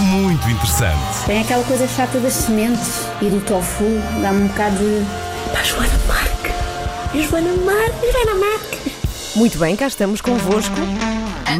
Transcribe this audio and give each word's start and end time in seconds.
muito 0.00 0.48
interessante. 0.48 1.24
Tem 1.26 1.40
aquela 1.40 1.64
coisa 1.64 1.86
chata 1.86 2.18
das 2.18 2.32
sementes 2.32 3.06
e 3.20 3.26
do 3.26 3.40
tofu, 3.40 3.84
dá-me 4.20 4.44
um 4.44 4.46
bocado 4.48 4.76
de. 4.76 5.04
Pá, 5.52 5.62
Joana 5.62 5.98
Marque! 6.06 7.22
Joana 7.22 7.54
Marque! 7.64 8.12
Joana 8.12 8.34
Marque! 8.34 8.92
Muito 9.36 9.58
bem, 9.58 9.74
cá 9.74 9.86
estamos 9.86 10.20
convosco. 10.20 10.74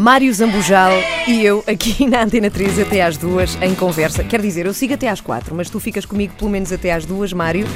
Mário 0.01 0.33
Zambujal 0.33 0.93
e 1.27 1.45
eu 1.45 1.63
aqui 1.67 2.07
na 2.09 2.23
Antena 2.23 2.51
3 2.51 2.81
até 2.81 3.03
às 3.03 3.17
duas 3.17 3.57
em 3.61 3.75
conversa. 3.75 4.25
Quer 4.25 4.41
dizer, 4.41 4.67
eu 4.67 4.75
sigo 4.75 4.95
até 4.95 5.09
às 5.09 5.21
quatro, 5.21 5.55
mas 5.55 5.71
tu 5.71 5.79
ficas 5.79 6.05
comigo 6.05 6.35
pelo 6.39 6.51
menos 6.51 6.73
até 6.73 6.93
às 6.93 7.05
duas, 7.05 7.33
Mário. 7.33 7.67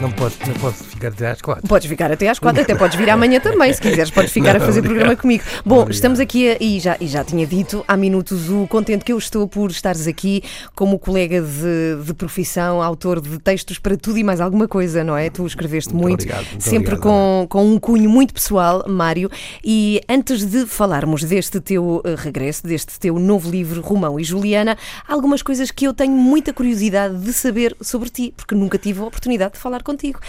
Não 0.00 0.10
posso, 0.10 0.36
não 0.46 0.54
posso 0.54 0.95
ficar 0.96 1.08
até 1.08 1.30
às 1.30 1.40
quatro. 1.40 1.68
Podes 1.68 1.88
ficar 1.88 2.12
até 2.12 2.28
às 2.28 2.38
quatro, 2.38 2.62
até 2.62 2.74
podes 2.74 2.96
vir 2.96 3.08
amanhã 3.10 3.38
também, 3.40 3.72
se 3.72 3.80
quiseres, 3.80 4.10
podes 4.10 4.32
ficar 4.32 4.56
a 4.56 4.58
Não, 4.58 4.66
fazer 4.66 4.80
obrigado. 4.80 4.96
programa 4.98 5.16
comigo. 5.20 5.44
Bom, 5.64 5.74
Obrigado. 5.76 5.94
estamos 5.94 6.20
aqui 6.20 6.50
a- 6.50 6.56
e, 6.60 6.80
já, 6.80 6.96
e 7.00 7.06
já 7.06 7.22
tinha 7.24 7.46
dito 7.46 7.84
há 7.86 7.96
minutos 7.96 8.48
o 8.50 8.66
contente 8.66 9.04
que 9.04 9.12
eu 9.12 9.18
estou 9.18 9.46
por 9.46 9.70
estares 9.70 10.06
aqui 10.06 10.42
como 10.74 10.98
colega 10.98 11.40
de, 11.40 12.02
de 12.04 12.14
profissão, 12.14 12.82
autor 12.82 13.20
de 13.20 13.38
textos 13.38 13.78
para 13.78 13.96
tudo 13.96 14.18
e 14.18 14.24
mais 14.24 14.40
alguma 14.40 14.66
coisa, 14.66 15.04
não 15.04 15.16
é? 15.16 15.30
Tu 15.30 15.46
escreveste 15.46 15.92
Muito 15.94 16.08
muito, 16.08 16.22
obrigado, 16.22 16.46
muito 16.50 16.62
sempre 16.64 16.94
obrigado, 16.94 17.02
com, 17.02 17.46
com 17.48 17.64
um 17.66 17.78
cunho 17.78 18.10
muito 18.10 18.34
pessoal, 18.34 18.84
Mário. 18.88 19.30
E 19.64 20.00
antes 20.08 20.44
de 20.44 20.66
falarmos 20.66 21.22
deste 21.24 21.60
teu 21.60 22.02
eh, 22.04 22.14
regresso, 22.16 22.66
deste 22.66 22.98
teu 22.98 23.18
novo 23.18 23.50
livro, 23.50 23.80
Romão 23.80 24.18
e 24.18 24.24
Juliana, 24.24 24.76
há 25.06 25.12
algumas 25.12 25.42
coisas 25.42 25.70
que 25.70 25.84
eu 25.86 25.92
tenho 25.94 26.12
muita 26.12 26.52
curiosidade 26.52 27.16
de 27.18 27.32
saber 27.32 27.76
sobre 27.80 28.08
ti, 28.08 28.32
porque 28.36 28.54
nunca 28.54 28.78
tive 28.78 29.00
a 29.00 29.04
oportunidade 29.04 29.54
de 29.54 29.58
falar 29.58 29.82
contigo. 29.82 30.20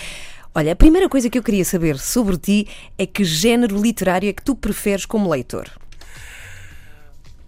Olha, 0.58 0.72
a 0.72 0.76
primeira 0.76 1.08
coisa 1.08 1.30
que 1.30 1.38
eu 1.38 1.44
queria 1.44 1.64
saber 1.64 2.00
sobre 2.00 2.36
ti 2.36 2.68
é 2.98 3.06
que 3.06 3.24
género 3.24 3.80
literário 3.80 4.28
é 4.28 4.34
que 4.34 4.42
tu 4.42 4.56
preferes 4.56 5.06
como 5.06 5.30
leitor? 5.30 5.70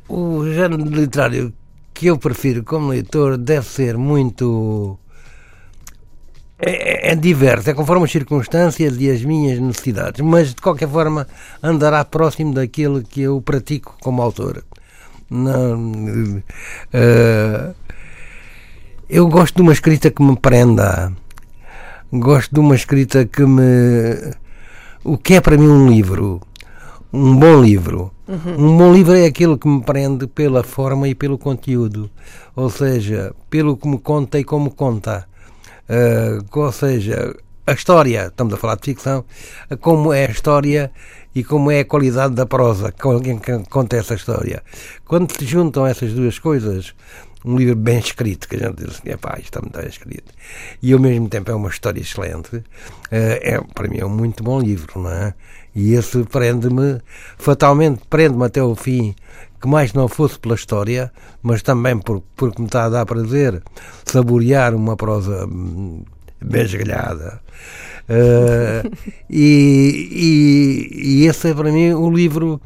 O 0.07 0.45
género 0.45 0.85
literário 0.85 1.51
que 1.91 2.05
eu 2.05 2.19
prefiro 2.19 2.63
como 2.63 2.89
leitor 2.89 3.35
deve 3.35 3.65
ser 3.65 3.97
muito. 3.97 4.95
É, 6.59 7.13
é 7.13 7.15
diverso, 7.15 7.71
é 7.71 7.73
conforme 7.73 8.05
as 8.05 8.11
circunstâncias 8.11 8.95
e 8.99 9.09
as 9.09 9.23
minhas 9.23 9.57
necessidades, 9.57 10.21
mas 10.21 10.53
de 10.53 10.61
qualquer 10.61 10.87
forma 10.87 11.27
andará 11.63 12.05
próximo 12.05 12.53
daquilo 12.53 13.01
que 13.01 13.21
eu 13.21 13.41
pratico 13.41 13.97
como 14.01 14.21
autor. 14.21 14.63
Não, 15.31 16.43
eh, 16.93 17.73
eu 19.09 19.27
gosto 19.27 19.55
de 19.55 19.61
uma 19.63 19.73
escrita 19.73 20.11
que 20.11 20.21
me 20.21 20.37
prenda, 20.37 21.11
gosto 22.11 22.53
de 22.53 22.59
uma 22.59 22.75
escrita 22.75 23.25
que 23.25 23.45
me. 23.45 24.33
O 25.03 25.17
que 25.17 25.35
é 25.35 25.41
para 25.41 25.57
mim 25.57 25.67
um 25.67 25.89
livro? 25.89 26.41
Um 27.11 27.35
bom 27.35 27.61
livro. 27.61 28.11
Um 28.27 28.77
bom 28.77 28.93
livro 28.93 29.15
é 29.15 29.25
aquele 29.25 29.57
que 29.57 29.67
me 29.67 29.81
prende 29.83 30.27
pela 30.27 30.63
forma 30.63 31.07
e 31.07 31.15
pelo 31.15 31.37
conteúdo, 31.37 32.09
ou 32.55 32.69
seja, 32.69 33.33
pelo 33.49 33.75
que 33.75 33.87
me 33.87 33.97
conta 33.97 34.37
e 34.37 34.43
como 34.43 34.71
conta. 34.71 35.27
Ah, 35.89 36.37
ou 36.51 36.71
seja, 36.71 37.35
a 37.65 37.73
história, 37.73 38.27
estamos 38.27 38.53
a 38.53 38.57
falar 38.57 38.75
de 38.75 38.85
ficção, 38.85 39.25
como 39.81 40.13
é 40.13 40.27
a 40.27 40.31
história 40.31 40.91
e 41.33 41.43
como 41.43 41.71
é 41.71 41.79
a 41.79 41.85
qualidade 41.85 42.35
da 42.35 42.45
prosa 42.45 42.91
que 42.91 43.07
alguém 43.07 43.39
que 43.39 43.57
conta 43.69 43.97
essa 43.97 44.13
história. 44.13 44.63
Quando 45.05 45.31
se 45.35 45.45
juntam 45.45 45.87
essas 45.87 46.13
duas 46.13 46.37
coisas, 46.37 46.93
um 47.45 47.57
livro 47.57 47.75
bem 47.75 47.99
escrito, 47.99 48.47
que 48.47 48.55
a 48.55 48.59
gente 48.59 48.83
diz 48.83 48.89
assim, 48.89 49.09
isto 49.09 49.39
está 49.39 49.61
muito 49.61 49.77
bem 49.77 49.87
escrito, 49.87 50.33
e 50.81 50.93
ao 50.93 50.99
mesmo 50.99 51.29
tempo 51.29 51.51
é 51.51 51.55
uma 51.55 51.69
história 51.69 52.01
excelente, 52.01 52.63
eh, 53.11 53.53
é, 53.53 53.61
para 53.73 53.87
mim 53.87 53.97
é 53.99 54.05
um 54.05 54.09
muito 54.09 54.43
bom 54.43 54.59
livro, 54.59 55.01
não 55.01 55.11
é? 55.11 55.33
E 55.73 55.93
esse 55.93 56.23
prende-me, 56.23 56.99
fatalmente 57.37 58.01
prende-me 58.09 58.45
até 58.45 58.61
o 58.61 58.75
fim, 58.75 59.15
que 59.61 59.67
mais 59.67 59.93
não 59.93 60.07
fosse 60.07 60.39
pela 60.39 60.55
história, 60.55 61.11
mas 61.41 61.61
também 61.61 61.97
por, 61.97 62.21
porque 62.35 62.61
me 62.61 62.67
está 62.67 62.85
a 62.85 62.89
dar 62.89 63.05
prazer 63.05 63.61
saborear 64.05 64.73
uma 64.73 64.95
prosa 64.95 65.45
hum, 65.45 66.03
bem 66.41 66.63
esgalhada. 66.63 67.41
Eh, 68.07 68.83
e, 69.29 70.09
e, 70.11 71.21
e 71.21 71.25
esse 71.27 71.49
é 71.49 71.53
para 71.53 71.71
mim 71.71 71.93
o 71.93 72.09
livro 72.09 72.59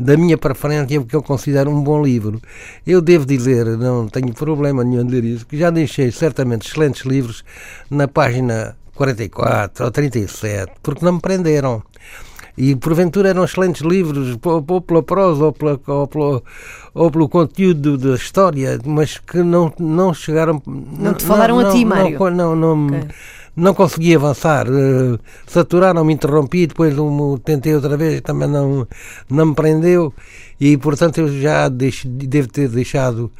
da 0.00 0.16
minha 0.16 0.38
preferência, 0.38 0.98
o 0.98 1.04
que 1.04 1.14
eu 1.14 1.22
considero 1.22 1.70
um 1.70 1.82
bom 1.82 2.02
livro. 2.02 2.40
Eu 2.86 3.02
devo 3.02 3.26
dizer, 3.26 3.66
não 3.76 4.08
tenho 4.08 4.32
problema 4.32 4.82
nenhum 4.82 5.04
de 5.04 5.20
dizer 5.20 5.24
isso, 5.24 5.46
que 5.46 5.58
já 5.58 5.68
deixei 5.68 6.10
certamente 6.10 6.66
excelentes 6.66 7.04
livros 7.04 7.44
na 7.90 8.08
página 8.08 8.74
44 8.94 9.84
ou 9.84 9.90
37, 9.90 10.72
porque 10.82 11.04
não 11.04 11.12
me 11.12 11.20
prenderam. 11.20 11.82
E 12.56 12.74
porventura 12.74 13.28
eram 13.28 13.44
excelentes 13.44 13.82
livros, 13.82 14.38
ou, 14.42 14.80
pela 14.80 15.02
prosa, 15.02 15.44
ou, 15.44 15.52
pela, 15.52 15.80
ou, 15.86 16.06
pelo, 16.06 16.42
ou 16.94 17.10
pelo 17.10 17.28
conteúdo 17.28 17.96
da 17.96 18.14
história, 18.14 18.78
mas 18.84 19.18
que 19.18 19.38
não, 19.42 19.72
não 19.78 20.12
chegaram. 20.12 20.60
Não, 20.66 21.14
te 21.14 21.24
falaram 21.24 21.58
a 21.58 21.70
ti, 21.70 21.84
Mário? 21.84 22.18
Não, 22.30 22.56
não, 22.56 22.76
não, 22.76 22.98
Ok. 22.98 23.08
Não 23.56 23.74
consegui 23.74 24.14
avançar. 24.14 24.66
eh, 24.68 25.18
Saturaram-me, 25.46 26.12
interrompi, 26.12 26.66
depois 26.66 26.98
um, 26.98 27.36
tentei 27.38 27.74
outra 27.74 27.96
vez 27.96 28.20
também 28.20 28.48
não, 28.48 28.86
não 29.28 29.46
me 29.46 29.54
prendeu. 29.54 30.12
E 30.60 30.76
portanto 30.76 31.18
eu 31.18 31.40
já 31.40 31.68
devo 31.68 32.48
ter 32.48 32.68
deixado 32.68 33.30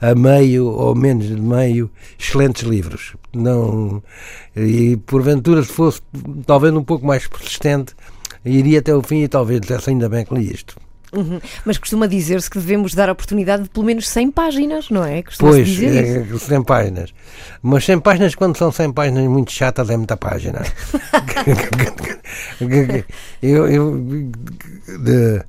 a 0.00 0.14
meio 0.14 0.66
ou 0.66 0.94
menos 0.94 1.26
de 1.26 1.40
meio 1.40 1.90
excelentes 2.18 2.62
livros. 2.62 3.14
Não, 3.32 4.02
e 4.56 4.96
porventura, 5.06 5.62
se 5.62 5.72
fosse 5.72 6.00
talvez 6.46 6.74
um 6.74 6.82
pouco 6.84 7.06
mais 7.06 7.26
persistente, 7.26 7.94
iria 8.44 8.80
até 8.80 8.94
o 8.94 9.02
fim 9.02 9.22
e 9.22 9.28
talvez 9.28 9.60
dissesse 9.60 9.90
ainda 9.90 10.08
bem 10.08 10.24
que 10.24 10.34
li 10.34 10.52
isto. 10.52 10.76
Uhum. 11.14 11.40
Mas 11.64 11.78
costuma 11.78 12.06
dizer-se 12.06 12.50
que 12.50 12.58
devemos 12.58 12.94
dar 12.94 13.08
a 13.08 13.12
oportunidade 13.12 13.64
de 13.64 13.68
pelo 13.68 13.86
menos 13.86 14.08
100 14.08 14.30
páginas, 14.32 14.90
não 14.90 15.04
é? 15.04 15.22
Costuma-se 15.22 15.56
Pois, 15.58 15.68
dizer 15.68 16.24
isso. 16.26 16.34
é, 16.34 16.38
100 16.38 16.62
páginas. 16.64 17.14
Mas 17.62 17.84
100 17.84 18.00
páginas, 18.00 18.34
quando 18.34 18.56
são 18.56 18.72
100 18.72 18.92
páginas 18.92 19.26
muito 19.28 19.52
chatas, 19.52 19.90
é 19.90 19.96
muita 19.96 20.16
página. 20.16 20.62
eu. 23.42 23.68
eu 23.68 23.98
de, 24.98 25.42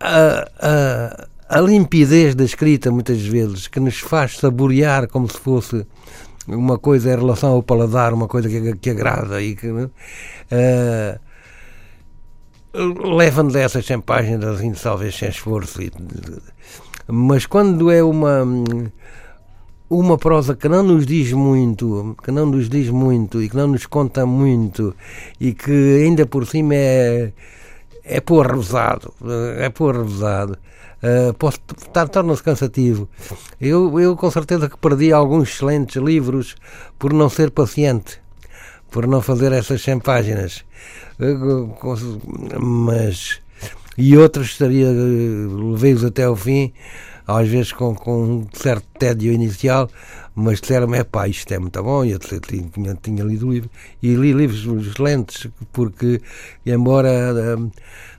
a, 0.00 0.48
a, 0.60 1.26
a 1.48 1.60
limpidez 1.60 2.34
da 2.34 2.44
escrita, 2.44 2.90
muitas 2.90 3.20
vezes, 3.22 3.66
que 3.68 3.80
nos 3.80 3.98
faz 3.98 4.36
saborear 4.36 5.08
como 5.08 5.28
se 5.30 5.38
fosse 5.38 5.86
uma 6.46 6.78
coisa 6.78 7.12
em 7.12 7.16
relação 7.16 7.50
ao 7.52 7.62
paladar, 7.62 8.12
uma 8.12 8.28
coisa 8.28 8.48
que, 8.48 8.76
que 8.76 8.90
agrada 8.90 9.40
e 9.42 9.56
que. 9.56 9.66
eh, 10.50 11.18
leva-nos 12.74 13.56
a 13.56 13.60
essas 13.60 13.86
100 13.86 14.00
páginas 14.00 14.56
assim, 14.56 14.72
talvez 14.72 15.14
sem 15.16 15.28
esforço 15.28 15.80
mas 17.06 17.46
quando 17.46 17.90
é 17.90 18.02
uma 18.02 18.46
uma 19.90 20.18
prosa 20.18 20.54
que 20.54 20.68
não 20.68 20.82
nos 20.82 21.06
diz 21.06 21.32
muito 21.32 22.14
que 22.22 22.30
não 22.30 22.46
nos 22.46 22.68
diz 22.68 22.90
muito 22.90 23.42
e 23.42 23.48
que 23.48 23.56
não 23.56 23.68
nos 23.68 23.86
conta 23.86 24.26
muito 24.26 24.94
e 25.40 25.54
que 25.54 26.02
ainda 26.04 26.26
por 26.26 26.46
cima 26.46 26.74
é 26.74 27.32
é 28.04 28.20
pôr 28.20 28.46
revezado 28.46 29.14
é 29.58 29.68
pôr 29.70 29.96
revezado 29.96 30.58
Uh, 31.00 31.30
estar 31.80 32.08
torna-se 32.08 32.42
cansativo. 32.42 33.08
Eu, 33.60 34.00
eu 34.00 34.16
com 34.16 34.28
certeza 34.32 34.68
que 34.68 34.76
perdi 34.76 35.12
alguns 35.12 35.48
excelentes 35.48 35.94
livros 35.94 36.56
por 36.98 37.12
não 37.12 37.28
ser 37.28 37.52
paciente 37.52 38.20
por 38.90 39.06
não 39.06 39.20
fazer 39.22 39.52
essas 39.52 39.82
100 39.82 40.00
páginas. 40.00 40.64
Cons- 41.80 42.18
Mas. 42.60 43.40
E 43.96 44.16
outros 44.16 44.48
estaria. 44.48 44.86
eh, 44.86 45.46
Levei-os 45.72 46.04
até 46.04 46.24
ao 46.24 46.36
fim, 46.36 46.72
às 47.26 47.48
vezes 47.48 47.72
com, 47.72 47.94
com 47.94 48.22
um 48.22 48.46
certo 48.52 48.86
tédio 48.98 49.32
inicial, 49.32 49.90
mas 50.34 50.60
disseram-me: 50.60 50.98
é 50.98 51.04
pá, 51.04 51.26
isto 51.28 51.52
é 51.52 51.58
muito 51.58 51.82
bom. 51.82 52.04
E 52.04 52.12
eu 52.12 52.18
tinha, 52.20 52.94
tinha, 53.02 53.24
lido 53.24 53.48
o 53.48 53.52
livro. 53.52 53.70
E 54.02 54.14
li 54.14 54.32
livros 54.32 54.64
excelentes, 54.86 55.48
porque, 55.72 56.20
embora 56.64 57.08
eh, 57.08 57.56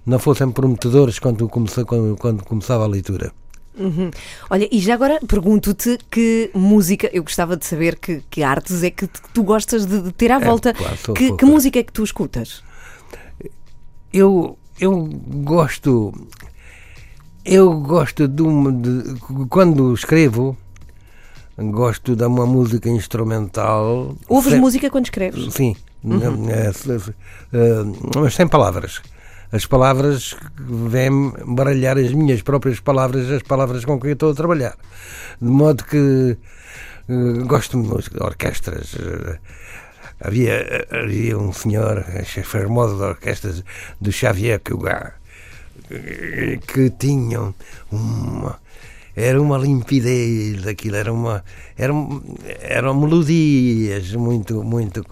não 0.06 0.20
fossem 0.20 0.52
prometedores 0.52 1.20
quando, 1.20 1.48
quando, 1.48 2.18
quando 2.18 2.44
começava 2.44 2.84
a 2.84 2.88
leitura. 2.88 3.32
Uhum. 3.78 4.12
Olha, 4.50 4.68
e 4.72 4.80
já 4.80 4.94
agora 4.94 5.20
pergunto-te 5.26 5.98
que 6.12 6.50
música, 6.54 7.10
eu 7.14 7.24
gostava 7.24 7.56
de 7.56 7.66
saber 7.66 7.98
que, 7.98 8.22
que 8.30 8.44
artes 8.44 8.84
é 8.84 8.90
que 8.92 9.08
tu 9.34 9.44
gostas 9.44 9.86
de, 9.86 10.02
de 10.02 10.12
ter 10.12 10.32
à 10.32 10.40
volta. 10.40 10.74
claro, 10.74 10.98
que, 11.16 11.32
que 11.34 11.46
música 11.46 11.80
é 11.80 11.84
que 11.84 11.94
tu 11.94 12.04
escutas? 12.04 12.64
eu, 14.12 14.58
eu 14.80 15.06
gosto 15.44 16.14
eu 17.46 17.80
gosto 17.80 18.28
de, 18.28 18.42
uma, 18.42 18.72
de 18.72 19.16
quando 19.50 19.94
escrevo 19.94 20.58
gosto 21.58 22.16
de 22.16 22.24
uma 22.26 22.46
música 22.46 22.90
instrumental. 22.90 24.16
Ouves 24.28 24.52
sem- 24.52 24.60
música 24.62 24.90
quando 24.90 25.06
escreves? 25.06 25.54
Sim, 25.54 25.76
é, 26.50 26.72
se- 26.72 27.00
se- 27.00 27.12
eh, 27.54 27.84
mas 28.16 28.34
sem 28.34 28.48
palavras. 28.48 29.02
As 29.52 29.66
palavras 29.66 30.36
vêm 30.58 31.34
baralhar 31.46 31.98
as 31.98 32.12
minhas 32.14 32.42
próprias 32.42 32.80
palavras, 32.80 33.30
as 33.32 33.42
palavras 33.44 33.84
com 33.84 34.00
que 34.00 34.10
estou 34.10 34.32
a 34.32 34.36
trabalhar. 34.36 34.76
De 35.42 35.50
modo 35.50 35.84
que 35.86 36.38
eh, 37.10 37.44
gosto 37.46 37.82
de 37.82 37.88
música, 37.88 38.18
de 38.20 38.24
orquestras. 38.24 38.96
eh, 38.96 39.40
Havia, 40.22 40.86
havia 40.92 41.38
um 41.38 41.54
senhor, 41.54 42.00
as 42.00 42.46
famosas 42.46 43.00
orquestras 43.00 43.64
do 44.02 44.12
Xavier 44.12 44.60
Cugat, 44.60 45.14
eh, 45.90 46.60
que 46.68 46.90
tinham 46.90 47.56
uma. 47.90 48.60
Era 49.22 49.42
uma 49.42 49.58
limpidez 49.58 50.62
daquilo, 50.64 50.96
era 50.96 51.12
uma. 51.12 51.44
Eram, 51.78 52.22
eram 52.62 52.94
melodias 53.00 54.14
muito, 54.14 54.64
muito. 54.64 55.04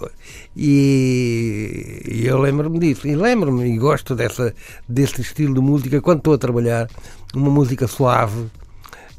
E, 0.56 2.01
e 2.09 2.25
eu 2.25 2.38
lembro-me 2.39 2.80
disso. 2.80 3.06
E 3.07 3.15
lembro-me 3.15 3.65
e 3.69 3.77
gosto 3.77 4.15
dessa, 4.15 4.54
desse 4.88 5.19
estilo 5.21 5.54
de 5.56 5.59
música 5.59 6.00
quando 6.01 6.19
estou 6.19 6.33
a 6.36 6.38
trabalhar. 6.38 6.88
Uma 7.36 7.50
música 7.51 7.86
suave, 7.88 8.45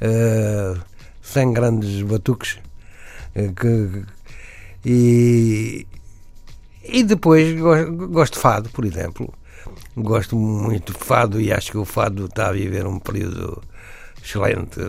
eh, 0.00 0.74
sem 1.22 1.52
grandes 1.52 2.00
batuques. 2.02 2.58
eh, 3.34 3.50
que, 3.54 4.02
e, 4.84 5.86
e 6.82 7.02
depois 7.02 7.58
go- 7.60 8.08
gosto 8.08 8.34
de 8.34 8.40
fado, 8.40 8.70
por 8.70 8.84
exemplo. 8.86 9.32
Gosto 9.96 10.34
muito 10.36 10.92
de 10.94 10.98
fado 10.98 11.40
e 11.40 11.52
acho 11.52 11.72
que 11.72 11.78
o 11.78 11.84
fado 11.84 12.24
está 12.26 12.48
a 12.48 12.52
viver 12.52 12.86
um 12.86 12.98
período 12.98 13.60
excelente. 14.28 14.80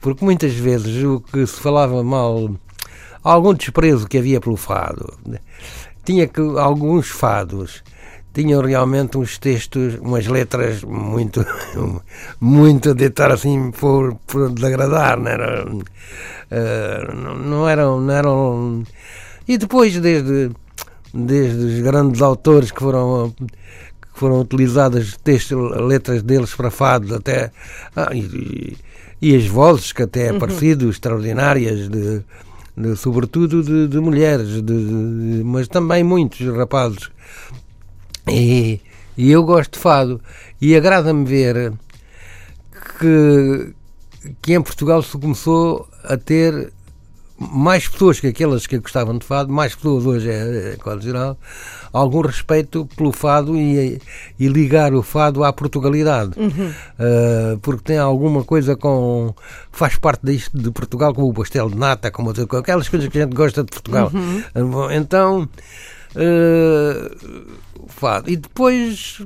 Porque 0.00 0.24
muitas 0.24 0.52
vezes 0.54 1.02
o 1.04 1.20
que 1.20 1.46
se 1.46 1.60
falava 1.60 2.02
mal, 2.02 2.50
algum 3.22 3.54
desprezo 3.54 4.06
que 4.08 4.18
havia 4.18 4.40
pelo 4.40 4.56
fado, 4.56 5.12
tinha 6.04 6.26
que 6.26 6.40
alguns 6.40 7.08
fados 7.08 7.82
tinham 8.32 8.62
realmente 8.62 9.18
uns 9.18 9.38
textos, 9.38 9.96
umas 10.00 10.26
letras 10.26 10.84
muito, 10.84 11.44
muito 12.40 12.90
a 12.90 12.92
deitar 12.94 13.32
assim 13.32 13.72
por, 13.72 14.14
por 14.26 14.50
desagradar, 14.50 15.18
não 15.18 15.28
era, 15.30 15.66
eh, 16.50 17.12
não- 17.12 17.68
eram, 17.68 18.00
não 18.00 18.14
eram. 18.14 18.82
E 19.48 19.58
depois 19.58 19.98
desde 19.98 20.52
desde 21.12 21.58
os 21.64 21.80
grandes 21.80 22.22
autores 22.22 22.70
que 22.70 22.78
foram 22.78 23.34
foram 24.20 24.40
utilizadas 24.40 25.16
textos, 25.24 25.58
letras 25.80 26.22
deles 26.22 26.54
para 26.54 26.70
fado 26.70 27.14
até 27.14 27.50
ah, 27.96 28.10
e, 28.14 28.76
e 29.20 29.34
as 29.34 29.46
vozes 29.46 29.92
que 29.92 30.02
até 30.02 30.28
é 30.28 30.38
parecido 30.38 30.88
extraordinárias 30.90 31.88
de, 31.88 32.22
de- 32.76 32.96
sobretudo 32.96 33.62
de, 33.62 33.88
de 33.88 33.98
mulheres 33.98 34.60
de- 34.62 35.42
mas 35.44 35.66
também 35.68 36.04
muitos 36.04 36.46
rapazes. 36.54 37.10
E, 38.28 38.80
e 39.16 39.30
eu 39.30 39.42
gosto 39.42 39.72
de 39.72 39.78
fado. 39.78 40.20
E 40.60 40.76
agrada-me 40.76 41.24
ver 41.24 41.72
que, 42.98 43.72
que 44.42 44.52
em 44.54 44.60
Portugal 44.62 45.02
se 45.02 45.16
começou 45.18 45.88
a 46.04 46.16
ter 46.16 46.72
mais 47.40 47.88
pessoas 47.88 48.20
que 48.20 48.26
aquelas 48.26 48.66
que 48.66 48.78
gostavam 48.78 49.16
de 49.16 49.24
fado, 49.24 49.50
mais 49.50 49.74
pessoas 49.74 50.04
hoje 50.04 50.30
é, 50.30 50.74
é 50.74 50.76
quase 50.76 51.02
geral, 51.04 51.38
algum 51.90 52.20
respeito 52.20 52.86
pelo 52.94 53.12
fado 53.12 53.56
e, 53.56 54.00
e 54.38 54.46
ligar 54.46 54.92
o 54.92 55.02
fado 55.02 55.42
à 55.42 55.50
Portugalidade. 55.52 56.32
Uh, 56.38 57.58
porque 57.62 57.82
tem 57.82 57.98
alguma 57.98 58.44
coisa 58.44 58.76
com. 58.76 59.34
faz 59.72 59.96
parte 59.96 60.26
disto 60.26 60.56
de 60.58 60.70
Portugal, 60.70 61.14
como 61.14 61.28
o 61.28 61.34
pastel 61.34 61.70
de 61.70 61.76
nata, 61.76 62.10
como 62.10 62.28
outra 62.28 62.46
aquelas 62.58 62.88
coisas 62.88 63.08
que 63.08 63.18
a 63.18 63.22
gente 63.22 63.34
gosta 63.34 63.64
de 63.64 63.70
Portugal. 63.70 64.12
Uh, 64.14 64.92
Então. 64.92 65.48
uh, 66.14 67.60
fado. 67.88 68.30
E 68.30 68.36
depois, 68.36 69.22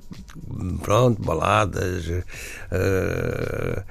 pronto, 0.83 1.21
baladas. 1.21 2.07
uh, 2.07 3.83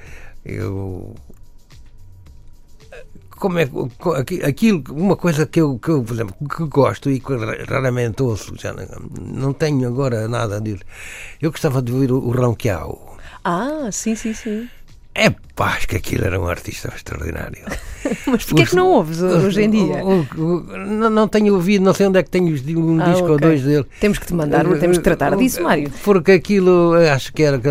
eu 0.46 1.16
como 3.36 3.60
é 3.60 3.70
aquilo, 4.48 4.84
uma 4.90 5.16
coisa 5.16 5.46
que 5.46 5.60
eu, 5.62 5.78
que 5.78 5.90
eu, 5.90 6.04
por 6.04 6.14
exemplo, 6.14 6.36
que 6.50 6.64
gosto 6.66 7.10
e 7.10 7.20
que 7.20 7.36
ra- 7.36 7.64
raramente 7.68 8.22
ouço, 8.24 8.54
já 8.60 8.74
não, 8.74 9.54
tenho 9.54 9.88
agora 9.88 10.28
nada 10.28 10.60
disso. 10.62 10.84
Eu 11.42 11.52
gostava 11.52 11.82
de 11.82 11.92
ouvir 11.92 12.12
o, 12.12 12.18
o 12.18 12.32
Ronquiao. 12.32 13.18
Ah, 13.44 13.90
sim, 13.92 14.16
sim, 14.16 14.34
sim. 14.34 14.70
É 15.16 15.30
pá, 15.56 15.76
acho 15.76 15.88
que 15.88 15.96
aquilo 15.96 16.26
era 16.26 16.40
um 16.40 16.48
artista 16.48 16.92
extraordinário. 16.96 17.60
Mas 18.26 18.46
porquê 18.46 18.64
é 18.64 18.66
que 18.66 18.76
não 18.76 18.88
ouves 18.90 19.22
hoje 19.22 19.62
em 19.62 19.70
dia? 19.70 20.04
O- 20.04 20.22
o- 20.36 20.42
o- 20.42 20.78
não, 20.78 21.10
não 21.10 21.28
tenho 21.28 21.54
ouvido, 21.54 21.84
não 21.86 21.94
sei 21.94 22.08
onde 22.08 22.18
é 22.18 22.24
que 22.24 22.32
tenho 22.32 22.48
um 22.80 23.00
Ah, 23.00 23.12
disco 23.12 23.28
ou 23.30 23.36
ok. 23.36 23.48
dois 23.48 23.62
dele. 23.62 23.86
Temos 24.00 24.18
que 24.18 24.26
te 24.26 24.34
mandar, 24.34 24.66
temos 24.80 24.98
que 24.98 25.04
tratar 25.04 25.36
disso, 25.36 25.62
Mário. 25.62 25.92
Porque 26.04 26.32
aquilo, 26.32 26.96
eu 26.96 27.12
acho 27.14 27.32
que 27.32 27.44
era. 27.44 27.62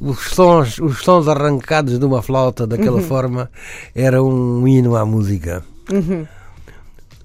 Os 0.00 0.18
sons, 0.30 0.78
os 0.78 0.98
sons 1.02 1.28
arrancados 1.28 1.98
de 1.98 2.04
uma 2.04 2.22
flauta 2.22 2.62
Uhum. 2.64 2.68
daquela 2.68 3.00
forma 3.00 3.50
era 3.94 4.22
um 4.22 4.66
hino 4.66 4.96
à 4.96 5.04
música. 5.04 5.64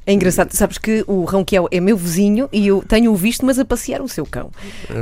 É 0.06 0.12
engraçado, 0.12 0.52
sabes 0.52 0.78
que 0.78 1.02
o 1.08 1.24
Ronquiel 1.24 1.66
é 1.72 1.80
meu 1.80 1.96
vizinho 1.96 2.50
e 2.52 2.68
eu 2.68 2.84
tenho-o 2.86 3.16
visto, 3.16 3.46
mas 3.46 3.58
a 3.58 3.64
passear 3.64 4.02
o 4.02 4.10
seu 4.10 4.25
cão. 4.25 4.52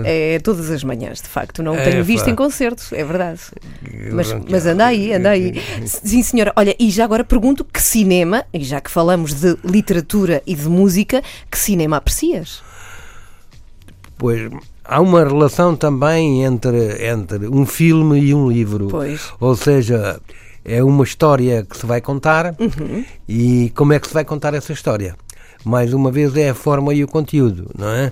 É 0.06 0.38
todas 0.44 0.70
as 0.70 0.84
manhãs, 0.84 1.20
de 1.20 1.28
facto. 1.28 1.64
Não 1.64 1.72
o 1.74 1.76
É, 1.76 1.84
tenho 1.90 2.04
visto 2.04 2.30
em 2.30 2.36
concertos, 2.36 2.94
é 2.94 3.04
verdade. 3.04 3.40
Mas, 4.12 4.32
mas 4.48 4.64
anda 4.68 4.86
aí, 4.86 5.12
anda 5.12 5.32
aí. 5.32 5.60
Sim, 5.88 6.22
senhora. 6.22 6.54
Olha, 6.56 6.76
e 6.80 6.92
já 6.92 7.04
agora 7.04 7.24
pergunto 7.24 7.66
que 7.66 7.82
cinema, 7.82 8.46
e 8.54 8.64
já 8.64 8.80
que 8.80 8.92
falamos 8.92 9.34
de 9.34 9.58
literatura 9.66 10.44
e 10.46 10.54
de 10.54 10.70
música, 10.70 11.24
que 11.50 11.58
cinema 11.58 11.98
aprecias? 11.98 12.62
Pois 14.22 14.50
há 14.86 15.02
uma 15.02 15.24
relação 15.24 15.76
também 15.76 16.44
entre, 16.44 17.08
entre 17.08 17.48
um 17.48 17.66
filme 17.66 18.20
e 18.20 18.34
um 18.36 18.48
livro. 18.50 18.88
Pois. 18.88 19.34
Ou 19.40 19.56
seja, 19.56 20.20
é 20.64 20.84
uma 20.84 21.04
história 21.04 21.66
que 21.68 21.76
se 21.76 21.86
vai 21.88 22.00
contar 22.02 22.56
Uhum. 22.60 23.04
e 23.28 23.72
como 23.76 23.94
é 23.94 24.00
que 24.00 24.08
se 24.08 24.14
vai 24.14 24.24
contar 24.24 24.54
essa 24.54 24.72
história? 24.72 25.16
Mais 25.66 25.92
uma 25.94 26.12
vez 26.12 26.36
é 26.38 26.50
a 26.52 26.56
forma 26.56 26.94
e 26.94 27.04
o 27.04 27.08
conteúdo, 27.08 27.70
não 27.78 27.90
é? 27.90 28.12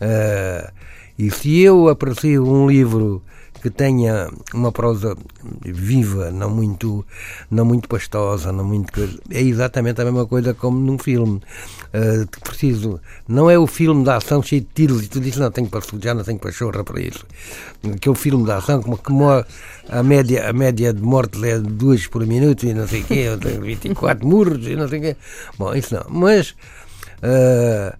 Ah, 0.00 0.70
e 1.18 1.28
se 1.30 1.58
eu 1.60 1.88
aprecio 1.88 2.46
um 2.46 2.68
livro 2.70 3.20
que 3.58 3.70
tenha 3.70 4.30
uma 4.54 4.72
prosa 4.72 5.16
viva, 5.64 6.30
não 6.30 6.50
muito, 6.50 7.04
não 7.50 7.64
muito 7.64 7.88
pastosa, 7.88 8.52
não 8.52 8.64
muito 8.64 8.92
coisa, 8.92 9.18
é 9.30 9.40
exatamente 9.40 10.00
a 10.00 10.04
mesma 10.04 10.26
coisa 10.26 10.54
como 10.54 10.78
num 10.78 10.98
filme. 10.98 11.40
Que 12.30 12.40
preciso, 12.40 13.00
não 13.26 13.50
é 13.50 13.58
o 13.58 13.66
filme 13.66 14.04
da 14.04 14.16
ação 14.16 14.42
cheio 14.42 14.62
de 14.62 14.68
tiros 14.74 15.04
e 15.04 15.08
tu 15.08 15.20
dizes, 15.20 15.38
não 15.38 15.50
tenho 15.50 15.68
para 15.68 15.80
já 16.00 16.14
não 16.14 16.24
tenho 16.24 16.38
pachorra 16.38 16.84
para 16.84 17.00
isso. 17.00 17.26
Aquele 17.94 18.14
filme 18.14 18.46
da 18.46 18.58
ação, 18.58 18.82
como, 18.82 18.98
como 18.98 19.28
a, 19.28 19.44
a 19.88 20.02
média, 20.02 20.48
a 20.48 20.52
média 20.52 20.92
de 20.92 21.02
mortes 21.02 21.42
é 21.42 21.58
duas 21.58 22.06
por 22.06 22.24
minuto 22.26 22.66
e 22.66 22.74
não 22.74 22.86
sei 22.86 23.02
o 23.02 23.04
quê, 23.04 23.14
eu 23.14 23.38
tenho 23.38 23.60
24 23.62 24.26
murros 24.26 24.66
e 24.66 24.76
não 24.76 24.88
sei 24.88 24.98
o 24.98 25.02
quê. 25.02 25.16
Bom, 25.58 25.74
isso 25.74 25.94
não. 25.94 26.04
Mas 26.08 26.54
ah, 27.22 27.96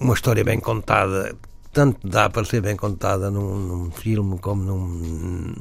uma 0.00 0.14
história 0.14 0.44
bem 0.44 0.60
contada, 0.60 1.34
tanto 1.72 2.06
dá 2.06 2.28
para 2.28 2.44
ser 2.44 2.60
bem 2.60 2.76
contada 2.76 3.30
num, 3.30 3.58
num 3.58 3.90
filme 3.90 4.38
como 4.38 4.62
num, 4.62 5.54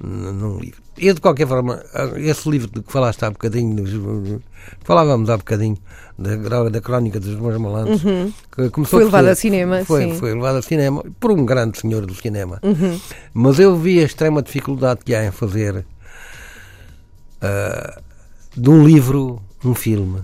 num 0.00 0.58
livro. 0.58 0.82
Eu, 0.98 1.14
de 1.14 1.20
qualquer 1.20 1.46
forma, 1.48 1.82
esse 2.16 2.48
livro 2.48 2.70
de 2.70 2.82
que 2.82 2.92
falaste 2.92 3.24
há 3.24 3.30
bocadinho, 3.30 4.42
falávamos 4.84 5.30
há 5.30 5.36
bocadinho, 5.36 5.76
da, 6.18 6.68
da 6.68 6.80
crónica 6.80 7.18
dos 7.18 7.34
meus 7.34 7.56
malandros, 7.58 8.02
que 8.02 8.70
começou 8.70 8.98
Foi 8.98 9.04
levado 9.04 9.26
a 9.26 9.34
cinema, 9.34 9.84
foi, 9.84 10.02
sim. 10.02 10.10
Uhum. 10.12 10.18
foi 10.18 10.34
levado 10.34 10.58
a 10.58 10.62
cinema 10.62 11.02
por 11.18 11.32
um 11.32 11.44
grande 11.44 11.78
senhor 11.78 12.06
do 12.06 12.14
cinema. 12.14 12.60
Mas 13.32 13.58
eu 13.58 13.76
vi 13.76 14.00
a 14.00 14.04
extrema 14.04 14.42
dificuldade 14.42 15.00
que 15.04 15.14
há 15.14 15.24
em 15.24 15.30
fazer 15.30 15.84
ah, 17.40 18.00
de 18.56 18.70
um 18.70 18.84
livro 18.84 19.42
um 19.64 19.74
filme. 19.74 20.22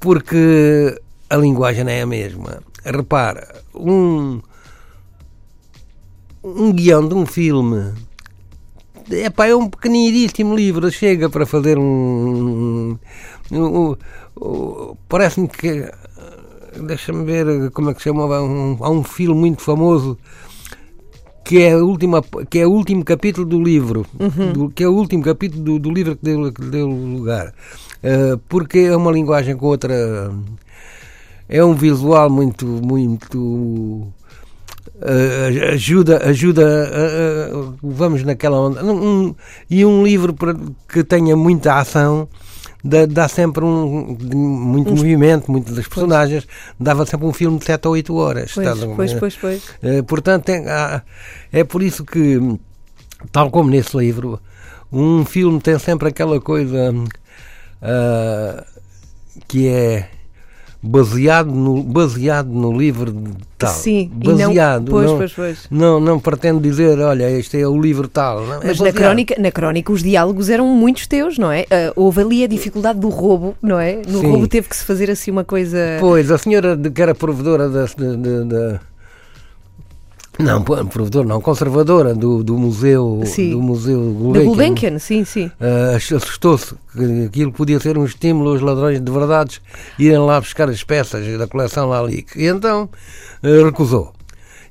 Porque 0.00 1.00
a 1.30 1.36
linguagem 1.36 1.84
não 1.84 1.92
é 1.92 2.02
a 2.02 2.06
mesma. 2.06 2.62
Repara, 2.90 3.62
um, 3.74 4.40
um 6.44 6.72
guião 6.72 7.06
de 7.08 7.14
um 7.14 7.26
filme 7.26 7.92
epá, 9.10 9.46
é 9.46 9.54
um 9.56 9.68
pequeniníssimo 9.68 10.54
livro, 10.54 10.90
chega 10.90 11.28
para 11.28 11.44
fazer 11.46 11.78
um. 11.78 11.82
um- 11.82 12.98
um- 13.52 13.96
um- 14.40 14.94
Parece-me 15.08 15.48
que. 15.48 15.90
Deixa-me 16.86 17.24
ver 17.24 17.70
como 17.70 17.90
é 17.90 17.94
que 17.94 18.00
se 18.02 18.08
chamava. 18.10 18.42
Um, 18.42 18.76
há 18.80 18.90
um 18.90 19.02
filme 19.02 19.40
muito 19.40 19.62
famoso 19.62 20.18
que 21.42 21.62
é, 21.62 21.72
a 21.72 21.78
última, 21.78 22.22
que 22.50 22.58
é 22.58 22.66
o 22.66 22.70
último 22.70 23.04
capítulo 23.04 23.46
do 23.46 23.62
livro, 23.62 24.04
do- 24.52 24.68
que 24.68 24.82
é 24.84 24.88
o 24.88 24.92
último 24.92 25.22
capítulo 25.22 25.62
do, 25.62 25.78
do 25.78 25.90
livro 25.90 26.16
que 26.16 26.24
deu, 26.24 26.52
que 26.52 26.60
deu 26.62 26.86
lugar. 26.88 27.54
Eh, 28.02 28.36
porque 28.48 28.80
é 28.80 28.96
uma 28.96 29.10
linguagem 29.12 29.56
com 29.56 29.66
outra. 29.66 30.30
É 31.48 31.64
um 31.64 31.74
visual 31.74 32.30
muito. 32.30 32.66
muito 32.66 34.12
Uh, 34.96 35.74
ajuda, 35.74 36.26
ajuda, 36.26 36.62
uh, 36.64 37.58
uh, 37.58 37.78
vamos 37.82 38.24
naquela 38.24 38.58
onda. 38.58 38.82
Um, 38.82 39.34
e 39.68 39.84
um 39.84 40.02
livro 40.02 40.34
que 40.88 41.04
tenha 41.04 41.36
muita 41.36 41.74
ação 41.74 42.26
dá, 42.82 43.04
dá 43.04 43.28
sempre 43.28 43.62
um, 43.62 44.16
muito 44.34 44.90
um, 44.90 44.96
movimento, 44.96 45.50
muitas 45.50 45.74
das 45.74 45.86
personagens, 45.86 46.48
dava 46.80 47.04
sempre 47.04 47.26
um 47.26 47.32
filme 47.34 47.58
de 47.58 47.66
7 47.66 47.86
ou 47.86 47.92
8 47.92 48.14
horas. 48.14 48.52
Pois, 48.96 49.12
pois, 49.12 49.36
pois, 49.36 49.70
pois. 49.82 50.02
portanto, 50.06 50.44
tem, 50.44 50.66
há, 50.66 51.02
é 51.52 51.62
por 51.62 51.82
isso 51.82 52.02
que, 52.02 52.58
tal 53.30 53.50
como 53.50 53.68
nesse 53.68 53.94
livro, 53.98 54.40
um 54.90 55.26
filme 55.26 55.60
tem 55.60 55.78
sempre 55.78 56.08
aquela 56.08 56.40
coisa 56.40 56.94
que 59.46 59.68
é 59.68 60.08
baseado 60.86 61.50
no, 61.50 61.82
baseado 61.82 62.48
no 62.48 62.76
livro 62.76 63.14
tal. 63.58 63.72
Sim, 63.72 64.10
baseado. 64.14 64.84
Não, 64.84 64.92
pois, 64.92 65.10
não, 65.10 65.16
pois, 65.16 65.32
pois. 65.32 65.58
Não, 65.70 66.00
não 66.00 66.20
pretendo 66.20 66.60
dizer, 66.60 66.98
olha, 67.00 67.30
este 67.30 67.60
é 67.60 67.66
o 67.66 67.80
livro 67.80 68.08
tal. 68.08 68.46
Não, 68.46 68.62
é 68.62 68.66
Mas 68.66 68.80
é 68.80 68.84
na 68.84 68.92
crónica, 68.92 69.34
na 69.38 69.50
crónica 69.50 69.92
os 69.92 70.02
diálogos 70.02 70.48
eram 70.48 70.66
muitos 70.68 71.06
teus, 71.06 71.38
não 71.38 71.50
é? 71.50 71.62
Uh, 71.62 71.92
houve 71.96 72.20
ali 72.20 72.44
a 72.44 72.46
dificuldade 72.46 72.98
do 72.98 73.08
roubo, 73.08 73.54
não 73.62 73.78
é? 73.78 74.00
No 74.06 74.20
Sim. 74.20 74.26
roubo 74.26 74.46
teve 74.46 74.68
que 74.68 74.76
se 74.76 74.84
fazer 74.84 75.10
assim 75.10 75.30
uma 75.30 75.44
coisa. 75.44 75.78
Pois, 76.00 76.30
a 76.30 76.38
senhora 76.38 76.76
que 76.76 77.02
era 77.02 77.14
provedora 77.14 77.68
da. 77.68 77.84
da, 77.84 78.44
da 78.44 78.80
não, 80.38 80.62
provedor 80.62 81.24
não, 81.24 81.40
conservadora 81.40 82.14
do, 82.14 82.44
do 82.44 82.58
museu 82.58 83.22
sim. 83.24 83.50
do 83.50 83.62
museu 83.62 83.98
Gulbenkian. 83.98 84.44
Gulbenkian, 84.48 84.98
sim, 84.98 85.24
sim. 85.24 85.46
Uh, 85.60 85.96
assustou-se 85.96 86.74
que 86.92 87.24
aquilo 87.26 87.52
podia 87.52 87.80
ser 87.80 87.96
um 87.96 88.04
estímulo 88.04 88.50
aos 88.50 88.60
ladrões 88.60 89.00
de 89.00 89.10
verdades 89.10 89.60
irem 89.98 90.18
lá 90.18 90.40
buscar 90.40 90.68
as 90.68 90.82
peças 90.82 91.38
da 91.38 91.46
coleção 91.46 91.88
Lalique. 91.88 92.38
E 92.38 92.46
então 92.46 92.88
uh, 93.42 93.64
recusou. 93.64 94.12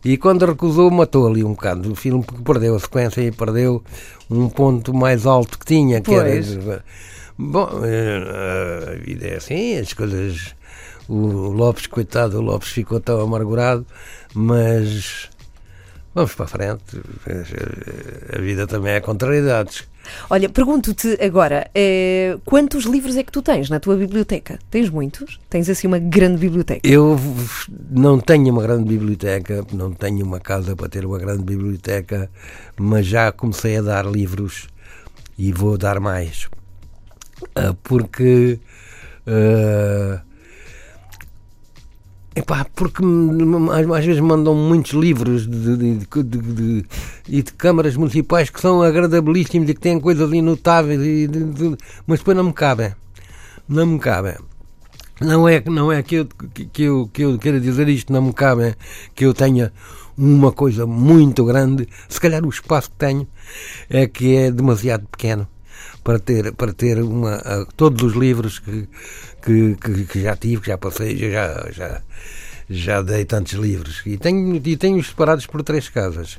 E 0.03 0.17
quando 0.17 0.45
recusou, 0.45 0.91
matou 0.91 1.27
ali 1.27 1.43
um 1.43 1.53
bocado 1.53 1.91
o 1.91 1.95
filme, 1.95 2.23
porque 2.23 2.43
perdeu 2.43 2.75
a 2.75 2.79
sequência 2.79 3.21
e 3.21 3.31
perdeu 3.31 3.83
um 4.29 4.47
ponto 4.49 4.93
mais 4.93 5.25
alto 5.25 5.57
que 5.57 5.65
tinha, 5.65 5.99
que 5.99 6.11
pois. 6.11 6.57
era. 6.57 6.83
Bom, 7.37 7.65
uh, 7.65 8.91
a 8.91 8.95
vida 9.03 9.27
é 9.27 9.35
assim, 9.37 9.77
as 9.77 9.93
coisas. 9.93 10.55
O 11.07 11.15
Lopes, 11.51 11.85
coitado, 11.85 12.39
o 12.39 12.41
Lopes 12.41 12.69
ficou 12.69 12.99
tão 12.99 13.19
amargurado, 13.21 13.85
mas 14.33 15.29
Vamos 16.15 16.33
para 16.33 16.45
a 16.45 16.47
frente. 16.47 17.01
A 18.33 18.39
vida 18.39 18.65
também 18.65 18.93
é 18.93 19.01
contrariedades. 19.01 19.85
Olha, 20.29 20.47
pergunto-te 20.47 21.17
agora, 21.21 21.69
eh, 21.75 22.37
quantos 22.45 22.85
livros 22.85 23.17
é 23.17 23.23
que 23.23 23.31
tu 23.33 23.41
tens 23.41 23.69
na 23.69 23.81
tua 23.81 23.97
biblioteca? 23.97 24.57
Tens 24.71 24.89
muitos? 24.89 25.41
Tens 25.49 25.69
assim 25.69 25.87
uma 25.87 25.99
grande 25.99 26.37
biblioteca? 26.37 26.87
Eu 26.87 27.19
não 27.89 28.17
tenho 28.19 28.49
uma 28.49 28.61
grande 28.61 28.87
biblioteca, 28.87 29.65
não 29.73 29.91
tenho 29.91 30.25
uma 30.25 30.39
casa 30.39 30.73
para 30.73 30.87
ter 30.87 31.05
uma 31.05 31.19
grande 31.19 31.43
biblioteca, 31.43 32.29
mas 32.77 33.05
já 33.05 33.29
comecei 33.33 33.77
a 33.77 33.81
dar 33.81 34.05
livros 34.05 34.69
e 35.37 35.51
vou 35.51 35.77
dar 35.77 35.99
mais. 35.99 36.47
Uh, 37.57 37.73
porque 37.83 38.57
uh, 39.27 40.19
Epá, 42.35 42.65
porque 42.75 43.01
às, 43.97 44.05
vezes 44.05 44.19
mandam 44.19 44.53
muitos 44.53 44.91
livros 44.91 45.47
de, 45.47 45.77
de, 45.77 46.23
de, 46.23 46.23
de, 46.23 46.85
e 47.29 47.41
de 47.41 47.53
câmaras 47.53 47.95
municipais 47.95 48.49
que 48.49 48.59
são 48.59 48.81
agradabilíssimos 48.81 49.69
e 49.69 49.73
que 49.73 49.79
têm 49.79 50.01
coisas 50.01 50.29
inotáveis, 50.33 50.99
e 51.01 51.29
mas 52.05 52.19
depois 52.19 52.35
não 52.35 52.43
me 52.43 52.53
cabem. 52.53 52.93
Não 53.69 53.85
me 53.85 53.99
cabem. 53.99 54.35
Não 55.21 55.47
é, 55.47 55.63
não 55.65 55.89
é 55.89 56.03
que, 56.03 56.15
eu, 56.15 56.25
que, 56.25 56.83
eu, 56.83 57.09
que 57.11 57.21
eu 57.21 57.39
queira 57.39 57.57
dizer 57.57 57.87
isto, 57.87 58.11
não 58.11 58.21
me 58.21 58.33
cabe 58.33 58.75
que 59.15 59.25
eu 59.25 59.33
tenha 59.33 59.71
uma 60.17 60.51
coisa 60.51 60.85
muito 60.85 61.45
grande. 61.45 61.87
Se 62.09 62.19
calhar 62.19 62.45
o 62.45 62.49
espaço 62.49 62.91
que 62.91 62.97
tenho 62.97 63.25
é 63.89 64.07
que 64.07 64.35
é 64.35 64.51
demasiado 64.51 65.07
pequeno 65.07 65.47
para 66.05 66.19
ter, 66.19 66.53
para 66.53 66.71
ter 66.71 67.01
uma, 67.01 67.41
todos 67.75 68.03
os 68.03 68.13
livros 68.13 68.59
que, 68.59 68.87
que, 69.41 69.75
que, 69.75 70.05
que, 70.05 70.21
já 70.21 70.35
tive, 70.35 70.61
que 70.61 70.67
já 70.67 70.77
passei, 70.77 71.17
já, 71.17 71.67
já, 71.71 72.01
já 72.69 73.01
dei 73.01 73.25
tantos 73.25 73.53
livros. 73.53 74.03
E 74.05 74.15
tenho, 74.15 74.55
e 74.55 74.77
tenho 74.77 75.03
separados 75.03 75.47
por 75.47 75.63
três 75.63 75.89
casas. 75.89 76.37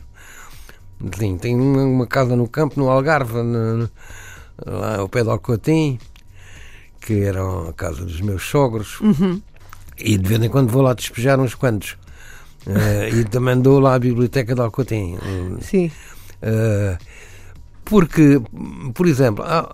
Sim, 1.18 1.36
tenho 1.36 1.60
uma, 1.60 1.82
uma 1.82 2.06
casa 2.06 2.36
no 2.36 2.46
campo, 2.46 2.78
no 2.78 2.88
Algarve, 2.88 3.42
no, 3.42 3.90
lá 4.64 4.98
ao 4.98 5.08
pé 5.08 5.24
do 5.24 5.32
Alcotim, 5.32 5.98
que 7.00 7.22
era 7.22 7.42
a 7.68 7.72
casa 7.72 8.04
dos 8.04 8.20
meus 8.20 8.44
sogros. 8.44 9.00
Uhum. 9.00 9.42
E 9.98 10.16
de 10.16 10.28
vez 10.28 10.40
em 10.40 10.48
quando 10.48 10.70
vou 10.70 10.82
lá 10.82 10.94
despejar 10.94 11.40
uns 11.40 11.56
quantos. 11.56 11.96
Uh, 12.68 13.16
e 13.20 13.24
também 13.24 13.60
dou 13.60 13.80
lá 13.80 13.96
à 13.96 13.98
biblioteca 13.98 14.54
de 14.54 14.60
Alcotim. 14.60 15.18
Sim. 15.60 15.90
Uh, 16.40 16.96
porque, 17.86 18.42
por 18.92 19.06
exemplo, 19.06 19.44
há, 19.44 19.72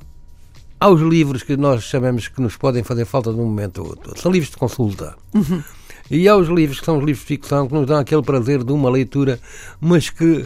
há, 0.79 0.89
os 0.89 1.01
livros 1.01 1.43
que 1.43 1.57
nós 1.57 1.89
sabemos 1.89 2.29
que 2.29 2.41
nos 2.43 2.57
podem 2.57 2.85
fazer 2.85 3.07
falta 3.07 3.33
de 3.33 3.41
um 3.41 3.45
momento 3.45 3.79
ou 3.79 3.89
outro. 3.89 4.21
São 4.21 4.31
livros 4.31 4.51
de 4.51 4.57
consulta. 4.59 5.17
Uhum. 5.35 5.63
E 6.11 6.29
há 6.29 6.37
os 6.37 6.49
livros 6.49 6.79
que 6.79 6.85
são 6.85 6.99
os 6.99 7.05
livros 7.05 7.21
de 7.21 7.27
ficção 7.27 7.67
que 7.67 7.73
nos 7.73 7.87
dão 7.87 7.97
aquele 7.97 8.23
prazer 8.23 8.63
de 8.63 8.71
uma 8.71 8.91
leitura, 8.91 9.41
mas 9.81 10.11
que 10.11 10.45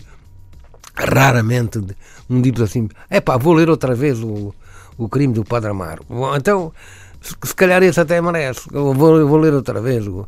raramente 0.95 1.83
um 2.31 2.41
diz 2.41 2.61
assim: 2.61 2.89
é 3.11 3.21
pá, 3.21 3.37
vou 3.37 3.53
ler 3.53 3.69
outra 3.69 3.95
vez 3.95 4.23
o, 4.23 4.55
o 4.97 5.09
crime 5.09 5.35
do 5.35 5.45
Padre 5.45 5.71
Amaro. 5.71 6.05
Bom, 6.09 6.37
então, 6.37 6.73
se, 7.21 7.35
se 7.43 7.55
calhar 7.55 7.83
esse 7.83 7.99
até 7.99 8.21
merece. 8.21 8.69
Eu 8.73 8.95
vou, 8.95 9.27
vou 9.27 9.39
ler 9.39 9.55
outra 9.55 9.81
vez 9.81 10.07
o, 10.07 10.25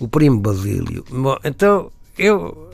o 0.00 0.08
Primo 0.08 0.40
Basílio. 0.40 1.04
Bom, 1.10 1.36
então, 1.44 1.92
eu 2.18 2.65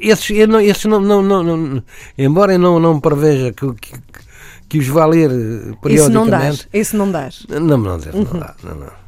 esses, 0.00 0.30
eu 0.30 0.48
não, 0.48 0.60
esses 0.60 0.84
não, 0.86 1.00
não, 1.00 1.22
não, 1.22 1.42
não, 1.42 1.82
embora 2.16 2.54
eu 2.54 2.58
não, 2.58 2.80
não 2.80 2.98
preveja 2.98 3.52
que, 3.52 3.72
que, 3.74 3.92
que 4.68 4.78
os 4.78 4.86
vá 4.88 5.04
ler 5.06 5.28
periodicamente. 5.80 6.00
Esse 6.00 6.10
não 6.10 6.28
dás? 6.28 6.68
Esse 6.72 6.96
não 6.96 7.12
dás? 7.12 7.46
Não, 7.48 7.60
não, 7.60 7.78
não, 7.78 7.94
uhum. 7.94 8.26
não 8.32 8.40
dá, 8.40 8.54
não, 8.62 8.74
não. 8.74 9.00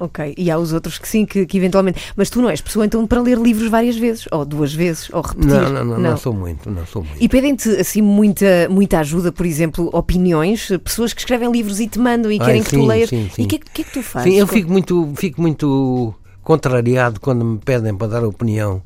Ok, 0.00 0.34
e 0.38 0.50
há 0.50 0.58
os 0.58 0.72
outros 0.72 0.98
que 0.98 1.06
sim, 1.06 1.26
que, 1.26 1.44
que, 1.44 1.58
eventualmente. 1.58 2.00
Mas 2.16 2.30
tu 2.30 2.40
não 2.40 2.48
és 2.48 2.62
pessoa 2.62 2.86
então 2.86 3.06
para 3.06 3.20
ler 3.20 3.36
livros 3.36 3.68
várias 3.68 3.98
vezes, 3.98 4.26
ou 4.32 4.46
duas 4.46 4.72
vezes, 4.72 5.10
ou 5.12 5.20
repetir? 5.20 5.50
Não, 5.50 5.60
não, 5.60 5.70
não, 5.70 5.84
não, 5.84 5.98
não 5.98 6.16
sou 6.16 6.32
muito, 6.32 6.70
não 6.70 6.86
sou 6.86 7.04
muito. 7.04 7.22
E 7.22 7.28
pedem-te 7.28 7.68
assim 7.68 8.00
muita, 8.00 8.66
muita 8.70 8.98
ajuda, 9.00 9.30
por 9.30 9.44
exemplo, 9.44 9.90
opiniões, 9.92 10.68
pessoas 10.82 11.12
que 11.12 11.20
escrevem 11.20 11.52
livros 11.52 11.80
e 11.80 11.86
te 11.86 11.98
mandam 11.98 12.32
e 12.32 12.38
Ai, 12.40 12.46
querem 12.46 12.62
sim, 12.62 12.70
que 12.70 12.76
tu 12.76 12.86
leias. 12.86 13.10
Sim, 13.10 13.30
sim. 13.30 13.42
E 13.42 13.44
o 13.44 13.48
que, 13.48 13.56
é, 13.56 13.58
que, 13.58 13.82
é 13.82 13.84
que 13.84 13.92
tu 13.92 14.02
fazes? 14.02 14.32
Sim, 14.32 14.38
eu 14.38 14.46
fico 14.46 14.72
muito, 14.72 15.12
fico 15.16 15.42
muito 15.42 16.14
contrariado 16.42 17.20
quando 17.20 17.44
me 17.44 17.58
pedem 17.58 17.94
para 17.94 18.06
dar 18.06 18.24
opinião 18.24 18.82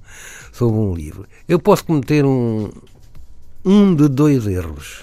sobre 0.55 0.79
um 0.79 0.95
livro. 0.95 1.27
Eu 1.49 1.59
posso 1.59 1.85
cometer 1.85 2.25
um, 2.25 2.71
um 3.65 3.95
de 3.95 4.09
dois 4.09 4.47
erros. 4.47 5.03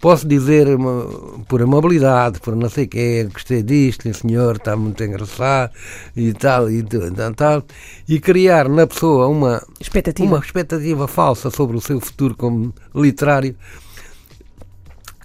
Posso 0.00 0.28
dizer 0.28 0.68
uma, 0.76 1.06
por 1.48 1.62
amabilidade, 1.62 2.38
por 2.40 2.54
não 2.54 2.68
sei 2.68 2.84
o 2.84 2.88
quê, 2.88 3.28
gostei 3.32 3.62
disto, 3.62 4.12
senhor, 4.12 4.56
está 4.56 4.76
muito 4.76 5.02
engraçado 5.02 5.72
e 6.14 6.34
tal, 6.34 6.70
e 6.70 6.82
tal, 6.82 7.34
tal, 7.34 7.64
e 8.06 8.20
criar 8.20 8.68
na 8.68 8.86
pessoa 8.86 9.26
uma 9.26 9.62
expectativa. 9.80 10.28
uma 10.28 10.38
expectativa 10.38 11.08
falsa 11.08 11.48
sobre 11.48 11.76
o 11.76 11.80
seu 11.80 11.98
futuro 11.98 12.36
como 12.36 12.74
literário 12.94 13.56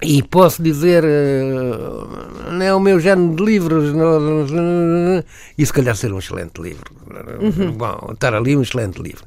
e 0.02 0.24
posso 0.24 0.64
dizer, 0.64 1.04
uh, 1.04 2.52
não 2.52 2.62
é 2.62 2.74
o 2.74 2.80
meu 2.80 3.00
género 3.00 3.36
de 3.36 3.44
livros, 3.44 3.94
e 5.58 5.66
se 5.66 5.72
calhar 5.72 5.96
ser 5.96 6.12
um 6.12 6.20
excelente 6.20 6.60
livro. 6.60 6.92
Uhum. 7.40 7.72
Bom, 7.74 8.10
estar 8.14 8.34
ali 8.34 8.58
um 8.58 8.64
excelente 8.64 9.02
livro. 9.02 9.24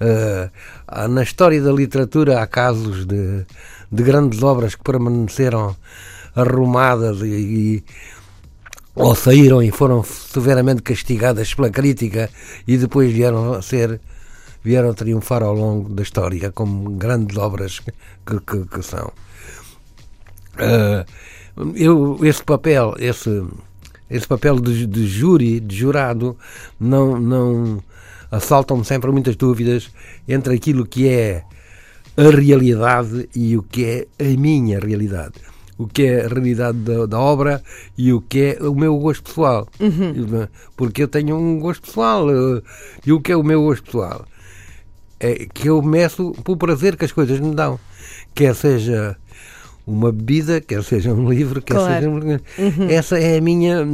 Uh, 0.00 1.08
na 1.08 1.22
história 1.22 1.62
da 1.62 1.70
literatura 1.70 2.42
há 2.42 2.46
casos 2.46 3.06
de, 3.06 3.46
de 3.92 4.02
grandes 4.02 4.42
obras 4.42 4.74
que 4.74 4.82
permaneceram 4.82 5.76
arrumadas 6.34 7.20
e, 7.22 7.26
e 7.26 7.84
ou 8.94 9.14
saíram 9.14 9.62
e 9.62 9.70
foram 9.70 10.02
severamente 10.02 10.82
castigadas 10.82 11.54
pela 11.54 11.70
crítica 11.70 12.28
e 12.66 12.76
depois 12.76 13.12
vieram 13.12 13.52
a 13.52 13.62
ser 13.62 14.00
vieram 14.64 14.90
a 14.90 14.94
triunfar 14.94 15.42
ao 15.42 15.54
longo 15.54 15.88
da 15.88 16.02
história 16.02 16.50
como 16.50 16.90
grandes 16.90 17.36
obras 17.36 17.78
que, 17.78 18.40
que, 18.40 18.64
que 18.66 18.82
são. 18.82 19.12
Uh, 20.58 21.72
eu, 21.74 22.18
esse 22.22 22.42
papel, 22.42 22.94
esse, 22.98 23.44
esse 24.10 24.26
papel 24.26 24.60
de, 24.60 24.86
de 24.86 25.06
júri, 25.06 25.60
de 25.60 25.76
jurado, 25.76 26.36
não, 26.78 27.18
não 27.18 27.82
assaltam-me 28.30 28.84
sempre 28.84 29.10
muitas 29.10 29.36
dúvidas 29.36 29.90
entre 30.28 30.54
aquilo 30.54 30.86
que 30.86 31.08
é 31.08 31.44
a 32.16 32.30
realidade 32.30 33.28
e 33.34 33.56
o 33.56 33.62
que 33.62 33.84
é 33.84 34.06
a 34.18 34.36
minha 34.36 34.78
realidade. 34.78 35.34
O 35.78 35.86
que 35.86 36.02
é 36.02 36.24
a 36.24 36.28
realidade 36.28 36.78
da, 36.78 37.06
da 37.06 37.20
obra 37.20 37.62
e 37.96 38.12
o 38.12 38.20
que 38.20 38.56
é 38.58 38.62
o 38.62 38.74
meu 38.74 38.98
gosto 38.98 39.22
pessoal. 39.22 39.68
Uhum. 39.78 40.48
Porque 40.76 41.04
eu 41.04 41.08
tenho 41.08 41.36
um 41.36 41.60
gosto 41.60 41.82
pessoal. 41.82 42.26
Uh, 42.26 42.60
e 43.06 43.12
o 43.12 43.20
que 43.20 43.30
é 43.30 43.36
o 43.36 43.44
meu 43.44 43.62
gosto 43.62 43.84
pessoal? 43.84 44.26
É 45.20 45.46
que 45.46 45.68
eu 45.68 45.80
meço 45.80 46.32
pelo 46.44 46.56
prazer 46.56 46.96
que 46.96 47.04
as 47.04 47.12
coisas 47.12 47.38
me 47.38 47.54
dão. 47.54 47.78
Quer 48.34 48.56
seja 48.56 49.16
uma 49.90 50.12
bebida, 50.12 50.60
quer 50.60 50.82
seja 50.84 51.12
um 51.14 51.30
livro, 51.30 51.62
quer 51.62 51.74
Claro. 51.74 51.94
seja 51.94 52.10
um... 52.10 52.90
Essa 52.90 53.18
é 53.18 53.38
a 53.38 53.40
minha 53.40 53.84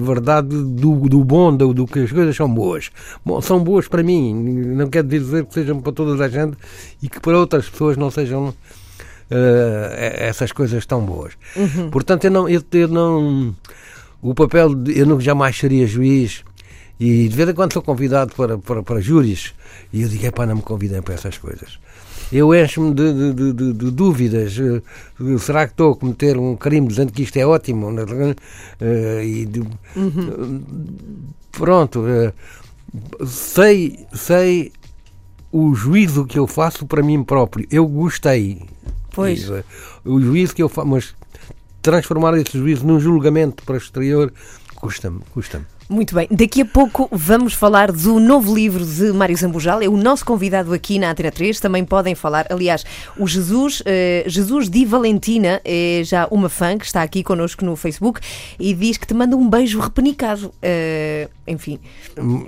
verdade 0.00 0.48
do, 0.48 1.08
do 1.08 1.22
bom, 1.24 1.56
do, 1.56 1.72
do 1.72 1.86
que 1.86 2.00
as 2.00 2.10
coisas 2.12 2.34
são 2.34 2.52
boas. 2.52 2.90
Bom, 3.24 3.40
são 3.40 3.62
boas 3.62 3.86
para 3.86 4.02
mim, 4.02 4.34
não 4.34 4.88
quer 4.88 5.04
dizer 5.04 5.44
que 5.46 5.54
sejam 5.54 5.80
para 5.80 5.92
toda 5.92 6.24
a 6.24 6.28
gente 6.28 6.56
e 7.02 7.08
que 7.08 7.20
para 7.20 7.38
outras 7.38 7.68
pessoas 7.68 7.96
não 7.96 8.10
sejam 8.10 8.52
eh, 9.30 10.16
essas 10.28 10.52
coisas 10.52 10.84
tão 10.86 11.00
boas. 11.04 11.32
Portanto, 11.90 12.24
eu 12.24 12.30
não, 12.30 12.48
eu, 12.48 12.62
eu 12.72 12.88
não. 12.88 13.54
O 14.20 14.34
papel. 14.34 14.74
de- 14.74 14.98
eu 14.98 15.06
não, 15.06 15.20
jamais 15.20 15.56
seria 15.56 15.86
juiz. 15.86 16.42
E 16.98 17.28
de 17.28 17.36
vez 17.36 17.48
em 17.48 17.54
quando 17.54 17.72
sou 17.72 17.82
convidado 17.82 18.34
para, 18.36 18.56
para, 18.56 18.82
para 18.82 19.00
júris 19.00 19.52
e 19.92 20.02
eu 20.02 20.08
digo: 20.08 20.30
pá, 20.32 20.46
não 20.46 20.56
me 20.56 20.62
convidem 20.62 21.02
para 21.02 21.14
essas 21.14 21.36
coisas. 21.38 21.78
Eu 22.32 22.54
encho-me 22.54 22.92
de, 22.94 23.32
de, 23.32 23.52
de- 23.52 23.72
de- 23.72 23.90
dúvidas. 23.90 24.56
Eh, 24.58 24.82
Será 25.38 25.66
que 25.66 25.72
estou 25.72 25.92
a 25.92 25.96
cometer 25.96 26.36
um 26.36 26.56
crime 26.56 26.88
dizendo 26.88 27.12
que 27.12 27.22
isto 27.22 27.36
é 27.36 27.46
ótimo? 27.46 27.88
Eh, 28.80 29.22
e 29.24 29.46
pronto. 31.52 32.04
eh, 32.08 32.32
sei, 33.26 34.06
sei 34.12 34.72
o 35.52 35.74
juízo 35.74 36.24
que 36.26 36.38
eu 36.38 36.46
faço 36.46 36.86
para 36.86 37.02
mim 37.02 37.22
próprio. 37.22 37.66
Eu 37.70 37.86
gostei. 37.86 38.62
Pois. 39.12 39.48
O 40.04 40.20
juízo 40.20 40.54
que 40.54 40.62
eu 40.62 40.68
faço, 40.68 40.88
mas 40.88 41.14
transformar 41.80 42.36
esse 42.38 42.58
juízo 42.58 42.84
num 42.86 42.98
julgamento 42.98 43.62
para 43.64 43.74
o 43.74 43.78
exterior 43.78 44.32
custa-me, 44.76 45.20
custa-me. 45.32 45.64
Muito 45.88 46.14
bem, 46.14 46.26
daqui 46.30 46.62
a 46.62 46.64
pouco 46.64 47.08
vamos 47.12 47.52
falar 47.52 47.92
do 47.92 48.18
novo 48.18 48.54
livro 48.54 48.84
de 48.86 49.12
Mário 49.12 49.36
Zambujal, 49.36 49.82
é 49.82 49.88
o 49.88 49.96
nosso 49.98 50.24
convidado 50.24 50.72
aqui 50.72 50.98
na 50.98 51.10
Antena 51.10 51.30
3, 51.30 51.60
também 51.60 51.84
podem 51.84 52.14
falar, 52.14 52.46
aliás, 52.48 52.84
o 53.18 53.26
Jesus, 53.26 53.82
eh, 53.84 54.24
Jesus 54.26 54.70
Di 54.70 54.86
Valentina 54.86 55.60
é 55.62 56.00
já 56.02 56.26
uma 56.30 56.48
fã 56.48 56.78
que 56.78 56.86
está 56.86 57.02
aqui 57.02 57.22
connosco 57.22 57.62
no 57.66 57.76
Facebook 57.76 58.18
e 58.58 58.72
diz 58.72 58.96
que 58.96 59.06
te 59.06 59.12
manda 59.12 59.36
um 59.36 59.48
beijo 59.48 59.78
repenicado, 59.78 60.50
Eh, 60.62 61.28
enfim, 61.46 61.78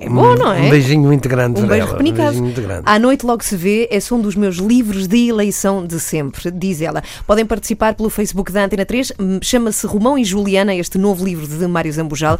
é 0.00 0.08
bom, 0.08 0.34
não 0.34 0.52
é? 0.52 0.62
Um 0.62 0.70
beijinho 0.70 1.02
muito 1.02 1.28
grande 1.28 1.60
Um 1.60 1.66
para 1.66 1.76
beijo 1.76 1.82
ela, 1.82 1.90
Um 1.90 1.98
repenicado. 1.98 2.22
beijinho 2.28 2.44
muito 2.44 2.62
grande. 2.62 2.82
À 2.86 2.98
noite 2.98 3.26
logo 3.26 3.44
se 3.44 3.54
vê, 3.54 3.86
é 3.92 3.98
um 4.14 4.20
dos 4.20 4.34
meus 4.34 4.56
livros 4.56 5.06
de 5.06 5.28
eleição 5.28 5.86
de 5.86 6.00
sempre, 6.00 6.50
diz 6.50 6.80
ela. 6.80 7.02
Podem 7.26 7.44
participar 7.44 7.94
pelo 7.94 8.08
Facebook 8.08 8.50
da 8.50 8.64
Antena 8.64 8.86
3, 8.86 9.12
hum, 9.20 9.38
chama-se 9.42 9.86
Romão 9.86 10.16
e 10.16 10.24
Juliana, 10.24 10.74
este 10.74 10.96
novo 10.96 11.22
livro 11.22 11.46
de 11.46 11.66
Mário 11.66 11.92
Zambujal. 11.92 12.38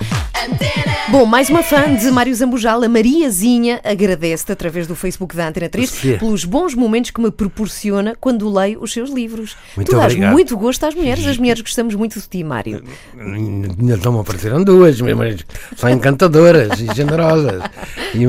Bom, 1.09 1.25
mais 1.25 1.49
uma 1.49 1.63
fã 1.63 1.95
de 1.95 2.11
Mário 2.11 2.35
Zambujal, 2.35 2.83
a 2.83 2.89
Mariazinha, 2.89 3.81
agradece-te 3.85 4.53
através 4.53 4.87
do 4.87 4.95
Facebook 4.95 5.37
da 5.37 5.49
Antena 5.49 5.69
3 5.69 5.89
Sim. 5.89 6.19
pelos 6.19 6.45
bons 6.45 6.75
momentos 6.75 7.11
que 7.11 7.21
me 7.21 7.31
proporciona 7.31 8.17
quando 8.21 8.53
leio 8.53 8.83
os 8.83 8.93
seus 8.93 9.11
livros. 9.11 9.57
Muito 9.77 9.91
tu 9.91 9.97
dás 9.97 10.13
obrigado. 10.13 10.33
muito 10.33 10.57
gosto 10.57 10.85
às 10.85 10.95
mulheres, 10.95 11.27
as 11.27 11.39
mulheres 11.39 11.61
gostamos 11.61 11.95
muito 11.95 12.21
de 12.21 12.29
ti, 12.29 12.43
Mário. 12.43 12.83
Ainda 13.19 13.97
não 14.05 14.13
me 14.13 14.21
apareceram 14.21 14.63
duas, 14.63 15.01
mas 15.01 15.45
são 15.77 15.91
encantadoras 15.91 16.81
e 16.81 16.93
generosas. 16.95 17.63
E 18.15 18.27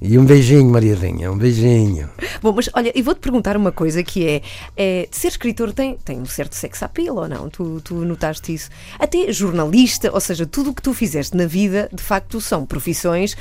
e 0.00 0.16
um 0.18 0.24
beijinho, 0.24 0.70
Mariazinha, 0.70 1.30
um 1.32 1.36
beijinho. 1.36 2.08
Bom, 2.40 2.52
mas 2.52 2.70
olha, 2.72 2.92
e 2.94 3.02
vou-te 3.02 3.20
perguntar 3.20 3.56
uma 3.56 3.72
coisa 3.72 4.02
que 4.02 4.26
é, 4.26 4.42
é 4.76 5.08
ser 5.10 5.28
escritor 5.28 5.72
tem, 5.72 5.96
tem 5.96 6.20
um 6.20 6.26
certo 6.26 6.54
sex 6.54 6.82
appeal 6.82 7.16
ou 7.16 7.28
não? 7.28 7.50
Tu, 7.50 7.80
tu 7.80 7.94
notaste 8.04 8.54
isso? 8.54 8.70
Até 8.98 9.32
jornalista, 9.32 10.12
ou 10.12 10.20
seja, 10.20 10.46
tudo 10.46 10.70
o 10.70 10.74
que 10.74 10.82
tu 10.82 10.94
fizeste 10.94 11.36
na 11.36 11.46
vida, 11.46 11.88
de 11.92 12.02
facto, 12.02 12.40
são 12.40 12.64
profissões 12.64 13.36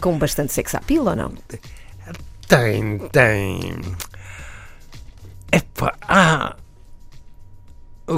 com 0.00 0.18
bastante 0.18 0.52
sex 0.52 0.74
appeal 0.74 1.06
ou 1.06 1.16
não? 1.16 1.32
Tem, 2.46 2.98
tem. 3.10 3.80
Epá, 5.50 5.94
há. 6.02 6.56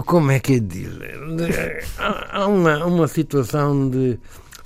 Como 0.06 0.30
é 0.30 0.38
que 0.38 0.54
é 0.54 0.58
dizer? 0.60 1.84
Há 1.98 2.42
há 2.42 2.46
uma, 2.46 2.84
uma 2.84 3.08
situação 3.08 3.88
de. 3.88 4.18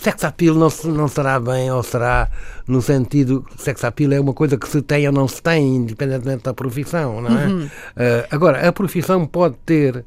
Sex 0.05 0.23
appeal 0.23 0.55
não, 0.55 0.69
não 0.93 1.09
será 1.09 1.41
bem 1.41 1.71
ou 1.71 1.83
será 1.83 2.29
no 2.69 2.83
sentido. 2.83 3.43
Sex 3.57 3.83
appeal 3.85 4.13
é 4.13 4.21
uma 4.21 4.35
coisa 4.35 4.59
que 4.59 4.69
se 4.69 4.83
tem 4.83 5.07
ou 5.07 5.13
não 5.15 5.27
se 5.27 5.43
tem, 5.43 5.77
independentemente 5.77 6.45
da 6.45 6.53
profissão, 6.53 7.23
não 7.23 7.39
é? 7.39 7.71
Eh, 7.97 8.29
agora, 8.31 8.69
a 8.69 8.71
profissão 8.71 9.25
pode 9.27 9.57
ter. 9.65 10.05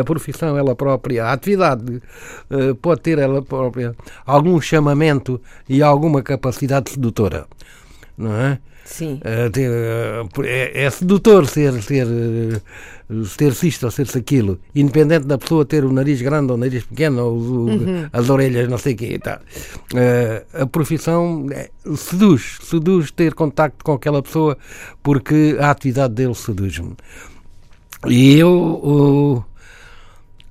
A 0.00 0.02
profissão, 0.02 0.56
ela 0.56 0.74
própria, 0.74 1.26
a 1.26 1.32
atividade 1.32 2.00
eh, 2.48 2.74
pode 2.80 3.02
ter 3.02 3.18
ela 3.18 3.42
própria 3.42 3.94
algum 4.24 4.58
chamamento 4.62 5.38
e 5.68 5.82
alguma 5.82 6.22
capacidade 6.22 6.92
sedutora, 6.92 7.46
não 8.16 8.34
é? 8.34 8.58
Sim. 8.84 9.18
Eh, 9.24 9.50
eh, 9.56 10.22
é, 10.44 10.84
é 10.84 10.90
sedutor 10.90 11.46
ser, 11.46 11.72
ser, 11.82 12.06
eh, 12.06 12.60
ser 13.24 13.52
isto 13.66 13.84
ou 13.84 13.90
ser-se 13.90 14.18
aquilo, 14.18 14.58
independente 14.74 15.26
da 15.26 15.38
pessoa 15.38 15.64
ter 15.64 15.84
o 15.84 15.92
nariz 15.92 16.20
grande 16.20 16.50
ou 16.52 16.56
o 16.58 16.60
nariz 16.60 16.84
pequeno, 16.84 17.24
ou 17.24 17.38
o- 17.38 17.68
as 18.12 18.28
orelhas, 18.28 18.68
não 18.68 18.76
sei 18.78 18.92
o 18.92 18.96
quê. 18.96 19.06
e 19.14 19.18
tal. 19.18 19.38
Eh, 19.94 20.44
a 20.52 20.66
profissão 20.66 21.46
seduz, 21.96 22.58
seduz 22.62 23.10
ter 23.10 23.34
contacto 23.34 23.82
com 23.84 23.92
aquela 23.92 24.22
pessoa 24.22 24.56
porque 25.02 25.56
a 25.58 25.70
atividade 25.70 26.14
dele 26.14 26.34
seduz-me. 26.34 26.94
E 28.06 28.38
eu. 28.38 29.44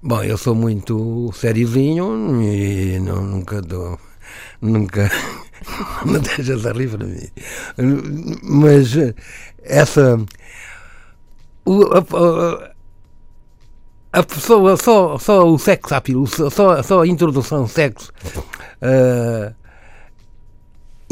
Bom, 0.01 0.23
eu 0.23 0.37
sou 0.37 0.53
muito 0.55 1.31
sériozinho 1.33 2.41
e 2.41 2.99
não, 2.99 3.21
nunca 3.23 3.61
dou. 3.61 3.97
Nunca. 4.61 5.09
Não 6.05 6.19
deixas 6.19 6.65
a 6.65 6.71
rir 6.71 6.89
para 6.89 7.05
mim. 7.05 7.27
Mas 8.43 8.95
eh, 8.97 9.13
essa. 9.63 10.17
o- 11.65 11.83
a, 11.93 11.99
a- 14.19 14.23
pessoa, 14.23 14.77
só, 14.77 15.17
só 15.17 15.47
o 15.47 15.57
sexo 15.57 15.95
appeal, 15.95 16.25
só, 16.27 16.49
só, 16.49 16.81
a 17.01 17.07
introdução 17.07 17.67
sexo. 17.67 18.11
eh, 18.81 19.53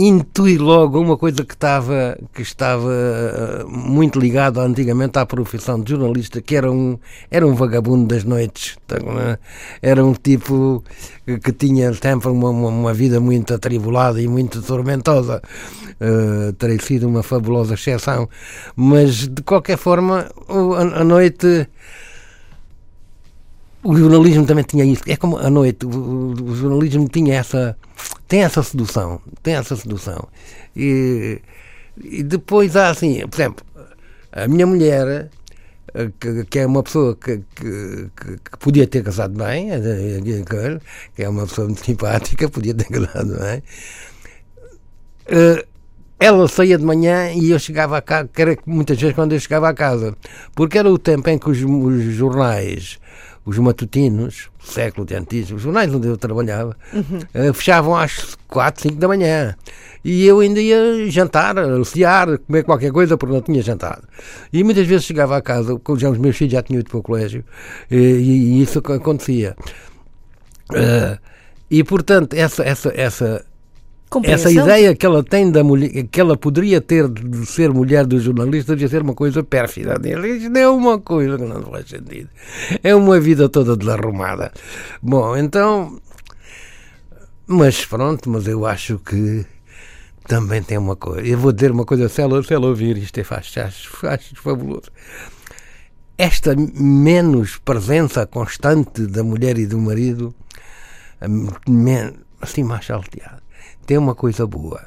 intui 0.07 0.57
logo 0.57 0.99
uma 0.99 1.17
coisa 1.17 1.43
que 1.43 1.53
estava, 1.53 2.17
que 2.33 2.41
estava 2.41 2.91
eh, 2.91 3.63
muito 3.67 4.19
ligada 4.19 4.61
antigamente 4.61 5.19
à 5.19 5.25
profissão 5.25 5.79
de 5.79 5.91
jornalista, 5.91 6.41
que 6.41 6.55
era 6.55 6.71
um, 6.71 6.97
era 7.29 7.45
um 7.45 7.53
vagabundo 7.53 8.07
das 8.07 8.23
noites. 8.23 8.77
tá, 8.87 8.97
né? 8.99 9.37
Era 9.81 10.03
um 10.03 10.13
tipo 10.13 10.83
que, 11.25 11.51
tinha 11.51 11.93
sempre 11.93 12.29
uma, 12.29 12.49
uma, 12.49 12.93
vida 12.93 13.19
muito 13.19 13.53
atribulada 13.53 14.21
e 14.21 14.27
muito 14.27 14.61
tormentosa. 14.61 15.41
Eh, 15.99 16.53
terei 16.57 16.79
sido 16.79 17.07
uma 17.07 17.21
fabulosa 17.21 17.75
exceção. 17.75 18.27
Mas, 18.75 19.27
de 19.27 19.43
qualquer 19.43 19.77
forma, 19.77 20.29
a 20.95 21.03
noite 21.03 21.67
o 23.83 23.95
jornalismo 23.95 24.45
também 24.45 24.63
tinha 24.63 24.85
isso. 24.85 25.03
É 25.07 25.15
como 25.17 25.37
à 25.37 25.49
noite, 25.49 25.85
o, 25.85 25.89
o- 26.33 26.55
jornalismo 26.55 27.07
tinha 27.09 27.35
essa. 27.35 27.77
tem 28.27 28.43
essa 28.43 28.63
sedução. 28.63 29.21
Tem 29.43 29.55
essa 29.55 29.75
sedução. 29.75 30.27
E, 30.75 31.41
e 32.03 32.23
depois 32.23 32.75
há 32.75 32.89
assim, 32.89 33.27
por 33.27 33.39
exemplo, 33.39 33.65
a 34.31 34.47
minha 34.47 34.65
mulher, 34.67 35.29
eh, 35.93 36.09
que, 36.19 36.45
que 36.45 36.59
é 36.59 36.65
uma 36.65 36.83
pessoa 36.83 37.15
que, 37.15 37.41
que, 37.55 38.09
que- 38.15 38.57
podia 38.59 38.87
ter 38.87 39.03
casado 39.03 39.33
bem, 39.37 39.71
a- 39.71 39.75
a- 39.75 39.77
a- 39.77 40.79
que 41.15 41.23
é 41.23 41.29
uma 41.29 41.47
pessoa 41.47 41.67
muito 41.67 41.83
simpática, 41.85 42.49
podia 42.49 42.73
ter 42.73 42.85
casado 42.87 43.37
bem. 43.39 43.63
Eh, 45.27 45.65
ela 46.19 46.47
saía 46.47 46.77
de 46.77 46.83
manhã 46.85 47.31
e 47.31 47.49
eu 47.51 47.59
chegava 47.59 47.97
a 47.97 48.01
casa, 48.01 48.29
que 48.31 48.41
era 48.41 48.57
muitas 48.65 48.99
vezes 48.99 49.15
quando 49.15 49.33
eu 49.33 49.39
chegava 49.39 49.69
a 49.69 49.73
casa, 49.73 50.15
porque 50.55 50.77
era 50.77 50.89
o 50.91 50.97
tempo 50.99 51.27
em 51.29 51.37
que 51.37 51.49
os, 51.49 51.59
os 51.63 52.03
jornais, 52.13 52.99
os 53.45 53.57
matutinos, 53.57 54.49
século 54.63 55.05
de 55.05 55.15
antes, 55.15 55.51
os 55.51 55.61
jornais 55.61 55.93
onde 55.93 56.07
eu 56.07 56.17
trabalhava, 56.17 56.77
eh, 57.33 57.51
fechavam 57.53 57.95
às 57.95 58.37
4, 58.47 58.83
5 58.83 58.95
da 58.95 59.07
manhã. 59.07 59.55
E 60.03 60.25
eu 60.25 60.39
ainda 60.39 60.59
ia 60.61 61.09
jantar, 61.09 61.57
aliciar, 61.57 62.37
comer 62.39 62.63
qualquer 62.63 62.91
coisa, 62.91 63.17
porque 63.17 63.33
não 63.33 63.41
tinha 63.41 63.61
jantado. 63.61 64.03
E 64.51 64.63
muitas 64.63 64.85
vezes 64.85 65.05
chegava 65.05 65.37
a 65.37 65.41
casa, 65.41 65.79
já 65.97 66.09
os 66.09 66.17
meus 66.17 66.37
filhos 66.37 66.53
já 66.53 66.61
tinham 66.61 66.79
ido 66.79 66.89
para 66.89 66.99
o 66.99 67.03
colégio, 67.03 67.43
e, 67.89 67.95
e 67.95 68.61
isso 68.61 68.79
acontecia. 68.79 69.55
Eh, 70.73 71.17
e 71.69 71.83
portanto, 71.83 72.33
essa, 72.33 72.63
essa, 72.63 72.91
essa, 72.95 73.45
essa 74.23 74.51
ideia 74.51 74.95
que 74.95 75.05
ela 75.05 75.23
tem 75.23 75.49
da 75.49 75.63
mulher, 75.63 76.03
que 76.11 76.19
ela 76.19 76.35
poderia 76.35 76.81
ter 76.81 77.07
de 77.07 77.45
ser 77.45 77.71
mulher 77.71 78.05
do 78.05 78.19
jornalista 78.19 78.73
devia 78.73 78.89
ser 78.89 79.01
uma 79.01 79.13
coisa 79.13 79.43
pérfida. 79.43 79.95
Isto 80.25 80.57
é 80.57 80.67
uma 80.67 80.99
coisa 80.99 81.37
que 81.37 81.45
não 81.45 81.61
faz 81.63 81.87
sentido. 81.89 82.29
É 82.83 82.93
uma 82.93 83.19
vida 83.19 83.47
toda 83.47 83.75
desarrumada. 83.77 84.51
Bom, 85.01 85.37
então. 85.37 85.99
Mas 87.47 87.85
pronto, 87.85 88.29
mas 88.29 88.47
eu 88.47 88.65
acho 88.65 88.99
que 88.99 89.45
também 90.27 90.61
tem 90.61 90.77
uma 90.77 90.95
coisa. 90.95 91.27
Eu 91.27 91.37
vou 91.37 91.51
dizer 91.51 91.71
uma 91.71 91.85
coisa, 91.85 92.07
se 92.07 92.21
ela, 92.21 92.41
se 92.43 92.53
ela 92.53 92.67
ouvir 92.67 92.97
isto, 92.97 93.17
é 93.19 93.23
faz, 93.23 93.53
fabuloso. 94.35 94.89
Esta 96.17 96.55
menos 96.55 97.57
presença 97.57 98.25
constante 98.27 99.07
da 99.07 99.23
mulher 99.23 99.57
e 99.57 99.65
do 99.65 99.77
marido, 99.79 100.33
men- 101.67 102.13
assim 102.39 102.63
mais 102.63 102.85
salteado, 102.85 103.40
tem 103.91 103.97
uma 103.97 104.15
coisa 104.15 104.47
boa. 104.47 104.81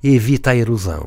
Evita 0.00 0.52
a 0.52 0.56
erosão. 0.56 1.04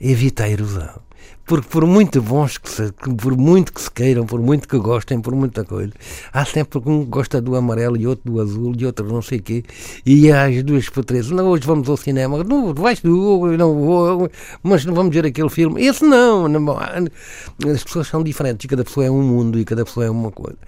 Evita 0.00 0.44
a 0.44 0.48
erosão. 0.48 1.00
porque 1.44 1.68
por 1.68 1.84
muito 1.84 2.22
bons 2.22 2.58
que 2.58 2.70
se, 2.70 2.92
por 2.92 3.36
muito 3.36 3.72
que 3.72 3.80
se 3.80 3.90
queiram, 3.90 4.24
por 4.24 4.40
muito 4.40 4.68
que 4.68 4.78
gostem, 4.78 5.20
por 5.20 5.34
muita 5.34 5.64
coisa, 5.64 5.92
há 6.32 6.44
sempre 6.44 6.78
um 6.86 7.02
que 7.04 7.10
gosta 7.10 7.40
do 7.40 7.56
amarelo 7.56 7.96
e 7.96 8.06
outro 8.06 8.30
do 8.30 8.40
azul 8.40 8.72
e 8.78 8.86
outro 8.86 9.04
não 9.12 9.20
sei 9.20 9.38
o 9.38 9.42
quê. 9.42 9.64
E 10.06 10.30
as 10.30 10.62
duas 10.62 10.88
três 11.04 11.28
não, 11.30 11.48
hoje 11.48 11.66
vamos 11.66 11.88
ao 11.88 11.96
cinema, 11.96 12.44
não, 12.44 12.72
vais 12.72 13.00
tu, 13.00 13.48
não 13.58 13.74
vou, 13.74 14.30
mas 14.62 14.84
não 14.84 14.94
vamos 14.94 15.12
ver 15.12 15.26
aquele 15.26 15.50
filme. 15.50 15.84
Esse 15.84 16.04
não, 16.04 16.46
não, 16.46 16.78
as 16.78 17.82
pessoas 17.82 18.06
são 18.06 18.22
diferentes, 18.22 18.66
cada 18.66 18.84
pessoa 18.84 19.06
é 19.06 19.10
um 19.10 19.22
mundo 19.22 19.58
e 19.58 19.64
cada 19.64 19.84
pessoa 19.84 20.06
é 20.06 20.10
uma 20.10 20.30
coisa. 20.30 20.58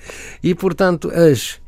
E 0.42 0.52
portanto, 0.52 1.12
as 1.14 1.62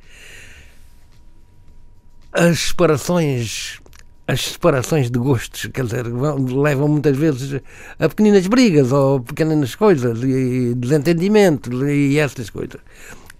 as 2.36 2.58
separações 2.58 3.80
as 4.28 4.40
separações 4.40 5.08
de 5.08 5.18
gostos, 5.20 5.70
quer 5.72 5.84
dizer, 5.84 6.04
levam 6.06 6.88
muitas 6.88 7.16
vezes 7.16 7.60
a 7.96 8.08
pequeninas 8.08 8.46
brigas 8.48 8.90
ou 8.90 9.20
pequenas 9.20 9.76
coisas 9.76 10.20
e 10.20 10.74
desentendimentos 10.74 11.80
e 11.88 12.18
essas 12.18 12.50
coisas. 12.50 12.80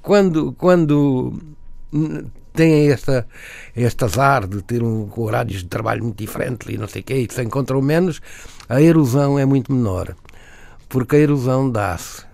Quando, 0.01 0.53
quando 0.53 1.37
têm 2.53 2.93
esta, 2.93 3.27
este 3.75 4.05
azar 4.05 4.47
de 4.47 4.63
ter 4.63 4.81
um, 4.81 5.11
horários 5.17 5.63
de 5.63 5.69
trabalho 5.69 6.05
muito 6.05 6.19
diferentes 6.19 6.69
e 6.73 6.79
não 6.79 6.87
sei 6.87 7.03
o 7.03 7.05
quê, 7.05 7.15
e 7.15 7.35
se 7.35 7.43
encontram 7.43 7.83
menos, 7.83 8.21
a 8.69 8.81
erosão 8.81 9.37
é 9.37 9.45
muito 9.45 9.73
menor. 9.73 10.15
Porque 10.89 11.17
a 11.17 11.19
erosão 11.19 11.69
dá-se. 11.69 12.25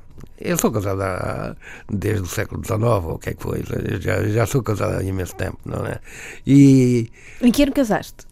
Eu 0.45 0.59
sou 0.59 0.73
casado 0.73 1.01
há, 1.03 1.57
desde 1.89 2.23
o 2.23 2.27
século 2.27 2.65
XIX, 2.65 2.83
ou 2.83 3.15
o 3.15 3.19
que 3.19 3.31
é 3.31 3.35
que 3.35 3.43
foi, 3.43 3.63
já, 4.01 4.23
já 4.25 4.45
sou 4.45 4.63
casado 4.63 4.99
há 4.99 5.03
imenso 5.03 5.37
tempo, 5.37 5.59
não 5.65 5.87
é? 5.87 6.01
E... 6.47 7.11
Em 7.41 7.53
que 7.53 7.63
ano 7.63 7.73
casaste? 7.73 8.27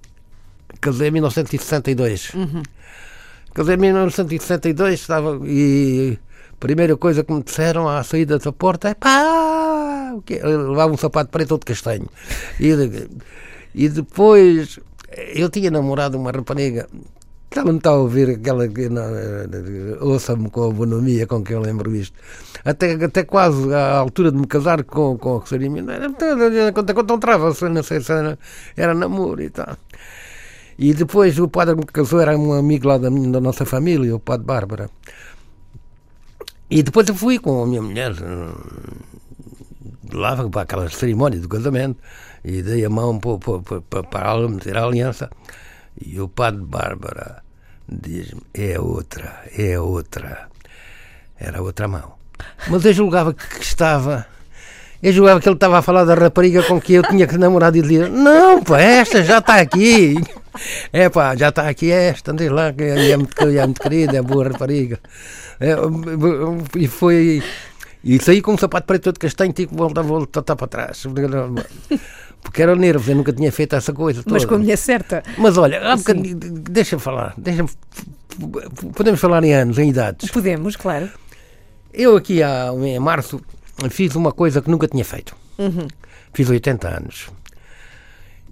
casei 0.81 1.09
em 1.09 1.13
1962. 1.13 2.35
Uhum. 2.35 2.63
Casei 3.55 3.75
em 3.75 3.79
1962 3.79 5.01
estava, 5.01 5.41
e 5.45 6.19
a 6.53 6.57
primeira 6.57 6.97
coisa 6.97 7.23
que 7.23 7.33
me 7.33 7.43
disseram 7.43 7.89
à 7.89 8.03
saída 8.03 8.39
da 8.39 8.53
porta 8.53 8.89
é 8.89 8.95
pá, 8.95 10.15
levava 10.43 10.93
um 10.93 10.97
sapato 10.97 11.31
preto 11.31 11.49
todo 11.49 11.65
castanho. 11.65 12.09
E, 12.59 12.71
e 13.75 13.89
depois 13.89 14.79
eu 15.35 15.49
tinha 15.51 15.71
namorado 15.71 16.17
uma 16.17 16.31
rapariga 16.31 16.89
ela 17.59 17.65
não 17.65 17.79
está 17.79 17.91
a 17.91 17.97
ouvir 17.97 18.31
aquela 18.31 18.69
que 18.69 18.89
ouça-me 20.01 20.49
com 20.51 20.71
a 20.71 20.73
bonomia 20.73 21.27
com 21.27 21.43
que 21.43 21.53
eu 21.53 21.61
lembro 21.61 21.95
isto. 21.95 22.17
Até, 22.65 22.93
até 22.93 23.25
quase 23.25 23.75
à 23.75 23.97
altura 23.99 24.31
de 24.31 24.39
me 24.39 24.47
casar 24.47 24.85
com, 24.85 25.19
com 25.19 25.37
a 25.37 25.39
Rosarinha, 25.41 25.85
quando 26.73 26.91
encontrava-se, 26.91 27.69
não 27.69 27.83
sei 27.83 28.01
se 28.01 28.13
era, 28.13 28.39
era 28.77 28.95
namoro 28.95 29.43
e 29.43 29.51
tal. 29.51 29.77
E 30.79 30.95
depois 30.95 31.39
o 31.39 31.49
padre 31.49 31.75
que 31.75 31.81
me 31.81 31.87
casou 31.87 32.21
era 32.21 32.39
um 32.39 32.53
amigo 32.53 32.87
lá 32.87 32.99
da, 32.99 33.11
da 33.11 33.41
nossa 33.41 33.67
família, 33.67 34.15
o 34.15 34.21
padre 34.21 34.47
Bárbara. 34.47 34.91
E 36.71 36.83
depois 36.83 37.09
eu 37.09 37.15
fui 37.15 37.39
com 37.39 37.65
a 37.65 37.67
minha 37.67 37.83
mulher 37.83 38.13
lá 40.13 40.49
para 40.49 40.63
aquela 40.63 40.89
cerimónia 40.89 41.41
do 41.41 41.49
casamento 41.49 41.99
e 42.45 42.63
dei 42.63 42.85
a 42.85 42.91
mão 42.91 43.19
para, 43.19 43.39
para, 43.39 43.81
para, 43.81 44.03
para 44.05 44.49
meter 44.49 44.77
a 44.77 44.85
aliança. 44.85 45.29
E 46.01 46.21
o 46.21 46.29
padre 46.29 46.65
Bárbara 46.65 47.43
diz-me: 47.89 48.43
é 48.55 48.81
outra, 48.81 49.45
é 49.57 49.79
outra. 49.79 50.49
Era 51.39 51.63
outra 51.63 51.89
mão. 51.89 52.15
Mas 52.69 52.85
eu 52.85 52.93
julgava 52.93 53.35
que 53.35 53.63
estava 53.63 54.27
eu 55.03 55.13
julgava 55.13 55.41
que 55.41 55.49
ele 55.49 55.57
estava 55.57 55.79
a 55.79 55.83
falar 55.83 56.05
da 56.05 56.15
rapariga 56.15 56.63
com 56.63 56.79
que 56.79 56.93
eu 56.93 57.03
tinha 57.03 57.27
que 57.27 57.39
namorar 57.39 57.75
e 57.75 57.81
dizia: 57.81 58.07
Não, 58.07 58.63
pá, 58.63 58.81
esta 58.81 59.23
já 59.23 59.39
está 59.39 59.57
aqui. 59.57 60.17
É 60.93 61.09
pá, 61.09 61.37
já 61.37 61.49
está 61.49 61.69
aqui 61.69 61.93
esta, 61.93 62.33
diz 62.35 62.51
lá 62.51 62.73
que 62.73 62.83
é 62.83 63.17
muito, 63.17 63.41
é 63.41 63.65
muito 63.65 63.81
querida, 63.81 64.19
é 64.19 64.21
boa 64.21 64.49
rapariga. 64.49 64.99
É, 65.61 65.77
e 66.77 66.89
foi. 66.89 67.41
E 68.03 68.19
saí 68.19 68.43
com 68.43 68.55
um 68.55 68.59
sapato 68.59 68.85
preto 68.85 69.05
todo 69.05 69.21
castanho, 69.21 69.53
tive 69.53 69.69
que 69.69 69.77
voltar, 69.77 70.03
voltar 70.03 70.57
para 70.57 70.67
trás. 70.67 71.07
Porque 72.43 72.63
era 72.63 72.75
nervos, 72.75 73.09
eu 73.09 73.17
nunca 73.17 73.33
tinha 73.33 73.53
feito 73.53 73.77
essa 73.77 73.93
coisa. 73.93 74.23
Toda. 74.23 74.35
Mas 74.35 74.45
com 74.45 74.55
a 74.55 74.59
mulher 74.59 74.77
certa. 74.77 75.23
Mas 75.37 75.57
olha, 75.59 75.81
deixa-me 76.71 77.03
falar, 77.03 77.35
deixa 77.37 77.65
podemos 78.95 79.21
falar 79.21 79.45
em 79.45 79.55
anos, 79.55 79.79
em 79.79 79.91
idades. 79.91 80.31
Podemos, 80.31 80.77
claro. 80.77 81.11
Eu 81.93 82.17
aqui 82.17 82.43
há, 82.43 82.69
em 82.73 82.99
março 82.99 83.41
fiz 83.91 84.15
uma 84.15 84.33
coisa 84.33 84.63
que 84.63 84.71
nunca 84.71 84.87
tinha 84.87 85.05
feito. 85.05 85.35
Uhum. 85.59 85.89
Fiz 86.33 86.49
80 86.49 86.89
anos. 86.89 87.29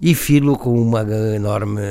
E 0.01 0.13
filo 0.15 0.57
com 0.57 0.79
uma 0.79 1.01
enorme. 1.35 1.81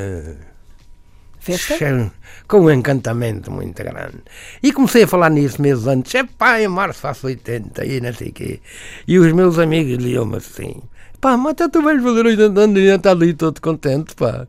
Festa? 1.39 2.11
Com 2.47 2.61
um 2.61 2.71
encantamento 2.71 3.51
muito 3.51 3.81
grande. 3.83 4.17
E 4.61 4.73
comecei 4.73 5.03
a 5.03 5.07
falar 5.07 5.29
nisso 5.29 5.61
meses 5.61 5.87
antes. 5.87 6.13
É 6.15 6.23
pá, 6.23 6.59
em 6.59 6.67
março 6.67 6.99
faço 6.99 7.27
80 7.27 7.85
e 7.85 8.01
não 8.01 8.13
sei 8.13 8.29
o 8.29 8.33
quê. 8.33 8.59
E 9.07 9.17
os 9.17 9.31
meus 9.31 9.57
amigos 9.57 10.03
liam-me 10.03 10.37
assim: 10.37 10.81
pá, 11.19 11.37
mas 11.37 11.51
até 11.51 11.67
tu 11.67 11.81
vais 11.81 12.01
fazer 12.01 12.25
80 12.25 12.61
anos 12.61 12.77
e 12.79 12.87
já 12.87 12.95
estás 12.95 13.15
ali 13.15 13.33
todo 13.33 13.61
contente, 13.61 14.15
pá. 14.15 14.47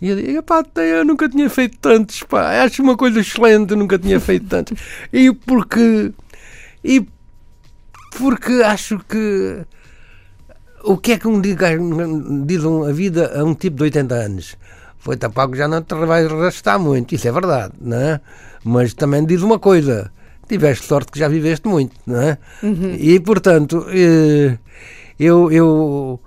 E 0.00 0.08
eu 0.08 0.16
digo, 0.16 0.42
pá, 0.42 0.62
eu 0.76 1.04
nunca 1.04 1.28
tinha 1.28 1.48
feito 1.48 1.78
tantos, 1.78 2.22
pá, 2.22 2.62
acho 2.62 2.82
uma 2.82 2.96
coisa 2.96 3.20
excelente, 3.20 3.74
nunca 3.74 3.98
tinha 3.98 4.20
feito 4.20 4.46
tantos. 4.46 4.78
E 5.12 5.32
porque. 5.32 6.12
E 6.84 7.06
porque 8.16 8.62
acho 8.62 8.98
que 9.08 9.64
o 10.84 10.96
que 10.96 11.12
é 11.12 11.18
que 11.18 11.28
um 11.28 11.40
diz, 11.40 11.56
diz 12.46 12.64
a 12.64 12.92
vida 12.92 13.38
a 13.38 13.44
um 13.44 13.54
tipo 13.54 13.78
de 13.78 13.82
80 13.84 14.14
anos? 14.14 14.56
Foi 14.98 15.16
tapar 15.16 15.48
que 15.50 15.56
já 15.56 15.68
não 15.68 15.82
te 15.82 15.94
vai 15.94 16.24
arrastar 16.24 16.78
muito, 16.78 17.14
isso 17.14 17.28
é 17.28 17.32
verdade, 17.32 17.74
não 17.80 17.96
é? 17.96 18.20
Mas 18.64 18.94
também 18.94 19.24
diz 19.24 19.42
uma 19.42 19.58
coisa, 19.58 20.10
tiveste 20.48 20.86
sorte 20.86 21.12
que 21.12 21.18
já 21.18 21.28
viveste 21.28 21.68
muito, 21.68 21.94
não 22.06 22.20
é? 22.20 22.38
Uhum. 22.62 22.94
E 22.98 23.20
portanto, 23.20 23.86
eh, 23.90 24.58
eu, 25.18 25.50
eu, 25.50 26.20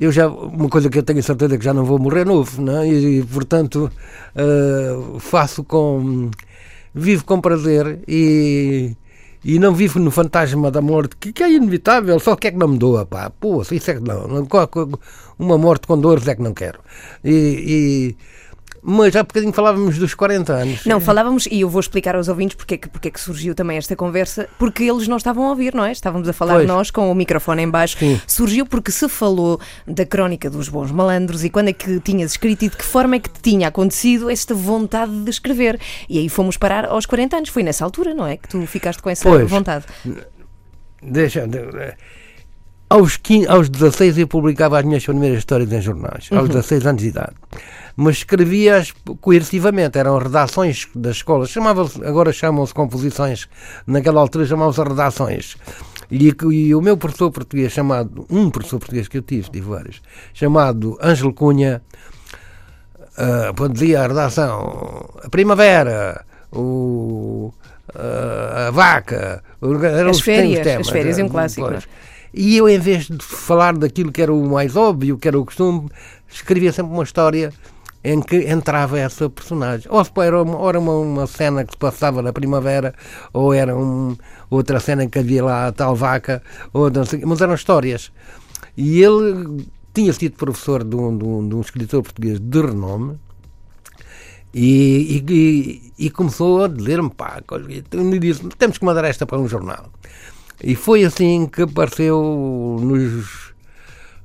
eu 0.00 0.12
já, 0.12 0.28
uma 0.28 0.68
coisa 0.68 0.88
que 0.88 0.98
eu 0.98 1.02
tenho 1.02 1.22
certeza 1.22 1.54
é 1.54 1.58
que 1.58 1.64
já 1.64 1.74
não 1.74 1.84
vou 1.84 1.98
morrer 1.98 2.24
novo, 2.24 2.62
não 2.62 2.78
é? 2.78 2.88
E, 2.88 3.18
e 3.18 3.24
portanto, 3.24 3.90
uh, 4.34 5.18
faço 5.20 5.64
com. 5.64 6.30
vivo 6.94 7.24
com 7.24 7.40
prazer 7.40 8.00
e 8.06 8.96
e 9.44 9.58
não 9.58 9.72
vivo 9.72 9.98
no 9.98 10.10
fantasma 10.10 10.70
da 10.70 10.82
morte, 10.82 11.16
que, 11.16 11.32
que 11.32 11.42
é 11.42 11.52
inevitável, 11.52 12.18
só 12.18 12.34
que 12.36 12.48
é 12.48 12.50
que 12.50 12.56
não 12.56 12.68
me 12.68 12.78
doa, 12.78 13.06
pá, 13.06 13.30
pô, 13.30 13.62
isso 13.62 13.90
é 13.90 13.94
que 13.94 14.00
não, 14.00 14.46
uma 15.38 15.56
morte 15.56 15.86
com 15.86 15.98
dores 15.98 16.26
é 16.26 16.34
que 16.34 16.42
não 16.42 16.52
quero. 16.52 16.80
E, 17.24 17.30
e 17.30 18.16
mas 18.82 19.14
há 19.16 19.22
bocadinho 19.22 19.52
falávamos 19.52 19.98
dos 19.98 20.14
40 20.14 20.52
anos. 20.52 20.86
Não, 20.86 21.00
falávamos, 21.00 21.46
e 21.50 21.60
eu 21.60 21.68
vou 21.68 21.80
explicar 21.80 22.16
aos 22.16 22.28
ouvintes 22.28 22.56
porque 22.56 22.74
é 22.74 22.76
que, 22.78 22.88
porque 22.88 23.08
é 23.08 23.10
que 23.10 23.20
surgiu 23.20 23.54
também 23.54 23.76
esta 23.76 23.94
conversa, 23.96 24.48
porque 24.58 24.84
eles 24.84 25.08
não 25.08 25.16
estavam 25.16 25.46
a 25.46 25.50
ouvir, 25.50 25.74
não 25.74 25.84
é? 25.84 25.92
Estávamos 25.92 26.28
a 26.28 26.32
falar 26.32 26.54
pois. 26.54 26.68
nós 26.68 26.90
com 26.90 27.10
o 27.10 27.14
microfone 27.14 27.62
em 27.62 27.70
baixo. 27.70 27.98
Sim. 27.98 28.20
Surgiu 28.26 28.66
porque 28.66 28.90
se 28.90 29.08
falou 29.08 29.60
da 29.86 30.06
crónica 30.06 30.48
dos 30.48 30.68
bons 30.68 30.90
malandros 30.90 31.44
e 31.44 31.50
quando 31.50 31.68
é 31.68 31.72
que 31.72 32.00
tinhas 32.00 32.32
escrito 32.32 32.64
e 32.64 32.68
de 32.68 32.76
que 32.76 32.84
forma 32.84 33.16
é 33.16 33.18
que 33.18 33.30
te 33.30 33.40
tinha 33.40 33.68
acontecido 33.68 34.30
esta 34.30 34.54
vontade 34.54 35.12
de 35.12 35.30
escrever. 35.30 35.80
E 36.08 36.18
aí 36.18 36.28
fomos 36.28 36.56
parar 36.56 36.86
aos 36.86 37.06
40 37.06 37.36
anos. 37.36 37.48
Foi 37.48 37.62
nessa 37.62 37.84
altura, 37.84 38.14
não 38.14 38.26
é? 38.26 38.36
Que 38.36 38.48
tu 38.48 38.64
ficaste 38.66 39.02
com 39.02 39.10
essa 39.10 39.28
pois. 39.28 39.48
vontade. 39.50 39.84
Deixa. 41.02 41.46
Aos, 42.90 43.18
15, 43.18 43.46
aos 43.48 43.68
16 43.68 44.16
eu 44.18 44.26
publicava 44.26 44.78
as 44.78 44.84
minhas 44.84 45.04
primeiras 45.04 45.38
histórias 45.38 45.70
em 45.70 45.80
jornais, 45.80 46.28
aos 46.32 46.42
uhum. 46.42 46.48
16 46.48 46.86
anos 46.86 47.02
de 47.02 47.08
idade. 47.08 47.34
Mas 47.94 48.18
escrevia-as 48.18 48.94
coercivamente, 49.20 49.98
eram 49.98 50.16
redações 50.16 50.88
das 50.94 51.16
escolas, 51.16 51.54
agora 52.04 52.32
chamam-se 52.32 52.72
composições, 52.72 53.46
naquela 53.86 54.20
altura 54.20 54.46
chamavam-se 54.46 54.82
redações. 54.82 55.56
E, 56.10 56.34
e, 56.50 56.74
o 56.74 56.80
meu 56.80 56.96
professor 56.96 57.30
português, 57.30 57.72
chamado, 57.72 58.24
um 58.30 58.48
professor 58.48 58.78
português 58.78 59.06
que 59.08 59.18
eu 59.18 59.22
tive, 59.22 59.50
tive 59.50 59.68
vários, 59.68 60.00
chamado 60.32 60.96
Ângelo 61.02 61.34
Cunha, 61.34 61.82
uh, 63.18 63.68
dizia 63.68 64.04
a 64.04 64.06
redação, 64.06 65.10
a 65.22 65.28
primavera, 65.28 66.24
o, 66.50 67.52
uh, 67.94 68.68
a 68.68 68.70
vaca, 68.70 69.42
eram 69.60 70.10
as 70.10 70.20
férias, 70.20 70.62
temas, 70.62 70.86
as 70.86 70.92
férias 70.92 71.18
é 71.18 71.24
um 71.24 71.28
clássico. 71.28 71.68
Pois. 71.68 71.86
E 72.40 72.56
eu, 72.56 72.68
em 72.68 72.78
vez 72.78 73.06
de 73.06 73.18
falar 73.20 73.76
daquilo 73.76 74.12
que 74.12 74.22
era 74.22 74.32
o 74.32 74.48
mais 74.48 74.76
óbvio, 74.76 75.18
que 75.18 75.26
era 75.26 75.36
o 75.36 75.44
costume, 75.44 75.88
escrevia 76.28 76.72
sempre 76.72 76.92
uma 76.92 77.02
história 77.02 77.52
em 78.04 78.20
que 78.20 78.48
entrava 78.48 78.96
essa 78.96 79.28
personagem. 79.28 79.90
Ou 79.90 80.06
era, 80.22 80.40
uma, 80.40 80.68
era 80.68 80.78
uma, 80.78 80.92
uma, 80.92 81.26
cena 81.26 81.64
que 81.64 81.72
se 81.72 81.76
passava 81.76 82.22
na 82.22 82.32
primavera, 82.32 82.94
ou 83.32 83.52
era 83.52 83.76
um, 83.76 84.16
outra 84.48 84.78
cena 84.78 85.02
em 85.02 85.08
que 85.08 85.18
havia 85.18 85.44
lá 85.44 85.66
a 85.66 85.72
tal 85.72 85.96
vaca, 85.96 86.40
ou 86.72 86.88
sei, 87.04 87.24
mas 87.26 87.40
eram 87.40 87.54
histórias. 87.54 88.12
E 88.76 89.02
ele 89.02 89.66
tinha 89.92 90.12
sido 90.12 90.36
professor 90.36 90.84
de 90.84 90.94
um, 90.94 91.18
de 91.18 91.24
um, 91.24 91.48
de 91.48 91.56
um 91.56 91.60
escritor 91.60 92.04
português 92.04 92.38
de 92.38 92.60
renome, 92.60 93.18
e, 94.54 95.24
e, 95.28 95.92
e, 95.98 96.08
começou 96.10 96.62
a 96.64 96.68
dizer-me, 96.68 97.10
pá, 97.10 97.42
e 97.68 98.18
disse, 98.20 98.48
temos 98.56 98.78
que 98.78 98.84
mandar 98.84 99.04
esta 99.04 99.26
para 99.26 99.38
um 99.40 99.48
jornal. 99.48 99.90
E 100.62 100.74
foi 100.74 101.04
assim 101.04 101.46
que 101.46 101.62
apareceu 101.62 102.78
nos, 102.80 103.52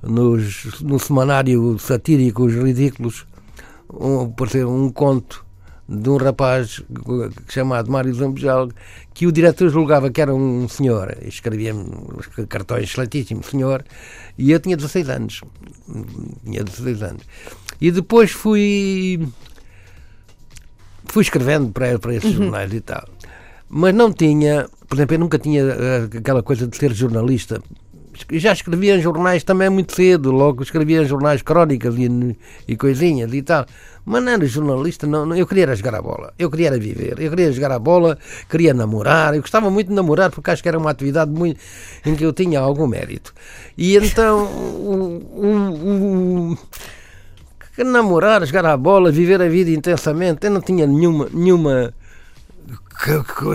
nos, 0.02 0.82
no 0.82 1.00
semanário 1.00 1.78
satírico 1.78 2.46
Os 2.46 2.56
Ridículos 2.56 3.26
um, 3.94 4.22
apareceu 4.22 4.70
um 4.70 4.90
conto 4.90 5.46
de 5.88 6.10
um 6.10 6.18
rapaz 6.18 6.82
chamado 7.50 7.92
Mário 7.92 8.14
Zambujal, 8.14 8.70
que 9.14 9.28
o 9.28 9.32
diretor 9.32 9.70
julgava 9.70 10.10
que 10.10 10.22
era 10.22 10.34
um 10.34 10.68
senhor, 10.68 11.16
escrevia 11.22 11.74
cartões 12.50 12.86
excelentíssimo 12.86 13.44
senhor, 13.44 13.84
e 14.38 14.52
eu 14.52 14.60
tinha 14.60 14.78
16 14.78 15.10
anos. 15.10 15.42
Tinha 16.44 16.64
16 16.64 17.04
anos. 17.04 17.24
E 17.82 17.92
depois 17.92 18.32
fui 18.32 19.28
fui 21.06 21.22
escrevendo 21.22 21.72
para, 21.72 22.00
para 22.00 22.16
esses 22.16 22.32
uhum. 22.32 22.44
jornais 22.44 22.74
e 22.74 22.82
tal. 22.82 23.08
Mas 23.76 23.92
não 23.96 24.14
tinha, 24.14 24.70
por 24.88 24.96
exemplo, 24.96 25.16
eu 25.16 25.20
nunca 25.20 25.40
tinha 25.40 25.64
eh, 25.64 26.08
aquela 26.20 26.44
coisa 26.44 26.68
de 26.68 26.78
ser 26.78 26.94
jornalista. 26.94 27.60
Já 28.32 28.54
escrevia 28.54 28.96
em 28.96 29.02
jornais 29.02 29.44
também 29.44 29.68
muito 29.68 29.96
cedo, 29.96 30.32
logo 30.32 30.62
escrevia 30.62 31.02
em 31.02 31.06
jornais 31.06 31.42
crónicas 31.42 31.96
e, 31.98 32.38
e 32.68 32.78
coisinhas 32.78 33.34
e 33.34 33.42
tal. 33.42 33.66
Mas 34.06 34.24
não 34.24 34.32
era 34.32 34.46
jornalista, 34.46 35.08
não, 35.08 35.26
não, 35.26 35.36
eu 35.36 35.48
queria 35.48 35.64
era 35.64 35.76
jogar 35.76 35.96
a 35.96 36.02
bola, 36.04 36.32
eu 36.38 36.52
queria 36.52 36.68
era 36.68 36.78
viver, 36.78 37.20
eu 37.20 37.32
queria 37.32 37.52
jogar 37.52 37.72
a 37.72 37.80
bola, 37.80 38.16
queria 38.48 38.76
namorar, 38.76 39.34
eu 39.34 39.42
gostava 39.42 39.72
muito 39.72 39.88
de 39.88 39.96
namorar 39.96 40.30
porque 40.30 40.52
acho 40.52 40.62
que 40.62 40.70
era 40.70 40.78
uma 40.78 40.92
atividade 40.92 41.32
muito, 41.32 41.60
em 42.06 42.16
que 42.16 42.24
eu 42.24 42.32
tinha 42.32 42.60
algum 42.60 42.86
mérito. 42.86 43.34
E 43.76 43.98
então 43.98 44.44
o, 44.46 45.24
o, 45.34 46.52
o 46.52 47.84
namorar, 47.84 48.46
jogar 48.46 48.68
a 48.68 48.78
bola, 48.78 49.12
viver 49.12 49.42
a 49.42 49.50
vida 49.50 49.72
intensamente. 49.72 50.46
Eu 50.46 50.52
não 50.52 50.62
tinha 50.62 50.86
nenhuma, 50.86 51.28
nenhuma 51.34 51.92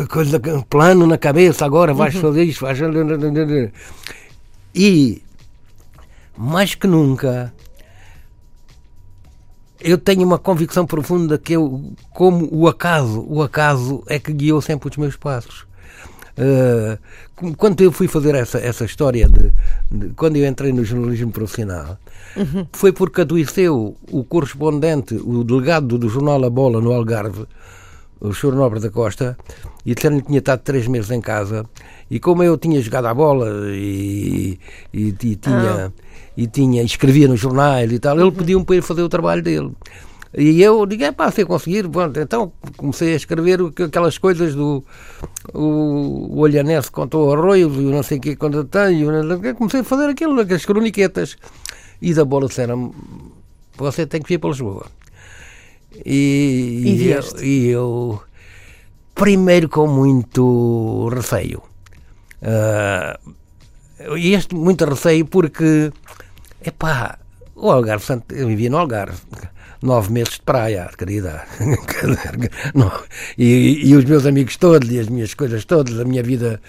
coisa, 0.08 0.40
plano 0.68 1.06
na 1.06 1.18
cabeça. 1.18 1.64
Agora 1.64 1.94
vais 1.94 2.14
uhum. 2.14 2.20
fazer 2.20 2.44
isso, 2.44 2.60
vais. 2.60 2.78
E 4.74 5.22
mais 6.36 6.74
que 6.74 6.86
nunca 6.86 7.52
eu 9.80 9.96
tenho 9.96 10.24
uma 10.24 10.38
convicção 10.38 10.86
profunda 10.86 11.38
que 11.38 11.52
eu, 11.52 11.92
como 12.10 12.48
o 12.52 12.66
acaso, 12.68 13.24
o 13.28 13.42
acaso 13.42 14.02
é 14.06 14.18
que 14.18 14.32
guiou 14.32 14.60
sempre 14.60 14.88
os 14.88 14.96
meus 14.96 15.16
passos. 15.16 15.66
Uh, 16.36 17.54
quando 17.56 17.80
eu 17.80 17.90
fui 17.90 18.06
fazer 18.06 18.34
essa, 18.36 18.58
essa 18.58 18.84
história 18.84 19.28
de, 19.28 19.52
de, 19.90 20.14
quando 20.14 20.36
eu 20.36 20.46
entrei 20.46 20.72
no 20.72 20.84
jornalismo 20.84 21.32
profissional 21.32 21.98
uhum. 22.36 22.64
foi 22.72 22.92
porque 22.92 23.22
adoeceu 23.22 23.96
o 24.08 24.22
correspondente, 24.22 25.16
o 25.16 25.42
delegado 25.42 25.98
do 25.98 26.08
jornal 26.08 26.44
A 26.44 26.48
Bola 26.48 26.80
no 26.80 26.92
Algarve, 26.92 27.44
o 28.20 28.32
Sr. 28.32 28.52
Nobre 28.54 28.80
da 28.80 28.90
Costa, 28.90 29.36
e 29.84 29.94
disseram 29.94 30.20
que 30.20 30.26
tinha 30.26 30.38
estado 30.38 30.60
três 30.60 30.86
meses 30.86 31.10
em 31.10 31.20
casa. 31.20 31.64
E 32.10 32.18
como 32.18 32.42
eu 32.42 32.56
tinha 32.56 32.80
jogado 32.80 33.06
a 33.06 33.14
bola 33.14 33.48
e, 33.68 34.58
e, 34.92 35.08
e 35.08 35.36
tinha, 35.36 35.86
ah. 35.86 35.92
e 36.36 36.46
tinha, 36.46 36.82
escrevia 36.82 37.28
nos 37.28 37.40
jornais 37.40 37.92
e 37.92 37.98
tal, 37.98 38.16
ele 38.16 38.24
uhum. 38.24 38.32
pediu-me 38.32 38.64
para 38.64 38.76
ir 38.76 38.82
fazer 38.82 39.02
o 39.02 39.08
trabalho 39.08 39.42
dele. 39.42 39.72
E 40.36 40.62
eu 40.62 40.84
digo, 40.84 41.04
é 41.04 41.12
pá, 41.12 41.30
se 41.30 41.42
eu 41.42 41.46
conseguir, 41.46 41.86
bom, 41.88 42.12
então 42.14 42.52
comecei 42.76 43.14
a 43.14 43.16
escrever 43.16 43.60
aquelas 43.86 44.18
coisas 44.18 44.54
do 44.54 44.84
o, 45.54 46.36
o 46.36 46.40
Olhanense 46.40 46.90
contou 46.90 47.32
arroios 47.32 47.74
e 47.76 47.80
não 47.80 48.02
sei 48.02 48.18
o 48.18 48.20
que 48.20 48.36
quando 48.36 48.62
tenho, 48.64 49.10
comecei 49.54 49.80
a 49.80 49.84
fazer 49.84 50.10
aquilo, 50.10 50.38
aquelas 50.40 50.66
croniquetas. 50.66 51.36
E 52.00 52.12
da 52.12 52.24
bola 52.24 52.46
disseram 52.46 52.92
você 53.76 54.06
tem 54.06 54.20
que 54.20 54.28
vir 54.28 54.38
para 54.38 54.50
Lisboa. 54.50 54.86
E, 56.04 56.82
e, 56.84 57.02
e, 57.02 57.10
eu, 57.10 57.42
e 57.42 57.66
eu, 57.68 58.22
primeiro 59.14 59.68
com 59.68 59.86
muito 59.86 61.08
receio. 61.08 61.62
Uh, 62.42 64.16
e 64.16 64.34
este 64.34 64.54
muito 64.54 64.84
receio 64.84 65.26
porque, 65.26 65.92
epá, 66.64 67.18
o 67.56 67.70
Algarve, 67.70 68.22
eu 68.30 68.46
vivia 68.46 68.70
no 68.70 68.78
Algarve, 68.78 69.20
nove 69.82 70.12
meses 70.12 70.34
de 70.34 70.42
praia, 70.42 70.90
querida. 70.96 71.44
e, 73.38 73.88
e, 73.88 73.96
os 73.96 74.04
meus 74.04 74.26
amigos 74.26 74.56
todos, 74.56 74.90
e 74.90 74.98
as 74.98 75.08
minhas 75.08 75.34
coisas 75.34 75.64
todas, 75.64 75.98
a 75.98 76.04
minha 76.04 76.22
vida 76.22 76.60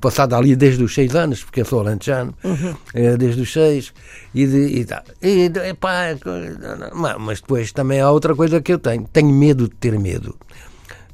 passada 0.00 0.36
ali 0.36 0.54
desde 0.54 0.82
os 0.82 0.94
seis 0.94 1.14
anos, 1.14 1.42
porque 1.42 1.60
eu 1.60 1.64
sou 1.64 1.80
alentejano, 1.80 2.34
uhum. 2.44 2.74
Eh, 2.94 3.16
desde 3.16 3.42
os 3.42 3.52
seis, 3.52 3.92
e, 4.34 4.46
de, 4.46 4.86
e, 4.86 4.86
e, 5.22 5.68
epá, 5.68 6.16
mas 7.18 7.40
depois 7.40 7.72
também 7.72 8.00
há 8.00 8.10
outra 8.10 8.34
coisa 8.34 8.60
que 8.60 8.72
eu 8.72 8.78
tenho, 8.78 9.08
tenho 9.12 9.30
medo 9.30 9.68
de 9.68 9.74
ter 9.74 9.98
medo 9.98 10.36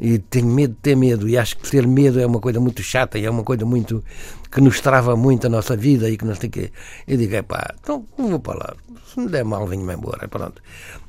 e 0.01 0.19
tenho 0.19 0.47
medo 0.47 0.73
de 0.73 0.81
ter 0.81 0.97
medo 0.97 1.29
e 1.29 1.37
acho 1.37 1.59
que 1.59 1.71
ter 1.71 1.87
medo 1.87 2.19
é 2.19 2.27
uma 2.27 2.41
coisa 2.41 2.59
muito 2.59 2.83
chata 2.83 3.19
e 3.19 3.27
é 3.27 3.31
uma 3.31 3.45
coisa 3.45 3.67
muito 3.67 4.03
que 4.51 4.61
nos 4.61 4.81
trava 4.81 5.15
muito 5.15 5.47
a 5.47 5.51
nossa 5.51 5.77
vida 5.77 6.09
e 6.09 6.17
que 6.17 6.25
não 6.25 6.35
sei 6.35 6.49
o 6.49 6.53
quê. 6.53 6.73
Eu 7.07 7.19
digo, 7.19 7.35
é 7.35 7.43
pá, 7.43 7.75
então 7.79 8.07
vou 8.17 8.41
para 8.41 8.59
lá, 8.59 8.75
se 9.13 9.21
me 9.21 9.29
der 9.29 9.45
mal 9.45 9.67
venho-me 9.67 9.95
embora, 9.95 10.27
pronto. 10.27 10.63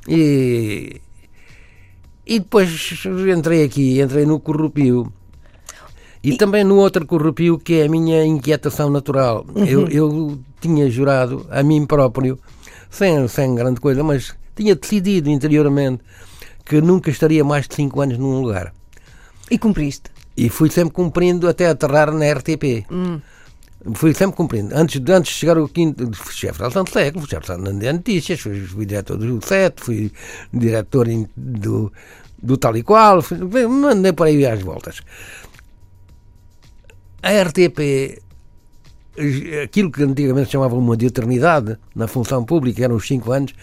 E, 0.07 1.01
e 2.25 2.39
depois 2.39 3.05
entrei 3.35 3.63
aqui, 3.63 4.01
entrei 4.01 4.25
no 4.25 4.39
Corrupio 4.39 5.11
e, 6.23 6.31
e, 6.31 6.37
também 6.37 6.63
no 6.63 6.75
outro 6.75 7.05
Corrupio 7.05 7.57
que 7.57 7.81
é 7.81 7.85
a 7.85 7.89
minha 7.89 8.23
inquietação 8.23 8.89
natural. 8.89 9.45
Uhum. 9.55 9.65
Eu, 9.65 9.87
eu 9.87 10.39
tinha 10.59 10.89
jurado 10.89 11.47
a 11.49 11.63
mim 11.63 11.85
próprio, 11.85 12.39
sem, 12.89 13.27
sem 13.27 13.55
grande 13.55 13.81
coisa, 13.81 14.03
mas 14.03 14.35
tinha 14.55 14.75
decidido 14.75 15.29
interiormente 15.29 16.03
que 16.63 16.79
nunca 16.79 17.09
estaria 17.09 17.43
mais 17.43 17.67
de 17.67 17.75
5 17.75 18.01
anos 18.01 18.17
num 18.19 18.39
lugar. 18.39 18.73
E 19.49 19.57
cumpriste? 19.57 20.11
E 20.37 20.47
fui 20.47 20.69
sempre 20.69 20.93
cumprindo 20.93 21.49
até 21.49 21.67
aterrar 21.67 22.11
na 22.11 22.31
RTP. 22.31 22.85
Hum. 22.89 23.19
Fui 23.95 24.13
sempre 24.13 24.37
cumprindo. 24.37 24.75
Antes, 24.75 25.01
antes 25.09 25.33
de 25.33 25.39
chegar 25.39 25.57
ao 25.57 25.67
quinto, 25.67 26.11
chefe 26.31 26.61
de 26.61 26.83
de 26.83 26.91
século, 26.91 27.27
chefe 27.27 27.47
de 27.57 27.93
notícias, 27.93 28.39
fui, 28.39 28.61
fui, 28.61 28.85
diretor 28.85 29.17
do 29.17 29.43
SET, 29.43 29.81
fui 29.81 30.11
diretor 30.53 31.07
do, 31.35 31.91
do 32.41 32.57
tal 32.57 32.77
e 32.77 32.83
qual, 32.83 33.21
fui, 33.21 33.37
mandei 33.67 34.13
por 34.13 34.27
aí 34.27 34.45
às 34.45 34.61
voltas. 34.61 35.01
A 37.23 37.41
RTP 37.41 38.21
aquilo 39.63 39.91
que 39.91 40.03
antigamente 40.03 40.51
chamavam 40.51 40.79
uma 40.79 40.97
de 40.97 41.05
eternidade 41.05 41.77
na 41.95 42.07
função 42.07 42.43
pública, 42.43 42.83
eram 42.83 42.95
os 42.95 43.07
5 43.07 43.31
anos, 43.31 43.53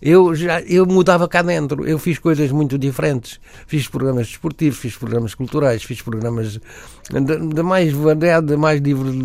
eu 0.00 0.34
já 0.34 0.60
eu 0.62 0.84
mudava 0.84 1.28
cá 1.28 1.42
dentro. 1.42 1.86
Eu 1.86 1.98
fiz 1.98 2.18
coisas 2.18 2.50
muito 2.50 2.76
diferentes. 2.76 3.38
Fiz 3.66 3.86
programas 3.86 4.26
desportivos, 4.26 4.78
fiz 4.78 4.96
programas 4.96 5.34
culturais, 5.34 5.84
fiz 5.84 6.02
programas 6.02 6.58
de, 7.10 7.54
de 7.54 7.62
mais 7.62 7.92
variedade, 7.92 8.46
de 8.46 8.56
mais 8.56 8.80
diverso. 8.80 9.18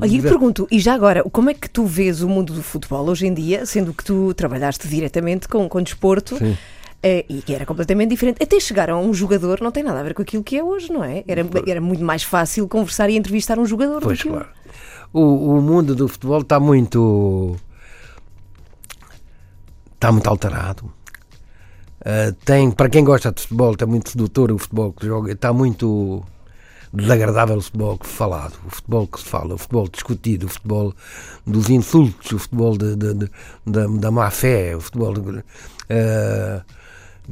Olha, 0.00 0.10
e 0.10 0.20
pergunto, 0.20 0.66
e 0.70 0.80
já 0.80 0.94
agora, 0.94 1.22
como 1.24 1.50
é 1.50 1.54
que 1.54 1.70
tu 1.70 1.86
vês 1.86 2.20
o 2.22 2.28
mundo 2.28 2.52
do 2.52 2.62
futebol 2.62 3.08
hoje 3.08 3.26
em 3.26 3.34
dia, 3.34 3.64
sendo 3.64 3.94
que 3.94 4.04
tu 4.04 4.34
trabalhaste 4.34 4.88
diretamente 4.88 5.46
com, 5.46 5.68
com 5.68 5.80
desporto? 5.80 6.36
Sim. 6.36 6.56
Uh, 7.04 7.22
e 7.28 7.42
que 7.42 7.54
era 7.54 7.66
completamente 7.66 8.08
diferente. 8.08 8.42
Até 8.42 8.58
chegar 8.58 8.88
a 8.88 8.96
um 8.96 9.12
jogador 9.12 9.60
não 9.60 9.70
tem 9.70 9.82
nada 9.82 10.00
a 10.00 10.02
ver 10.02 10.14
com 10.14 10.22
aquilo 10.22 10.42
que 10.42 10.56
é 10.56 10.64
hoje, 10.64 10.90
não 10.90 11.04
é? 11.04 11.22
Era, 11.28 11.46
era 11.66 11.78
muito 11.78 12.02
mais 12.02 12.22
fácil 12.22 12.66
conversar 12.66 13.10
e 13.10 13.16
entrevistar 13.16 13.58
um 13.58 13.66
jogador 13.66 14.00
pois 14.00 14.18
do 14.18 14.22
que 14.22 14.28
claro 14.30 14.48
o, 15.14 15.56
o 15.56 15.62
mundo 15.62 15.94
do 15.94 16.08
futebol 16.08 16.40
está 16.40 16.58
muito. 16.58 17.56
está 19.94 20.10
muito 20.10 20.26
alterado. 20.28 20.92
Uh, 22.00 22.32
tem, 22.44 22.70
para 22.70 22.90
quem 22.90 23.02
gosta 23.04 23.32
de 23.32 23.40
futebol, 23.40 23.72
está 23.72 23.86
muito 23.86 24.10
sedutor 24.10 24.52
o 24.52 24.58
futebol 24.58 24.92
que 24.92 25.06
joga, 25.06 25.32
está 25.32 25.52
muito 25.52 26.22
desagradável 26.92 27.56
o 27.56 27.62
futebol 27.62 27.96
que 27.96 28.06
falado, 28.06 28.54
o 28.66 28.70
futebol 28.70 29.06
que 29.06 29.20
se 29.20 29.24
fala, 29.24 29.54
o 29.54 29.58
futebol 29.58 29.88
discutido, 29.88 30.46
o 30.46 30.48
futebol 30.48 30.94
dos 31.46 31.70
insultos, 31.70 32.32
o 32.32 32.38
futebol 32.38 32.76
de, 32.76 32.94
de, 32.94 33.14
de, 33.14 33.30
da, 33.66 33.86
da 33.86 34.10
má 34.10 34.30
fé, 34.30 34.76
o 34.76 34.80
futebol. 34.80 35.14
Uh, 35.16 36.62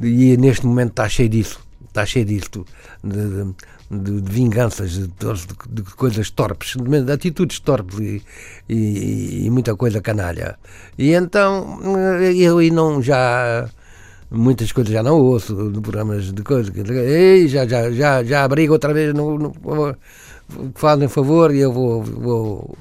e 0.01 0.35
neste 0.37 0.65
momento 0.65 0.91
está 0.91 1.07
cheio 1.07 1.29
disso, 1.29 1.59
está 1.87 2.05
cheio 2.05 2.25
disso, 2.25 2.65
de, 3.03 3.53
de, 3.97 4.21
de 4.21 4.31
vinganças, 4.31 4.91
de, 4.91 5.07
de, 5.69 5.83
coisas 5.95 6.29
torpes, 6.29 6.75
de 6.75 7.11
atitudes 7.11 7.59
torpes 7.59 7.99
e, 7.99 8.21
e, 8.69 9.45
e, 9.45 9.49
muita 9.49 9.75
coisa 9.75 10.01
canalha. 10.01 10.57
E 10.97 11.13
então 11.13 11.79
eh, 12.19 12.33
eu 12.35 12.61
e 12.61 12.71
não 12.71 13.01
já 13.01 13.69
muitas 14.31 14.71
coisas 14.71 14.91
já 14.91 15.03
não 15.03 15.19
ouço, 15.19 15.71
de 15.71 15.79
programas 15.79 16.33
de 16.33 16.41
coisas, 16.41 16.73
ei, 16.75 17.47
já, 17.47 17.67
já, 17.67 17.91
já, 17.91 18.23
já 18.23 18.43
abrigo 18.43 18.73
outra 18.73 18.93
vez, 18.93 19.13
no, 19.13 19.37
no, 19.37 19.53
fazem 20.75 21.07
favor 21.07 21.53
e 21.53 21.59
eu 21.59 21.71
vou, 21.71 22.01
vou, 22.01 22.77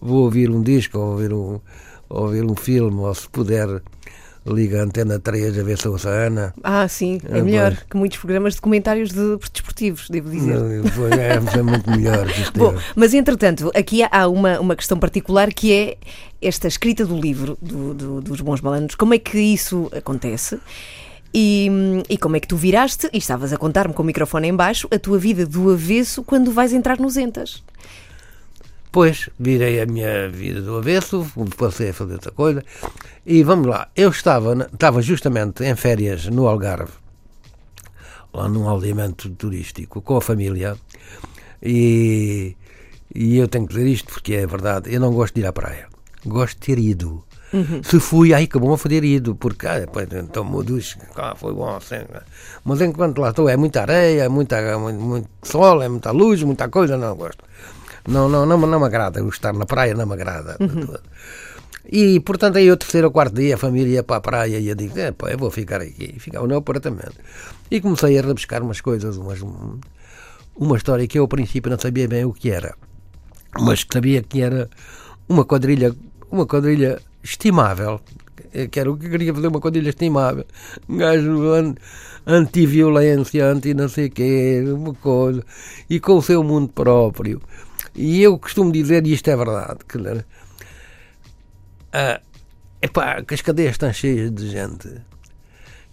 vou 0.00 0.24
ouvir 0.24 0.50
um 0.50 0.62
disco, 0.62 0.98
ou 0.98 1.12
ouvir 1.12 1.32
um, 1.32 1.60
ouvir 2.08 2.44
um 2.44 2.54
filme, 2.54 3.00
ou 3.00 3.14
se 3.14 3.28
puder 3.28 3.82
liga 4.46 4.80
a 4.80 4.84
antena 4.84 5.18
3 5.18 5.58
a 5.58 5.62
ver 5.62 5.78
se 5.78 5.88
ouça 5.88 6.08
a 6.08 6.26
Ana. 6.26 6.54
Ah, 6.62 6.86
sim, 6.88 7.20
é, 7.28 7.38
é 7.38 7.42
melhor 7.42 7.72
pois. 7.72 7.86
que 7.90 7.96
muitos 7.96 8.18
programas 8.18 8.54
de 8.54 8.60
comentários 8.60 9.10
de 9.10 9.36
desportivos, 9.52 10.08
devo 10.08 10.30
dizer. 10.30 10.56
É, 11.18 11.58
é 11.58 11.62
muito 11.62 11.90
melhor. 11.90 12.26
Bom, 12.54 12.74
mas 12.94 13.14
entretanto, 13.14 13.70
aqui 13.74 14.02
há 14.02 14.28
uma, 14.28 14.60
uma 14.60 14.76
questão 14.76 14.98
particular 14.98 15.52
que 15.52 15.72
é 15.72 15.96
esta 16.40 16.68
escrita 16.68 17.04
do 17.04 17.18
livro 17.18 17.58
do, 17.60 17.94
do, 17.94 18.20
dos 18.20 18.40
Bons 18.40 18.60
Malandros. 18.60 18.94
Como 18.94 19.14
é 19.14 19.18
que 19.18 19.38
isso 19.38 19.90
acontece? 19.96 20.58
E, 21.34 21.68
e, 22.08 22.16
como 22.16 22.36
é 22.36 22.40
que 22.40 22.48
tu 22.48 22.56
viraste, 22.56 23.10
e 23.12 23.18
estavas 23.18 23.52
a 23.52 23.58
contar-me 23.58 23.92
com 23.92 24.02
o 24.02 24.06
microfone 24.06 24.48
em 24.48 24.54
baixo, 24.54 24.88
a 24.90 24.98
tua 24.98 25.18
vida 25.18 25.44
do 25.44 25.70
avesso 25.70 26.22
quando 26.22 26.50
vais 26.50 26.72
entrar 26.72 26.98
nos 26.98 27.16
Entas? 27.18 27.62
Depois 28.96 29.28
virei 29.38 29.78
a 29.82 29.84
minha 29.84 30.26
vida 30.30 30.62
do 30.62 30.78
avesso, 30.78 31.26
passei 31.58 31.90
a 31.90 31.92
fazer 31.92 32.14
outra 32.14 32.32
coisa. 32.32 32.64
E 33.26 33.42
vamos 33.42 33.66
lá, 33.66 33.88
eu 33.94 34.08
estava, 34.08 34.70
estava 34.72 35.02
justamente 35.02 35.62
em 35.64 35.76
férias 35.76 36.24
no 36.28 36.48
Algarve, 36.48 36.92
lá 38.32 38.48
num 38.48 38.66
aldeamento 38.66 39.28
turístico, 39.28 40.00
com 40.00 40.16
a 40.16 40.22
família. 40.22 40.78
E, 41.62 42.56
e 43.14 43.36
eu 43.36 43.46
tenho 43.48 43.66
que 43.66 43.74
dizer 43.74 43.86
isto 43.86 44.14
porque 44.14 44.32
é 44.32 44.46
verdade, 44.46 44.90
eu 44.90 44.98
não 44.98 45.12
gosto 45.12 45.34
de 45.34 45.42
ir 45.42 45.46
à 45.46 45.52
praia. 45.52 45.88
Gosto 46.24 46.54
de 46.58 46.66
ter 46.66 46.78
ido. 46.78 47.22
Uhum. 47.52 47.82
Se 47.82 48.00
fui, 48.00 48.32
aí 48.32 48.46
que 48.46 48.58
bom 48.58 48.78
ter 48.78 49.04
ido, 49.04 49.34
porque 49.34 49.66
ah, 49.66 49.78
depois 49.78 50.08
então 50.10 50.50
duche, 50.62 50.98
ah, 51.16 51.34
foi 51.36 51.52
bom. 51.52 51.68
Assim, 51.76 51.96
mas 52.64 52.80
enquanto 52.80 53.20
lá 53.20 53.28
estou, 53.28 53.46
é 53.46 53.58
muita 53.58 53.82
areia, 53.82 54.30
muita, 54.30 54.78
muito, 54.78 54.98
muito, 54.98 55.28
sol, 55.42 55.82
é 55.82 55.88
muita 55.88 56.12
luz, 56.12 56.42
muita 56.42 56.70
coisa, 56.70 56.96
não 56.96 57.14
gosto. 57.14 57.44
Não, 58.08 58.28
não, 58.28 58.46
não, 58.46 58.58
não 58.58 58.80
me 58.80 58.86
agrada, 58.86 59.20
estar 59.28 59.52
na 59.52 59.66
praia 59.66 59.94
não 59.94 60.06
me 60.06 60.14
agrada. 60.14 60.56
Uhum. 60.60 60.96
E, 61.88 62.18
portanto, 62.20 62.56
aí 62.56 62.70
o 62.70 62.76
terceiro 62.76 63.08
ou 63.08 63.12
quarto 63.12 63.34
dia 63.34 63.54
a 63.54 63.58
família 63.58 63.94
ia 63.94 64.02
para 64.02 64.16
a 64.16 64.20
praia 64.20 64.58
e 64.58 64.68
eu 64.68 64.74
digo, 64.74 64.98
é, 64.98 65.12
pá, 65.12 65.30
eu 65.30 65.38
vou 65.38 65.50
ficar 65.50 65.80
aqui. 65.80 66.14
E 66.16 66.20
ficava 66.20 66.46
no 66.46 66.56
apartamento. 66.56 67.14
E 67.70 67.80
comecei 67.80 68.18
a 68.18 68.22
rebuscar 68.22 68.62
umas 68.62 68.80
coisas, 68.80 69.16
umas, 69.16 69.40
uma 70.56 70.76
história 70.76 71.06
que 71.06 71.18
eu, 71.18 71.22
ao 71.22 71.28
princípio, 71.28 71.70
não 71.70 71.78
sabia 71.78 72.08
bem 72.08 72.24
o 72.24 72.32
que 72.32 72.50
era. 72.50 72.74
Mas 73.60 73.84
que 73.84 73.94
sabia 73.94 74.22
que 74.22 74.42
era 74.42 74.68
uma 75.28 75.44
quadrilha, 75.44 75.94
uma 76.30 76.46
quadrilha 76.46 77.00
estimável, 77.22 78.00
que 78.70 78.80
era 78.80 78.90
o 78.90 78.96
que 78.96 79.08
queria 79.08 79.32
fazer 79.32 79.46
uma 79.46 79.60
quadrilha 79.60 79.90
estimável. 79.90 80.44
Um 80.88 80.96
gajo 80.96 81.42
anti-violência, 82.26 83.46
anti 83.46 83.74
não 83.74 83.88
sei 83.88 84.06
o 84.06 84.10
quê, 84.10 84.64
uma 84.66 84.94
coisa, 84.94 85.44
e 85.88 86.00
com 86.00 86.16
o 86.16 86.22
seu 86.22 86.42
mundo 86.42 86.68
próprio. 86.68 87.40
E 87.96 88.22
eu 88.22 88.38
costumo 88.38 88.70
dizer, 88.70 89.06
e 89.06 89.14
isto 89.14 89.28
é 89.30 89.36
verdade, 89.36 89.78
que 89.88 89.98
ah, 91.92 92.20
epá, 92.82 93.22
que 93.22 93.34
as 93.34 93.40
cadeias 93.40 93.72
estão 93.72 93.92
cheias 93.92 94.30
de 94.30 94.50
gente 94.50 95.00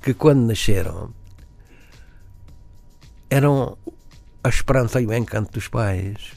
que 0.01 0.13
quando 0.13 0.45
nasceram 0.45 1.13
eram 3.29 3.77
a 4.43 4.49
esperança 4.49 5.01
e 5.01 5.07
o 5.07 5.13
encanto 5.13 5.53
dos 5.53 5.67
pais. 5.67 6.33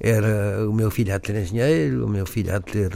Era 0.00 0.68
o 0.68 0.72
meu 0.72 0.90
filho 0.90 1.14
a 1.14 1.18
ter 1.18 1.36
engenheiro, 1.36 2.06
o 2.06 2.08
meu 2.08 2.24
filho 2.24 2.54
a 2.54 2.60
ter 2.60 2.90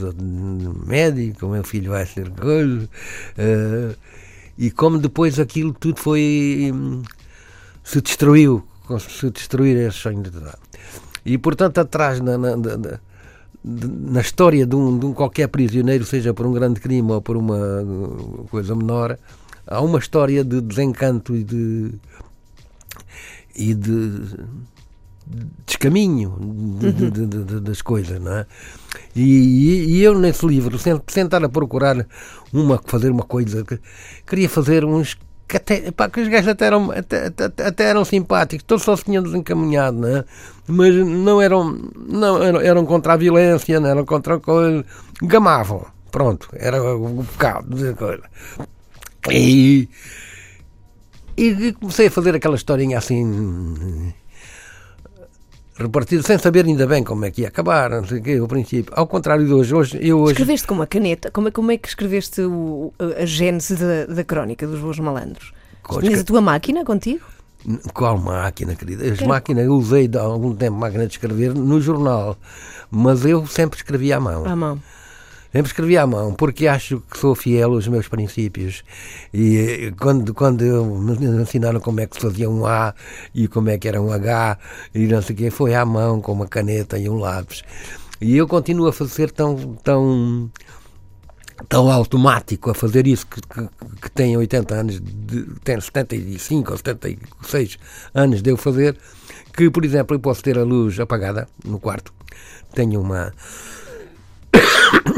médico, 0.85 1.45
o 1.45 1.49
meu 1.51 1.63
filho 1.63 1.91
vai 1.91 2.05
ser 2.05 2.29
coisa. 2.31 2.89
Uh, 3.37 3.95
e 4.57 4.71
como 4.71 4.97
depois 4.97 5.39
aquilo 5.39 5.73
tudo 5.73 5.99
foi. 5.99 6.71
Hum, 6.73 7.03
se 7.83 8.01
destruiu, 8.01 8.65
se 8.99 9.29
destruir 9.29 9.77
esse 9.77 9.97
sonho 9.97 10.23
de 10.23 10.31
E 11.25 11.37
portanto, 11.37 11.79
atrás 11.79 12.19
na, 12.19 12.37
na, 12.37 12.55
na 12.55 12.99
na 13.63 14.19
história 14.19 14.65
de 14.65 14.75
um, 14.75 14.99
de 14.99 15.05
um, 15.05 15.13
qualquer 15.13 15.47
prisioneiro, 15.47 16.05
seja 16.05 16.33
por 16.33 16.45
um 16.45 16.51
grande 16.51 16.81
crime 16.81 17.09
ou 17.11 17.21
por 17.21 17.37
uma 17.37 17.57
coisa 18.51 18.75
menor, 18.75 19.17
há 19.65 19.79
uma 19.79 19.99
história 19.99 20.43
de 20.43 20.59
desencanto 20.59 21.33
e 21.33 21.43
de 21.43 21.93
e 23.55 23.73
de 23.73 24.35
descaminho 25.65 26.35
de, 26.79 27.11
de, 27.11 27.27
de, 27.27 27.59
das 27.61 27.81
coisas, 27.81 28.19
não 28.19 28.33
é? 28.33 28.45
E, 29.15 29.95
e, 29.95 30.01
eu 30.01 30.19
nesse 30.19 30.45
livro, 30.45 30.75
estar 30.75 31.45
a 31.45 31.47
procurar 31.47 32.05
uma 32.51 32.81
fazer 32.83 33.09
uma 33.09 33.23
coisa, 33.23 33.63
queria 34.27 34.49
fazer 34.49 34.83
uns 34.83 35.17
que 35.47 35.57
até, 35.57 35.91
pá, 35.91 36.09
que 36.09 36.21
os 36.21 36.27
gajos 36.27 36.47
até 36.47 36.65
eram, 36.65 36.91
até, 36.91 37.27
até, 37.27 37.67
até, 37.67 37.83
eram 37.83 38.05
simpáticos, 38.05 38.63
todos 38.63 38.83
só 38.83 38.95
se 38.95 39.05
tinham 39.05 39.23
desencaminhado, 39.23 39.97
né? 39.97 40.23
mas 40.67 40.95
não 40.95 41.41
eram, 41.41 41.77
não 41.95 42.41
eram, 42.41 42.61
eram 42.61 42.85
contra 42.85 43.13
a 43.13 43.17
violência, 43.17 43.79
não 43.79 43.89
eram 43.89 44.05
contra 44.05 44.35
a 44.35 44.39
coisa, 44.39 44.85
gamavam, 45.21 45.85
pronto, 46.11 46.49
era 46.53 46.81
o 46.81 47.23
pecado 47.23 47.75
de 47.75 47.93
coisa. 47.93 48.23
E, 49.29 49.87
e 51.37 51.73
comecei 51.73 52.07
a 52.07 52.11
fazer 52.11 52.35
aquela 52.35 52.55
historinha 52.55 52.97
assim 52.97 54.13
repartido 55.75 56.23
sem 56.23 56.37
saber 56.37 56.65
ainda 56.65 56.85
bem 56.85 57.03
como 57.03 57.25
é 57.25 57.31
que 57.31 57.41
ia 57.41 57.47
acabar, 57.47 57.89
não 57.89 58.05
sei 58.05 58.19
o 58.19 58.23
quê, 58.23 58.37
ao 58.39 58.47
princípio. 58.47 58.93
Ao 58.95 59.07
contrário 59.07 59.45
de 59.45 59.53
hoje, 59.53 59.73
hoje 59.73 59.99
eu 60.01 60.19
hoje... 60.19 60.33
Escreveste 60.33 60.67
com 60.67 60.75
uma 60.75 60.87
caneta? 60.87 61.31
Como 61.31 61.47
é, 61.47 61.51
como 61.51 61.71
é 61.71 61.77
que 61.77 61.87
escreveste 61.87 62.41
o, 62.41 62.93
a 62.99 63.25
gênese 63.25 63.75
da, 63.75 64.05
da 64.13 64.23
crónica 64.23 64.67
dos 64.67 64.79
Boas 64.79 64.99
Malandros? 64.99 65.53
Tinhas 65.99 66.21
a 66.21 66.23
tua 66.23 66.41
máquina 66.41 66.85
contigo? 66.85 67.25
Qual 67.93 68.17
máquina, 68.17 68.75
querida? 68.75 69.09
As 69.11 69.21
máquinas, 69.21 69.65
eu 69.65 69.73
usei 69.73 70.09
há 70.17 70.21
algum 70.21 70.53
tempo 70.53 70.77
máquina 70.77 71.07
de 71.07 71.13
escrever 71.13 71.53
no 71.53 71.79
jornal, 71.79 72.37
mas 72.91 73.25
eu 73.25 73.45
sempre 73.47 73.77
escrevia 73.77 74.17
à 74.17 74.19
mão. 74.19 74.45
À 74.45 74.55
mão. 74.55 74.79
Sempre 75.53 75.67
escrevi 75.67 75.95
à 75.99 76.07
mão, 76.07 76.33
porque 76.33 76.65
acho 76.65 76.99
que 77.11 77.15
sou 77.15 77.35
fiel 77.35 77.73
aos 77.73 77.87
meus 77.87 78.07
princípios. 78.07 78.83
E 79.31 79.57
eh, 79.57 79.91
quando, 79.91 80.33
quando 80.33 80.63
me 80.83 81.41
ensinaram 81.43 81.79
como 81.79 81.99
é 81.99 82.07
que 82.07 82.15
se 82.15 82.21
fazia 82.23 82.49
um 82.49 82.65
A 82.65 82.95
e 83.35 83.47
como 83.47 83.69
é 83.69 83.77
que 83.77 83.87
era 83.87 84.01
um 84.01 84.11
H, 84.11 84.57
e 84.95 85.05
não 85.05 85.21
sei 85.21 85.35
o 85.35 85.37
quê, 85.37 85.51
foi 85.51 85.75
à 85.75 85.85
mão, 85.85 86.19
com 86.19 86.31
uma 86.31 86.47
caneta 86.47 86.97
e 86.97 87.07
um 87.07 87.19
lápis. 87.19 87.61
E 88.19 88.35
eu 88.35 88.47
continuo 88.47 88.87
a 88.87 88.93
fazer 88.93 89.29
tão, 89.29 89.75
tão, 89.83 90.49
tão 91.69 91.91
automático 91.91 92.71
a 92.71 92.73
fazer 92.73 93.05
isso 93.05 93.27
que, 93.27 93.39
que, 93.39 93.69
que 94.01 94.09
tem 94.09 94.35
80 94.35 94.73
anos, 94.73 94.99
de, 94.99 95.45
tem 95.63 95.79
75 95.79 96.71
ou 96.71 96.77
76 96.77 97.77
anos 98.15 98.41
de 98.41 98.49
eu 98.49 98.57
fazer, 98.57 98.97
que, 99.55 99.69
por 99.69 99.85
exemplo, 99.85 100.15
eu 100.15 100.19
posso 100.19 100.41
ter 100.41 100.57
a 100.57 100.63
luz 100.63 100.99
apagada 100.99 101.47
no 101.63 101.79
quarto, 101.79 102.11
tenho 102.73 102.99
uma 102.99 103.31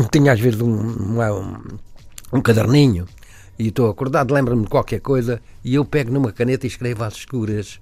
tinha 0.12 0.34
às 0.34 0.39
vezes 0.39 0.60
um, 0.62 1.19
um, 1.19 1.77
um 2.34 2.41
caderninho 2.41 3.05
e 3.58 3.67
estou 3.69 3.89
acordado, 3.89 4.34
lembro-me 4.34 4.63
de 4.63 4.69
qualquer 4.69 4.99
coisa 4.99 5.41
e 5.63 5.75
eu 5.75 5.86
pego 5.86 6.12
numa 6.12 6.31
caneta 6.31 6.65
e 6.65 6.69
escrevo 6.69 7.03
às 7.03 7.15
escuras. 7.15 7.79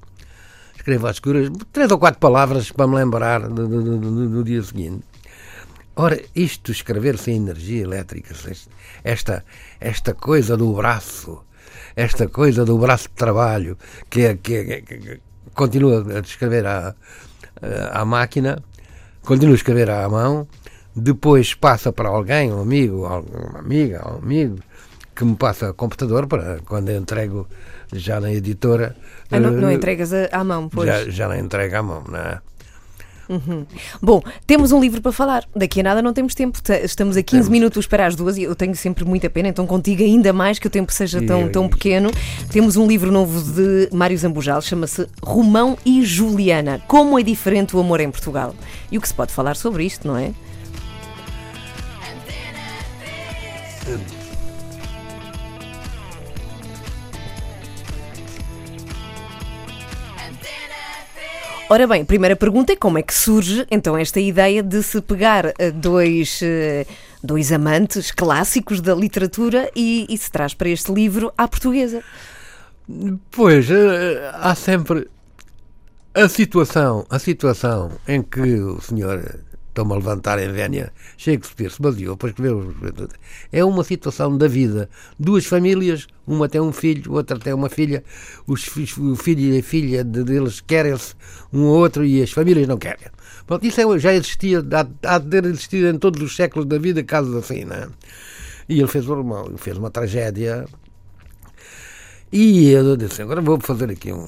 Escrevo 0.75 1.07
às 1.07 1.15
escuras 1.15 1.49
três 1.71 1.89
ou 1.91 1.97
quatro 1.97 2.19
palavras 2.19 2.71
para 2.71 2.87
me 2.87 2.95
lembrar 2.95 3.41
do, 3.47 3.67
do, 3.67 3.97
do, 3.99 4.29
do 4.29 4.43
dia 4.43 4.61
seguinte. 4.61 5.03
Ora, 5.95 6.19
isto 6.35 6.71
escrever 6.71 7.17
sem 7.19 7.35
energia 7.35 7.83
elétrica, 7.83 8.33
esta, 9.03 9.45
esta 9.79 10.13
coisa 10.15 10.57
do 10.57 10.73
braço, 10.73 11.43
esta 11.95 12.27
coisa 12.27 12.65
do 12.65 12.79
braço 12.79 13.09
de 13.09 13.13
trabalho, 13.13 13.77
que, 14.09 14.21
é, 14.21 14.35
que, 14.35 14.55
é, 14.55 14.81
que, 14.81 14.97
que 14.97 15.21
continua 15.53 16.03
a 16.17 16.19
escrever 16.21 16.65
à, 16.65 16.95
à 17.91 18.03
máquina, 18.05 18.63
continua 19.21 19.53
a 19.53 19.55
escrever 19.55 19.87
à 19.91 20.09
mão, 20.09 20.47
depois 20.95 21.53
passa 21.53 21.91
para 21.91 22.09
alguém, 22.09 22.51
um 22.51 22.61
amigo, 22.61 23.05
uma 23.05 23.59
amiga, 23.59 24.03
um 24.11 24.17
amigo, 24.17 24.59
que 25.15 25.23
me 25.23 25.35
passa 25.35 25.71
o 25.71 25.73
computador 25.73 26.27
para 26.27 26.59
quando 26.65 26.89
eu 26.89 26.97
entrego 26.97 27.47
já 27.91 28.19
na 28.19 28.31
editora. 28.31 28.95
Ah, 29.31 29.39
não, 29.39 29.51
não 29.51 29.69
eh, 29.69 29.73
entregas 29.73 30.11
à 30.31 30.43
mão, 30.43 30.69
pois? 30.69 30.87
Já, 30.87 31.09
já 31.09 31.27
não 31.27 31.37
entrego 31.37 31.75
à 31.75 31.83
mão, 31.83 32.03
não 32.07 32.19
é? 32.19 32.39
Uhum. 33.29 33.65
Bom, 34.01 34.21
temos 34.45 34.71
um 34.71 34.81
livro 34.81 35.01
para 35.01 35.11
falar. 35.11 35.45
Daqui 35.55 35.79
a 35.79 35.83
nada 35.83 36.01
não 36.01 36.13
temos 36.13 36.35
tempo. 36.35 36.59
Estamos 36.83 37.15
a 37.15 37.23
15 37.23 37.25
temos. 37.25 37.49
minutos 37.49 37.87
para 37.87 38.05
as 38.05 38.15
duas 38.15 38.37
e 38.37 38.43
eu 38.43 38.55
tenho 38.55 38.75
sempre 38.75 39.05
muita 39.05 39.29
pena, 39.29 39.47
então 39.47 39.65
contigo 39.65 40.03
ainda 40.03 40.33
mais 40.33 40.59
que 40.59 40.67
o 40.67 40.69
tempo 40.69 40.91
seja 40.91 41.21
tão, 41.21 41.49
tão 41.49 41.69
pequeno. 41.69 42.11
Temos 42.51 42.75
um 42.75 42.85
livro 42.85 43.11
novo 43.11 43.41
de 43.53 43.89
Mário 43.91 44.17
Zambujal, 44.17 44.61
chama-se 44.61 45.07
Romão 45.21 45.77
e 45.85 46.03
Juliana. 46.03 46.81
Como 46.87 47.17
é 47.17 47.23
diferente 47.23 47.75
o 47.75 47.79
amor 47.79 48.01
em 48.01 48.11
Portugal? 48.11 48.53
E 48.91 48.97
o 48.97 49.01
que 49.01 49.07
se 49.07 49.13
pode 49.13 49.31
falar 49.31 49.55
sobre 49.55 49.85
isto, 49.85 50.07
não 50.07 50.17
é? 50.17 50.33
Ora 61.69 61.87
bem, 61.87 62.05
primeira 62.05 62.35
pergunta 62.35 62.73
é 62.73 62.75
como 62.75 62.99
é 62.99 63.01
que 63.01 63.13
surge 63.13 63.65
então 63.71 63.97
esta 63.97 64.19
ideia 64.19 64.61
de 64.61 64.83
se 64.83 65.01
pegar 65.01 65.53
eh, 65.57 65.71
dois, 65.71 66.39
eh, 66.43 66.85
dois 67.23 67.51
amantes 67.51 68.11
clássicos 68.11 68.79
da 68.79 68.93
literatura 68.93 69.71
e, 69.75 70.05
e 70.07 70.17
se 70.17 70.29
traz 70.29 70.53
para 70.53 70.69
este 70.69 70.93
livro 70.93 71.33
à 71.35 71.47
portuguesa? 71.47 72.03
Pois, 73.31 73.71
eh, 73.71 74.31
há 74.35 74.53
sempre 74.53 75.09
a 76.13 76.29
situação, 76.29 77.07
a 77.09 77.17
situação 77.17 77.91
em 78.07 78.21
que 78.21 78.39
o 78.39 78.79
senhor 78.79 79.39
estou-me 79.73 79.93
a 79.93 79.95
levantar 79.95 80.39
em 80.39 80.51
Vénia, 80.51 80.93
Shakespeare 81.17 81.71
se 81.71 81.81
baseou 81.81 82.15
para 82.15 82.29
escrever 82.29 82.55
É 83.51 83.65
uma 83.65 83.83
situação 83.83 84.37
da 84.37 84.47
vida. 84.47 84.87
Duas 85.19 85.45
famílias, 85.45 86.07
uma 86.27 86.47
tem 86.47 86.61
um 86.61 86.71
filho, 86.71 87.11
outra 87.13 87.37
tem 87.39 87.53
uma 87.53 87.69
filha, 87.69 88.03
os, 88.45 88.67
o 88.97 89.15
filho 89.15 89.55
e 89.55 89.59
a 89.59 89.63
filha 89.63 90.03
deles 90.03 90.61
querem-se 90.61 91.15
um 91.51 91.63
ou 91.63 91.79
outro 91.79 92.05
e 92.05 92.21
as 92.21 92.31
famílias 92.31 92.67
não 92.67 92.77
querem. 92.77 93.07
Pronto, 93.47 93.65
isso 93.65 93.81
é, 93.81 93.99
já 93.99 94.13
existia, 94.13 94.59
há, 94.59 95.15
há 95.15 95.17
de 95.17 95.27
ter 95.27 95.45
existido 95.45 95.87
em 95.87 95.97
todos 95.97 96.21
os 96.21 96.35
séculos 96.35 96.67
da 96.67 96.77
vida 96.77 97.03
casos 97.03 97.35
assim, 97.35 97.65
não 97.65 97.75
é? 97.75 97.87
E 98.69 98.79
ele 98.79 98.87
fez, 98.87 99.05
ele 99.05 99.57
fez 99.57 99.77
uma 99.77 99.89
tragédia 99.89 100.65
e 102.31 102.71
eu 102.71 102.95
disse, 102.95 103.21
agora 103.21 103.41
vou 103.41 103.59
fazer 103.59 103.91
aqui 103.91 104.11
um, 104.11 104.25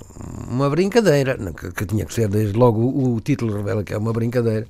uma 0.47 0.69
brincadeira, 0.69 1.37
que, 1.37 1.71
que, 1.71 1.85
tinha 1.85 2.05
que 2.05 2.13
ser 2.13 2.27
desde 2.27 2.55
logo 2.57 2.81
o 2.81 3.19
título 3.21 3.55
revela 3.57 3.83
que 3.83 3.93
é 3.93 3.97
uma 3.97 4.13
brincadeira 4.13 4.67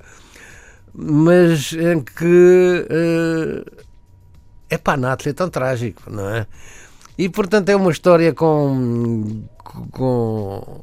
mas 0.96 1.72
em 1.74 2.00
que 2.00 2.86
é 4.70 4.78
pá, 4.78 4.96
nada 4.96 5.22
é 5.28 5.32
tão 5.32 5.48
trágico, 5.48 6.10
não 6.10 6.28
é? 6.28 6.46
E 7.18 7.28
portanto 7.28 7.68
é 7.68 7.76
uma 7.76 7.90
história 7.90 8.32
com. 8.32 9.42
com 9.90 10.82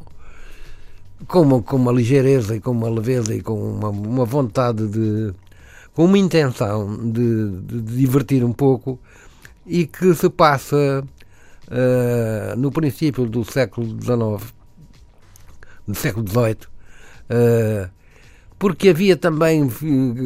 com 1.27 1.41
uma, 1.41 1.61
com 1.61 1.77
uma 1.77 1.91
ligeireza 1.91 2.55
e 2.55 2.59
com 2.59 2.71
uma 2.71 2.89
leveza 2.89 3.33
e 3.33 3.41
com 3.41 3.53
uma, 3.53 3.89
uma 3.89 4.25
vontade 4.25 4.87
de. 4.87 5.33
com 5.93 6.05
uma 6.05 6.17
intenção 6.17 6.97
de, 7.11 7.49
de, 7.61 7.81
de 7.81 7.97
divertir 7.97 8.43
um 8.43 8.51
pouco 8.51 8.99
e 9.65 9.85
que 9.87 10.13
se 10.13 10.29
passa 10.29 11.03
uh, 11.67 12.55
no 12.57 12.71
princípio 12.71 13.25
do 13.25 13.45
século 13.45 13.87
XIX, 13.87 14.53
do 15.87 15.95
século 15.95 16.27
XVIII, 16.27 16.57
uh, 17.29 17.89
porque 18.57 18.89
havia 18.89 19.17
também, 19.17 19.69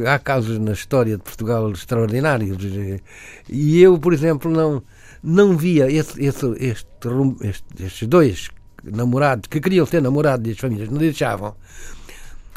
há 0.05 0.19
casos 0.19 0.59
na 0.59 0.73
história 0.73 1.17
de 1.17 1.23
Portugal 1.23 1.71
extraordinários, 1.71 2.57
e 3.49 3.81
eu, 3.81 3.97
por 3.97 4.13
exemplo, 4.13 4.51
não, 4.51 4.81
não 5.23 5.57
via 5.57 5.91
esse, 5.91 6.23
esse, 6.23 6.45
este, 6.59 6.87
este, 7.41 7.83
estes 7.83 8.07
dois 8.07 8.49
namorados 8.83 9.47
que 9.47 9.59
queriam 9.59 9.85
ser 9.85 10.01
namorados 10.01 10.47
e 10.47 10.51
as 10.51 10.57
famílias 10.57 10.89
não 10.89 10.97
deixavam, 10.97 11.55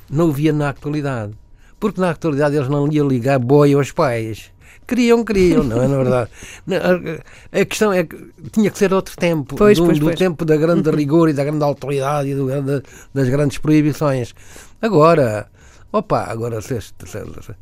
não 0.08 0.28
o 0.28 0.32
via 0.32 0.52
na 0.52 0.70
atualidade. 0.70 1.32
Porque 1.78 2.00
na 2.00 2.10
atualidade 2.10 2.56
eles 2.56 2.68
não 2.68 2.92
iam 2.92 3.08
ligar 3.08 3.38
boi 3.38 3.72
aos 3.72 3.90
pais. 3.90 4.50
Queriam, 4.86 5.24
queriam, 5.24 5.62
não 5.62 5.82
é 5.82 5.88
na 5.88 5.96
verdade? 5.96 6.30
A 7.52 7.64
questão 7.64 7.92
é 7.92 8.04
que 8.04 8.16
tinha 8.52 8.70
que 8.70 8.78
ser 8.78 8.92
outro 8.92 9.16
tempo, 9.16 9.54
pois, 9.56 9.78
do, 9.78 9.86
pois, 9.86 9.98
do 9.98 10.06
pois. 10.06 10.18
tempo 10.18 10.44
da 10.44 10.56
grande 10.56 10.90
rigor 10.94 11.28
e 11.28 11.32
da 11.32 11.44
grande 11.44 11.64
autoridade 11.64 12.28
e 12.28 12.34
do, 12.34 12.48
da, 12.48 12.82
das 13.14 13.28
grandes 13.28 13.58
proibições. 13.58 14.34
Agora, 14.82 15.48
opa, 15.92 16.24
agora 16.24 16.60
se, 16.60 16.80
se, 16.80 16.92
se, 17.04 17.54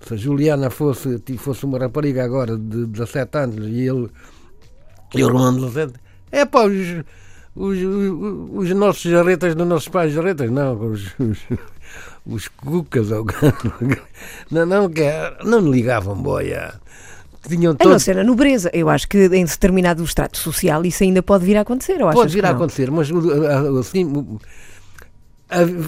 se 0.00 0.14
a 0.14 0.16
Juliana 0.16 0.70
fosse, 0.70 1.22
fosse 1.38 1.64
uma 1.64 1.78
rapariga 1.78 2.24
agora 2.24 2.56
de 2.56 2.86
17 2.86 3.38
anos 3.38 3.66
e 3.66 3.88
ele, 3.88 4.08
e 5.14 5.24
o 5.24 5.28
Romano 5.28 5.60
17, 5.66 5.94
é 6.30 6.44
pá, 6.44 6.64
os, 6.66 7.04
os, 7.56 7.78
os, 7.78 8.50
os, 8.52 8.70
nossos 8.70 9.02
jarretas 9.02 9.54
dos 9.54 9.66
nossos 9.66 9.88
pais, 9.88 10.12
jarretas, 10.12 10.50
não, 10.50 10.74
os, 10.78 11.06
os, 11.18 11.38
os 12.26 12.48
cucas, 12.48 13.10
ou, 13.10 13.26
não, 14.50 14.66
não, 14.66 14.90
não 15.44 15.70
ligavam 15.70 16.14
boia. 16.14 16.74
Tinham 17.46 17.74
todos... 17.74 17.86
A 17.86 17.92
não 17.92 17.98
ser 17.98 18.18
a 18.18 18.24
nobreza. 18.24 18.70
Eu 18.74 18.90
acho 18.90 19.08
que 19.08 19.26
em 19.26 19.44
determinado 19.44 20.02
estrato 20.02 20.36
social 20.36 20.84
isso 20.84 21.02
ainda 21.02 21.22
pode 21.22 21.46
vir 21.46 21.56
a 21.56 21.62
acontecer. 21.62 22.02
Ou 22.02 22.10
pode 22.10 22.34
vir 22.34 22.44
a 22.44 22.50
acontecer, 22.50 22.90
mas 22.90 23.08
assim, 23.80 24.38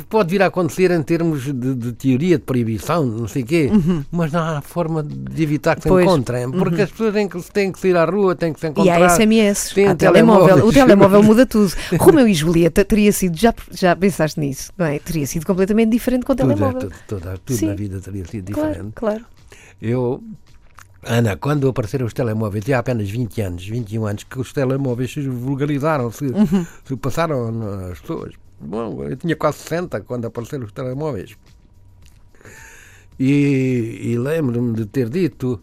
pode 0.08 0.30
vir 0.30 0.42
a 0.42 0.46
acontecer 0.46 0.90
em 0.90 1.02
termos 1.02 1.44
de, 1.44 1.74
de 1.74 1.92
teoria 1.92 2.38
de 2.38 2.44
proibição, 2.44 3.04
não 3.04 3.28
sei 3.28 3.42
o 3.42 3.46
quê, 3.46 3.70
uhum. 3.70 4.02
mas 4.10 4.32
não 4.32 4.40
há 4.40 4.60
forma 4.62 5.02
de 5.02 5.42
evitar 5.42 5.76
que 5.76 5.82
se 5.82 5.88
pois. 5.88 6.04
encontrem, 6.04 6.50
porque 6.50 6.76
uhum. 6.76 6.82
as 6.82 6.90
pessoas 6.90 7.12
têm 7.12 7.28
que, 7.28 7.52
têm 7.52 7.72
que 7.72 7.78
sair 7.78 7.96
à 7.96 8.04
rua, 8.04 8.34
têm 8.34 8.52
que 8.52 8.60
se 8.60 8.68
encontrar. 8.68 8.98
E 8.98 9.02
há 9.02 9.08
SMS, 9.10 9.74
há 9.86 9.94
telemóvel. 9.94 10.66
O 10.66 10.72
telemóvel 10.72 11.22
muda 11.24 11.44
tudo. 11.44 11.72
Romeu 11.98 12.26
e 12.26 12.32
Julieta 12.32 12.84
teria 12.84 13.12
sido, 13.12 13.36
já, 13.38 13.54
já 13.70 13.94
pensaste 13.94 14.40
nisso, 14.40 14.72
não 14.78 14.86
é? 14.86 14.98
Teria 14.98 15.26
sido 15.26 15.44
completamente 15.44 15.90
diferente 15.90 16.24
com 16.24 16.32
o 16.32 16.36
tudo 16.36 16.48
telemóvel. 16.48 16.78
É, 16.78 16.80
tudo, 16.80 16.94
tudo, 17.20 17.40
tudo 17.44 17.66
na 17.66 17.74
vida 17.74 18.00
teria 18.00 18.24
sido 18.24 18.46
diferente. 18.46 18.92
Claro, 18.94 19.20
claro. 19.20 19.24
Eu, 19.82 20.22
Ana, 21.02 21.36
quando 21.36 21.68
apareceram 21.68 22.06
os 22.06 22.12
telemóveis, 22.12 22.64
tinha 22.64 22.78
apenas 22.78 23.10
20 23.10 23.40
anos, 23.40 23.66
21 23.66 24.06
anos, 24.06 24.24
que 24.24 24.38
os 24.38 24.52
telemóveis 24.52 25.12
se 25.12 25.20
vulgarizaram, 25.20 26.10
se, 26.10 26.24
uhum. 26.24 26.66
se 26.84 26.96
passaram 26.96 27.90
às 27.90 28.00
pessoas. 28.00 28.34
Bom, 28.60 29.02
eu 29.04 29.16
tinha 29.16 29.34
quase 29.34 29.58
60 29.58 30.02
quando 30.02 30.26
apareceram 30.26 30.64
os 30.64 30.72
telemóveis. 30.72 31.34
E, 33.18 34.00
e 34.02 34.18
lembro-me 34.18 34.74
de 34.74 34.86
ter 34.86 35.08
dito: 35.08 35.62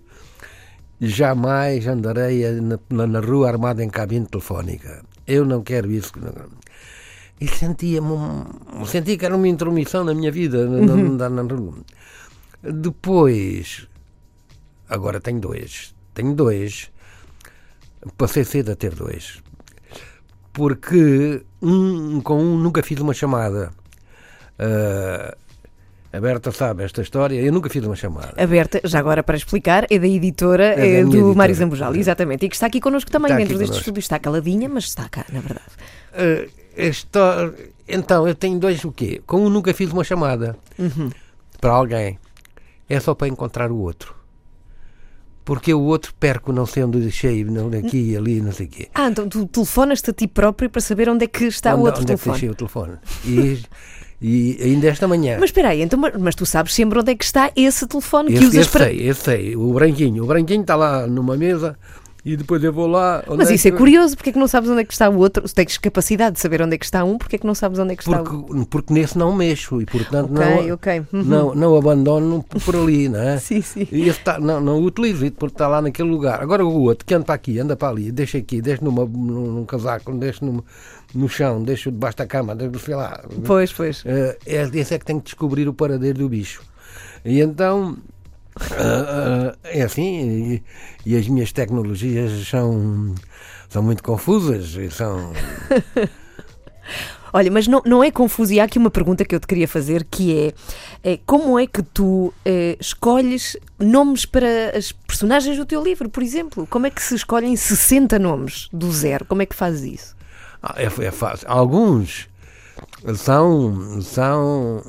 jamais 1.00 1.86
andarei 1.88 2.44
na, 2.60 2.80
na, 3.08 3.20
rua 3.20 3.50
armada 3.50 3.84
em 3.84 3.90
cabine 3.90 4.26
telefónica. 4.26 5.04
Eu 5.28 5.46
não 5.46 5.62
quero 5.62 5.92
isso. 5.92 6.12
E 7.40 7.48
sentia-me. 7.48 8.16
Sentia 8.88 9.18
que 9.18 9.26
era 9.26 9.36
uma 9.36 9.48
intromissão 9.48 10.04
na 10.04 10.14
minha 10.14 10.32
vida. 10.32 10.68
Uhum. 10.68 11.16
Na, 11.16 11.30
na, 11.30 11.44
Depois. 12.64 13.88
Agora 14.90 15.20
tenho 15.20 15.40
dois. 15.40 15.94
Tenho 16.16 16.34
dois. 16.34 16.92
Passei 18.18 18.44
cedo 18.44 18.72
a 18.72 18.76
ter 18.76 18.96
dois 18.96 19.42
porque 20.58 21.44
um, 21.62 22.20
com 22.22 22.42
um 22.42 22.58
nunca 22.58 22.82
fiz 22.82 23.00
uma 23.00 23.14
chamada. 23.14 23.72
Uh, 24.60 25.38
a 26.12 26.20
Berta 26.20 26.52
sabe 26.52 26.84
esta 26.84 27.00
história, 27.04 27.40
eu 27.40 27.54
nunca 27.54 27.70
fiz 27.70 27.86
uma 27.86 27.96
chamada. 27.96 28.34
A 28.42 28.48
Berta, 28.48 28.82
já 28.84 28.98
agora 28.98 29.22
para 29.22 29.38
explicar, 29.38 29.86
é 29.88 30.00
da 30.00 30.08
editora 30.08 30.74
é 30.74 30.96
é 31.00 31.04
do 31.04 31.10
editora. 31.12 31.36
Mário 31.36 31.54
Zambujal, 31.54 31.96
exatamente, 31.96 32.46
e 32.46 32.50
que 32.50 32.56
está 32.56 32.66
aqui 32.66 32.82
connosco 32.82 33.12
também, 33.12 33.28
Está 33.28 33.38
dentro 33.38 33.54
deste 33.56 33.68
connosco. 33.70 33.82
estúdio. 33.82 34.00
Está 34.00 34.18
caladinha, 34.18 34.68
mas 34.68 34.86
está 34.86 35.08
cá, 35.08 35.26
na 35.32 35.40
verdade. 35.42 35.70
Uh, 36.14 36.50
esta- 36.76 37.54
então, 37.88 38.28
eu 38.28 38.34
tenho 38.34 38.58
dois 38.58 38.84
o 38.84 38.92
quê? 38.92 39.22
Com 39.28 39.46
um 39.46 39.50
nunca 39.50 39.74
fiz 39.76 39.92
uma 39.92 40.04
chamada 40.04 40.58
Uhum. 40.80 41.12
para 41.62 41.72
alguém. 41.72 42.18
É 42.90 43.00
só 43.00 43.14
para 43.14 43.28
encontrar 43.28 43.72
o 43.72 43.78
outro. 43.78 44.16
Porque 45.48 45.74
o 45.74 45.84
outro 45.84 46.14
perco, 46.20 46.52
não 46.52 46.66
sei 46.66 46.84
onde 46.84 47.00
deixei, 47.00 47.42
não, 47.46 47.68
aqui 47.68 48.12
e 48.12 48.18
ali, 48.18 48.42
não 48.42 48.52
sei 48.52 48.66
o 48.66 48.70
quê. 48.70 48.90
Ah, 48.94 49.08
então 49.08 49.30
tu 49.30 49.48
telefonas-te 49.48 50.10
a 50.10 50.14
ti 50.14 50.28
próprio 50.28 50.70
para 50.70 50.82
saber 50.82 51.08
onde 51.08 51.24
é 51.24 51.28
que 51.28 51.46
está 51.46 51.74
onde, 51.74 51.84
o 51.84 51.86
outro 51.86 52.02
onde 52.02 52.12
é 52.12 52.18
que 52.18 52.22
telefone. 52.22 52.34
deixei 52.34 52.50
o 52.50 52.54
telefone? 52.54 52.98
E, 53.24 53.64
e 54.22 54.58
ainda 54.62 54.90
esta 54.90 55.08
manhã. 55.08 55.38
Mas 55.40 55.52
espera 55.52 55.70
aí, 55.70 55.82
então, 55.82 55.98
mas, 56.20 56.36
tu 56.36 56.46
sabes 56.46 56.74
sempre 56.74 57.00
onde 57.00 57.14
é 57.14 57.16
que 57.16 57.24
está 57.24 57.50
esse 57.56 57.88
telefone 57.88 58.28
que 58.28 58.40
Esse, 58.40 58.46
usas 58.46 58.58
esse 58.58 58.70
para. 58.70 58.86
sei, 58.88 59.08
esse 59.08 59.22
sei, 59.22 59.56
o 59.56 59.72
branquinho. 59.72 60.26
O 60.26 60.28
branquinho 60.28 60.64
está 60.64 60.76
lá 60.76 61.08
numa 61.08 61.38
mesa 61.38 61.80
e 62.34 62.36
depois 62.38 62.64
eu 62.64 62.74
vou 62.74 62.88
lá. 62.88 63.24
Mas 63.38 63.50
isso 63.50 63.68
é 63.68 63.72
que- 63.72 63.78
curioso, 63.78 64.16
porque 64.16 64.32
é 64.32 64.34
que 64.34 64.40
não 64.40 64.48
sabes 64.48 64.70
onde 64.70 64.82
é 64.82 64.84
que 64.84 64.92
está 64.94 65.10
o 65.10 65.18
outro? 65.18 65.48
Se 65.48 65.54
tens 65.56 65.78
capacidade 65.78 66.36
de 66.36 66.40
saber 66.42 66.62
onde 66.62 66.76
é 66.76 66.78
que 66.78 66.86
está 66.86 67.04
um, 67.04 67.18
porque 67.18 67.38
é 67.38 67.40
que 67.40 67.48
não 67.48 67.56
sabes 67.56 67.80
onde 67.80 67.94
é 67.94 67.96
que 67.96 68.04
está 68.04 68.22
o 68.22 68.24
Porque, 68.24 68.66
porque 68.70 68.94
nesse 68.94 69.18
não 69.18 69.34
mexo 69.34 69.82
e 69.82 69.86
portanto 69.86 70.32
Ok, 70.34 70.46
não, 70.68 70.74
ok. 70.74 71.00
Uhum. 71.14 71.24
não, 71.24 71.56
não 71.56 71.76
abandono 71.78 72.44
por 72.66 72.76
ali, 72.76 73.08
não 73.10 73.20
é? 73.22 73.38
Sim, 73.40 73.62
sim. 73.62 73.88
E 73.92 74.10
esse 74.10 74.20
tá, 74.20 74.40
não, 74.40 74.60
não 74.60 74.80
o 74.80 74.86
utilizo 74.86 75.32
porque 75.32 75.54
está 75.54 75.68
lá 75.68 75.82
naquele 75.82 76.10
lugar. 76.10 76.42
Agora 76.42 76.66
o 76.66 76.82
outro 76.82 77.06
que 77.06 77.14
anda 77.14 77.26
para 77.26 77.36
aqui, 77.36 77.60
anda 77.60 77.76
para 77.76 77.90
ali, 77.90 78.12
deixa 78.12 78.38
aqui, 78.38 78.62
deixa 78.62 78.84
numa, 78.84 79.06
num, 79.06 79.52
num 79.52 79.66
casaco, 79.66 80.12
deixa 80.14 80.46
numa, 80.46 80.64
no 81.16 81.30
chão, 81.30 81.64
deixa 81.64 81.90
debaixo 81.92 82.18
da 82.18 82.26
cama, 82.26 82.54
deixa, 82.56 82.78
sei 82.80 82.96
lá. 82.96 83.22
Pois, 83.46 83.72
pois. 83.72 84.04
É, 84.06 84.38
esse 84.46 84.94
é 84.94 85.00
que 85.00 85.06
tem 85.06 85.18
que 85.20 85.26
descobrir 85.26 85.68
o 85.70 85.74
paradeiro 85.74 86.20
do 86.20 86.30
bicho. 86.30 86.62
E 87.24 87.40
então. 87.42 87.98
Ah, 88.62 89.54
ah, 89.54 89.58
é 89.64 89.82
assim, 89.82 90.54
e, 90.54 90.64
e 91.06 91.18
as 91.18 91.28
minhas 91.28 91.52
tecnologias 91.52 92.48
são, 92.48 93.14
são 93.70 93.82
muito 93.84 94.04
confusas 94.04 94.76
e 94.76 94.90
são. 94.90 95.34
Olha, 97.34 97.52
mas 97.52 97.68
não, 97.68 97.82
não 97.86 98.04
é 98.04 98.10
confuso. 98.10 98.54
E 98.54 98.60
há 98.60 98.64
aqui 98.64 98.80
uma 98.80 98.90
pergunta 98.90 99.26
que 99.26 99.36
eu 99.36 99.40
te 99.40 99.48
queria 99.48 99.68
fazer 99.68 100.06
que 100.10 100.54
é, 101.04 101.12
é 101.12 101.20
como 101.26 101.60
é 101.60 101.68
que 101.68 101.84
tu 101.84 102.34
eh, 102.46 102.78
escolhes 102.80 103.58
nomes 103.78 104.26
para 104.26 104.76
as 104.76 104.92
personagens 104.92 105.58
do 105.58 105.66
teu 105.66 105.84
livro, 105.84 106.10
por 106.10 106.24
exemplo? 106.24 106.66
Como 106.68 106.88
é 106.88 106.90
que 106.90 107.02
se 107.02 107.16
escolhem 107.16 107.56
60 107.56 108.18
nomes 108.18 108.70
do 108.72 108.92
zero? 108.92 109.26
Como 109.26 109.42
é 109.42 109.46
que 109.46 109.56
fazes 109.56 109.84
isso? 109.84 110.16
Ah, 110.64 110.76
É, 110.78 110.86
é 110.86 111.12
fácil. 111.12 111.48
Alguns 111.50 112.30
são. 113.16 114.02
são 114.02 114.82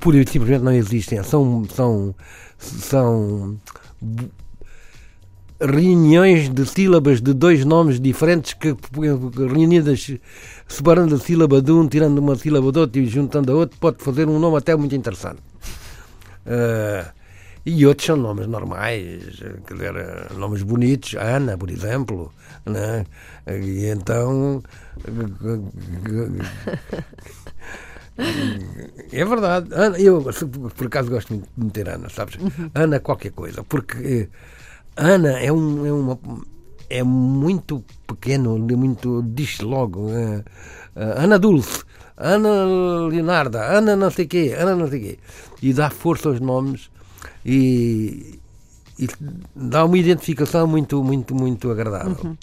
pura 0.00 0.18
e 0.18 0.26
simplesmente 0.26 0.62
não 0.62 0.72
existem. 0.72 1.22
São. 1.22 1.64
são, 1.74 2.14
são 2.58 3.58
reuniões 5.60 6.50
de 6.50 6.66
sílabas 6.66 7.20
de 7.20 7.32
dois 7.32 7.64
nomes 7.64 7.98
diferentes 7.98 8.52
que 8.52 8.76
reunidas 9.34 10.12
separando 10.68 11.14
a 11.14 11.18
sílaba 11.18 11.62
de 11.62 11.72
um, 11.72 11.88
tirando 11.88 12.18
uma 12.18 12.36
sílaba 12.36 12.70
do 12.70 12.80
outro 12.80 13.00
e 13.00 13.06
juntando 13.06 13.52
a 13.52 13.54
outro, 13.54 13.78
pode 13.78 14.02
fazer 14.02 14.28
um 14.28 14.38
nome 14.38 14.58
até 14.58 14.76
muito 14.76 14.94
interessante. 14.94 15.40
Ah, 16.46 17.12
e 17.64 17.84
outros 17.84 18.06
são 18.06 18.16
nomes 18.16 18.46
normais, 18.46 19.42
quer 19.66 19.74
dizer, 19.74 20.32
nomes 20.36 20.62
bonitos, 20.62 21.14
Ana, 21.14 21.58
por 21.58 21.70
exemplo, 21.70 22.32
né? 22.64 23.04
E 23.48 23.86
então. 23.86 24.62
É 29.12 29.24
verdade. 29.24 29.68
Ana, 29.72 29.98
eu, 29.98 30.22
por 30.76 30.86
acaso, 30.86 31.10
gosto 31.10 31.32
muito 31.34 31.48
de 31.56 31.64
meter 31.64 31.88
Ana, 31.88 32.08
sabes? 32.08 32.38
Ana, 32.74 33.00
qualquer 33.00 33.32
coisa, 33.32 33.62
porque 33.64 33.96
eh, 33.98 34.28
Ana 34.96 35.38
é, 35.40 35.52
um, 35.52 35.86
é, 35.86 35.92
uma, 35.92 36.18
é 36.88 37.02
muito 37.02 37.84
pequeno, 38.06 38.58
muito. 38.58 39.22
diz 39.22 39.60
logo. 39.60 40.10
eh, 40.10 40.42
Ana 40.94 41.38
Dulce, 41.38 41.84
Ana 42.16 42.64
Leonarda, 43.08 43.62
Ana 43.78 43.94
não 43.94 44.10
sei 44.10 44.26
quê, 44.26 44.54
Ana 44.58 44.74
não 44.74 44.88
sei 44.88 45.00
quê. 45.00 45.18
E 45.62 45.72
dá 45.74 45.90
força 45.90 46.28
aos 46.30 46.40
nomes 46.40 46.90
e, 47.44 48.38
e 48.98 49.06
dá 49.54 49.84
uma 49.84 49.98
identificação 49.98 50.66
muito, 50.66 51.02
muito, 51.04 51.34
muito 51.34 51.70
agradável. 51.70 52.36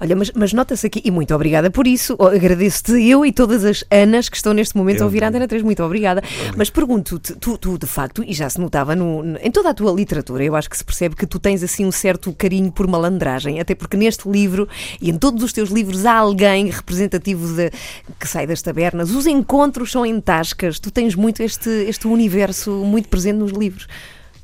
Olha, 0.00 0.14
mas, 0.16 0.30
mas 0.34 0.52
nota-se 0.52 0.86
aqui, 0.86 1.00
e 1.04 1.10
muito 1.10 1.34
obrigada 1.34 1.70
por 1.70 1.86
isso, 1.86 2.14
oh, 2.18 2.26
agradeço-te 2.26 2.92
eu 3.08 3.24
e 3.24 3.32
todas 3.32 3.64
as 3.64 3.84
Anas 3.90 4.28
que 4.28 4.36
estão 4.36 4.52
neste 4.52 4.76
momento 4.76 5.00
a 5.02 5.04
ouvir 5.04 5.22
a 5.24 5.28
Antena 5.28 5.48
3, 5.48 5.62
muito 5.62 5.82
obrigada. 5.82 6.22
Mas 6.56 6.70
pergunto-te, 6.70 7.34
tu, 7.34 7.56
tu, 7.58 7.78
de 7.78 7.86
facto, 7.86 8.22
e 8.24 8.32
já 8.32 8.48
se 8.50 8.60
notava 8.60 8.94
no- 8.96 9.36
em 9.42 9.50
toda 9.50 9.70
a 9.70 9.74
tua 9.74 9.92
literatura, 9.92 10.42
eu 10.44 10.54
acho 10.56 10.68
que 10.68 10.76
se 10.76 10.84
percebe 10.84 11.14
que 11.16 11.26
tu 11.26 11.38
tens 11.38 11.62
assim 11.62 11.84
um 11.84 11.92
certo 11.92 12.32
carinho 12.32 12.70
por 12.72 12.86
malandragem, 12.86 13.60
até 13.60 13.74
porque 13.74 13.96
neste 13.96 14.28
livro 14.28 14.68
e 15.00 15.10
em 15.10 15.16
todos 15.18 15.42
os 15.42 15.52
teus 15.52 15.70
livros 15.70 16.04
há 16.06 16.14
alguém 16.14 16.70
representativo 16.70 17.54
de, 17.54 17.70
que 18.18 18.26
sai 18.28 18.46
das 18.46 18.60
tabernas, 18.62 19.10
os 19.10 19.26
encontros 19.26 19.90
são 19.92 20.04
em 20.04 20.20
tascas, 20.20 20.78
tu 20.78 20.90
tens 20.90 21.14
muito 21.14 21.42
este, 21.42 21.68
este 21.88 22.06
universo 22.06 22.70
muito 22.84 23.08
presente 23.08 23.36
nos 23.38 23.52
livros. 23.52 23.86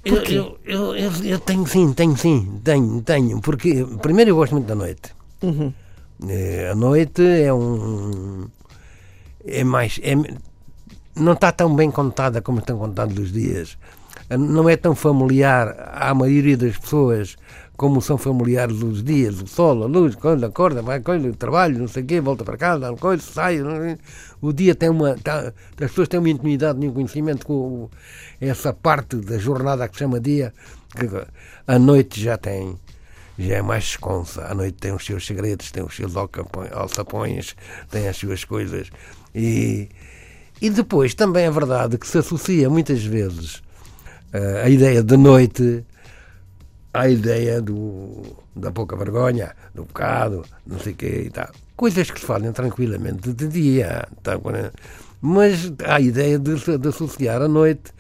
Eu, 0.05 0.17
eu, 0.37 0.59
eu, 0.67 0.95
eu, 0.97 1.11
eu 1.25 1.39
tenho 1.39 1.67
sim, 1.67 1.93
tenho 1.95 2.17
sim, 2.17 2.61
tenho, 2.63 3.01
tenho. 3.01 3.41
Porque, 3.41 3.87
primeiro, 4.03 4.31
eu 4.33 4.37
gosto 4.37 4.53
muito 4.53 4.67
da 4.67 4.75
noite. 4.75 5.01
Eh, 6.29 6.71
a 6.71 6.75
noite 6.75 7.23
é 7.23 7.53
um. 7.53 8.47
É 9.45 9.65
mais. 9.65 10.01
É, 10.03 10.15
não 11.17 11.33
está 11.33 11.53
tão 11.53 11.75
bem 11.75 11.91
contada 11.91 12.41
como 12.41 12.59
estão 12.59 12.79
contados 12.79 13.19
os 13.19 13.33
dias. 13.33 13.77
Não 14.31 14.69
é 14.69 14.77
tão 14.77 14.95
familiar 14.95 15.93
à 15.93 16.15
maioria 16.15 16.57
das 16.57 16.79
pessoas 16.79 17.37
como 17.77 18.01
são 18.01 18.17
familiares 18.17 18.83
os 18.83 19.03
dias, 19.03 19.41
o 19.43 19.47
sol, 19.47 19.83
a 19.83 19.87
luz, 19.87 20.15
coisa, 20.15 20.47
acorda, 20.47 20.81
vai, 20.81 21.01
coisa, 21.01 21.33
trabalho, 21.33 21.79
não 21.79 21.89
sei 21.89 22.05
o 22.05 22.07
quê, 22.07 22.21
volta 22.21 22.45
para 22.45 22.57
casa, 22.57 22.81
dá 22.81 22.97
coisa, 22.97 23.23
sai. 23.23 23.59
não 23.59 23.73
é? 23.73 23.99
O 24.41 24.53
dia 24.53 24.75
tem 24.75 24.89
uma. 24.89 25.17
tá- 25.17 25.53
as 25.73 25.91
pessoas 25.91 26.09
têm 26.09 26.21
uma 26.21 26.31
intimidade 26.31 26.87
um 26.87 26.93
conhecimento 26.93 27.45
com 27.45 27.89
essa 28.41 28.73
parte 28.73 29.17
da 29.17 29.39
jornada 29.39 29.89
que 29.89 29.95
se 29.95 30.01
chama 30.01 30.21
dia, 30.21 30.55
que 30.97 31.09
a 31.67 31.79
noite 31.79 32.21
já 32.21 32.37
tem 32.37 32.77
já 33.39 33.57
é 33.57 33.63
mais 33.63 33.85
esconsa. 33.85 34.47
A 34.47 34.55
noite 34.55 34.77
tem 34.79 34.93
os 34.93 35.05
seus 35.05 35.27
segredos, 35.27 35.71
tem 35.71 35.83
os 35.83 35.95
seus 35.95 36.15
alçapões, 36.17 37.57
tem 37.91 38.09
as 38.09 38.17
suas 38.17 38.45
coisas. 38.45 38.91
E, 39.35 39.89
e 40.61 40.71
depois 40.71 41.15
também 41.15 41.45
é 41.45 41.51
verdade 41.51 41.99
que 41.99 42.07
se 42.07 42.19
associa 42.19 42.71
muitas 42.71 43.05
vezes 43.05 43.63
eh, 44.33 44.63
a 44.65 44.69
ideia 44.69 45.03
de 45.03 45.17
noite 45.17 45.85
à 46.93 47.09
ideia 47.09 47.61
do, 47.61 48.23
da 48.55 48.71
pouca 48.71 48.97
vergonha, 48.97 49.55
do 49.75 49.85
pecado, 49.85 50.45
não 50.65 50.79
sei 50.79 50.93
o 50.93 50.97
quê 50.97 51.23
e 51.27 51.31
tal. 51.31 51.51
Coisas 51.77 52.09
que 52.09 52.21
se 52.21 52.27
fazem 52.27 52.53
tranquilamente 52.53 53.33
de 53.33 53.49
dia. 53.49 54.07
tá? 54.23 54.39
Mas 55.21 55.73
há 55.85 55.97
a 55.97 56.01
ideia 56.01 56.39
de, 56.39 56.79
de 56.79 56.89
associar 56.89 57.43
a 57.43 57.49
noite 57.49 57.93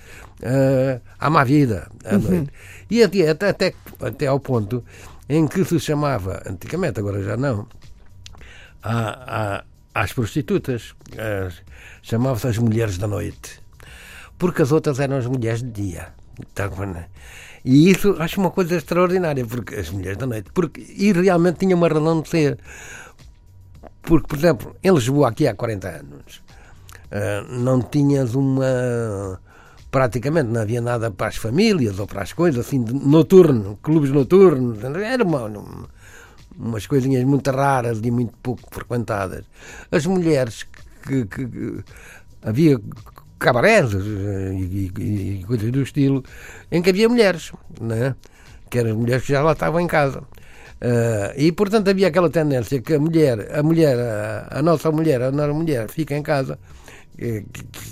eh, 0.42 1.00
à 1.18 1.28
má 1.28 1.42
vida. 1.42 1.88
À 2.04 2.16
noite. 2.16 2.50
E 2.88 3.02
até, 3.02 3.48
até, 3.48 3.74
até 4.00 4.26
ao 4.26 4.38
ponto 4.38 4.84
em 5.28 5.46
que 5.46 5.64
se 5.64 5.78
chamava, 5.80 6.42
antigamente, 6.46 7.00
agora 7.00 7.22
já 7.22 7.36
não, 7.36 7.66
à- 8.82 9.58
à- 9.58 9.64
às 9.94 10.12
prostitutas, 10.12 10.94
as- 11.16 11.62
chamava-se 12.02 12.46
as 12.48 12.58
mulheres 12.58 12.98
da 12.98 13.06
noite, 13.06 13.60
porque 14.38 14.62
as 14.62 14.72
outras 14.72 14.98
eram 15.00 15.16
as 15.16 15.26
mulheres 15.26 15.62
de 15.62 15.70
dia. 15.70 16.08
Bom? 16.76 17.04
E 17.64 17.90
isso 17.90 18.16
acho 18.18 18.40
uma 18.40 18.50
coisa 18.50 18.76
extraordinária, 18.76 19.46
porque 19.46 19.76
as 19.76 19.88
mulheres 19.88 20.18
da 20.18 20.26
noite, 20.26 20.50
porque, 20.52 20.80
e 20.96 21.12
realmente 21.12 21.60
tinha 21.60 21.74
uma 21.74 21.88
razão 21.88 22.20
de 22.20 22.28
ser. 22.28 22.58
Porque, 24.02 24.26
por 24.26 24.36
exemplo, 24.36 24.76
em 24.82 24.92
Lisboa, 24.92 25.28
aqui 25.30 25.48
há 25.48 25.54
40 25.54 25.88
anos, 25.88 26.42
ah, 27.10 27.46
não 27.48 27.80
tinhas 27.80 28.34
uma. 28.34 29.40
Praticamente 29.98 30.48
não 30.48 30.60
havia 30.60 30.80
nada 30.80 31.08
para 31.08 31.28
as 31.28 31.36
famílias 31.36 32.00
ou 32.00 32.06
para 32.08 32.20
as 32.22 32.32
coisas, 32.32 32.66
assim, 32.66 32.82
de 32.82 32.92
noturno, 32.92 33.78
clubes 33.80 34.10
noturnos. 34.10 34.82
Era 34.82 35.22
uma, 35.22 35.44
uma- 35.44 35.88
umas 36.58 36.84
coisinhas 36.84 37.22
muito 37.22 37.48
raras 37.52 38.00
e 38.02 38.10
muito 38.10 38.34
pouco 38.42 38.62
frequentadas. 38.72 39.44
As 39.92 40.04
mulheres 40.04 40.64
que. 41.04 41.24
que- 41.26 41.46
que- 41.46 41.84
havia 42.42 42.76
cabarés 43.38 43.94
eh, 43.94 44.52
e, 44.54 44.92
e- 44.98 45.40
e 45.40 45.44
coisas 45.46 45.70
do 45.70 45.80
estilo 45.82 46.24
em 46.72 46.82
que 46.82 46.90
havia 46.90 47.08
mulheres, 47.08 47.52
né? 47.80 48.16
que 48.68 48.78
eram 48.80 48.96
mulheres 48.96 49.22
que 49.24 49.32
já 49.32 49.42
lá 49.42 49.52
estavam 49.52 49.78
em 49.80 49.86
casa. 49.86 50.24
Ah, 50.80 51.32
e 51.36 51.52
portanto 51.52 51.88
havia 51.88 52.08
aquela 52.08 52.28
tendência 52.28 52.82
que 52.82 52.94
a 52.94 52.98
mulher, 52.98 53.48
a 53.56 53.62
mulher, 53.62 53.96
a, 53.96 54.58
a 54.58 54.62
nossa 54.62 54.90
mulher, 54.90 55.22
a 55.22 55.30
nossa 55.30 55.52
mulher 55.54 55.88
fica 55.88 56.16
em 56.16 56.22
casa, 56.22 56.58
que, 57.16 57.44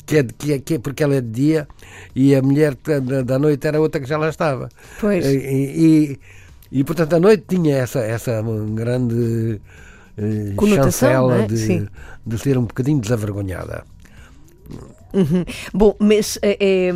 que 0.07 0.17
é, 0.19 0.23
que 0.25 0.53
é- 0.53 0.59
que 0.59 0.75
é 0.75 0.79
porque 0.79 1.03
ela 1.03 1.15
é 1.15 1.21
de 1.21 1.31
dia, 1.31 1.69
e 2.15 2.35
a 2.35 2.43
mulher 2.43 2.77
da, 3.25 3.39
noite 3.39 3.67
era 3.67 3.81
outra 3.81 4.01
que 4.01 4.09
já 4.09 4.17
lá 4.19 4.29
estava. 4.29 4.69
Pois. 5.01 5.25
Eh, 5.25 5.33
E, 5.33 6.19
e, 6.73 6.81
e, 6.81 6.85
portanto 6.85 7.15
a 7.15 7.21
noite 7.21 7.45
tinha 7.49 7.77
essa, 7.77 8.01
essa 8.01 8.43
grande 8.75 9.61
eh, 10.17 10.75
chancela 10.77 11.43
é? 11.43 11.47
de, 11.47 11.89
de 12.27 12.39
ser 12.39 12.59
um 12.59 12.63
bocadinho 12.65 13.01
desavergonhada. 13.01 13.85
Uhum. 15.13 15.45
Bom, 15.75 15.95
mas 15.99 16.39
é, 16.43 16.91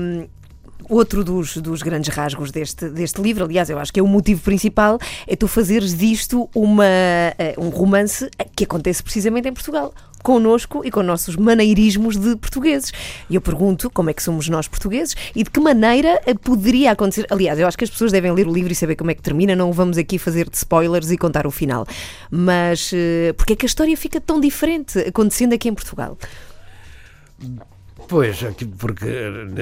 outro 0.88 1.22
dos, 1.22 1.56
dos 1.58 1.82
grandes 1.82 2.14
rasgos 2.14 2.50
deste, 2.50 2.88
deste 2.88 3.20
livro, 3.20 3.44
aliás, 3.44 3.68
eu 3.68 3.78
acho 3.78 3.92
que 3.92 4.00
é 4.00 4.02
o 4.02 4.06
motivo 4.06 4.40
principal, 4.42 4.98
é 5.26 5.36
tu 5.36 5.46
fazeres 5.48 5.96
disto 5.96 6.48
uma, 6.54 6.84
eh, 6.86 7.54
um 7.58 7.68
romance 7.68 8.28
que 8.54 8.64
acontece 8.64 9.02
precisamente 9.02 9.48
em 9.48 9.52
Portugal. 9.52 9.92
Connosco 10.22 10.82
e 10.84 10.90
com 10.90 11.02
nossos 11.02 11.36
maneirismos 11.36 12.16
de 12.16 12.34
portugueses. 12.36 12.92
E 13.30 13.34
eu 13.36 13.40
pergunto 13.40 13.88
como 13.90 14.10
é 14.10 14.12
que 14.12 14.22
somos 14.22 14.48
nós 14.48 14.66
portugueses 14.66 15.14
e 15.36 15.44
de 15.44 15.50
que 15.50 15.60
maneira 15.60 16.20
eh, 16.26 16.34
poderia 16.34 16.90
acontecer. 16.92 17.26
Aliás, 17.30 17.58
eu 17.58 17.66
acho 17.66 17.78
que 17.78 17.84
as 17.84 17.90
pessoas 17.90 18.10
devem 18.10 18.32
ler 18.32 18.46
o 18.48 18.52
livro 18.52 18.72
e 18.72 18.74
saber 18.74 18.96
como 18.96 19.10
é 19.10 19.14
que 19.14 19.22
termina, 19.22 19.54
não 19.54 19.72
vamos 19.72 19.96
aqui 19.98 20.18
fazer 20.18 20.50
de 20.50 20.56
spoilers 20.56 21.10
e 21.10 21.16
contar 21.18 21.46
o 21.46 21.50
final. 21.50 21.86
Mas 22.30 22.90
eh, 22.92 23.32
porque 23.36 23.52
é 23.52 23.56
que 23.56 23.66
a 23.66 23.68
história 23.68 23.96
fica 23.96 24.20
tão 24.20 24.40
diferente 24.40 24.98
acontecendo 24.98 25.52
aqui 25.52 25.68
em 25.68 25.74
Portugal? 25.74 26.18
Pois, 28.08 28.38
porque 28.78 29.04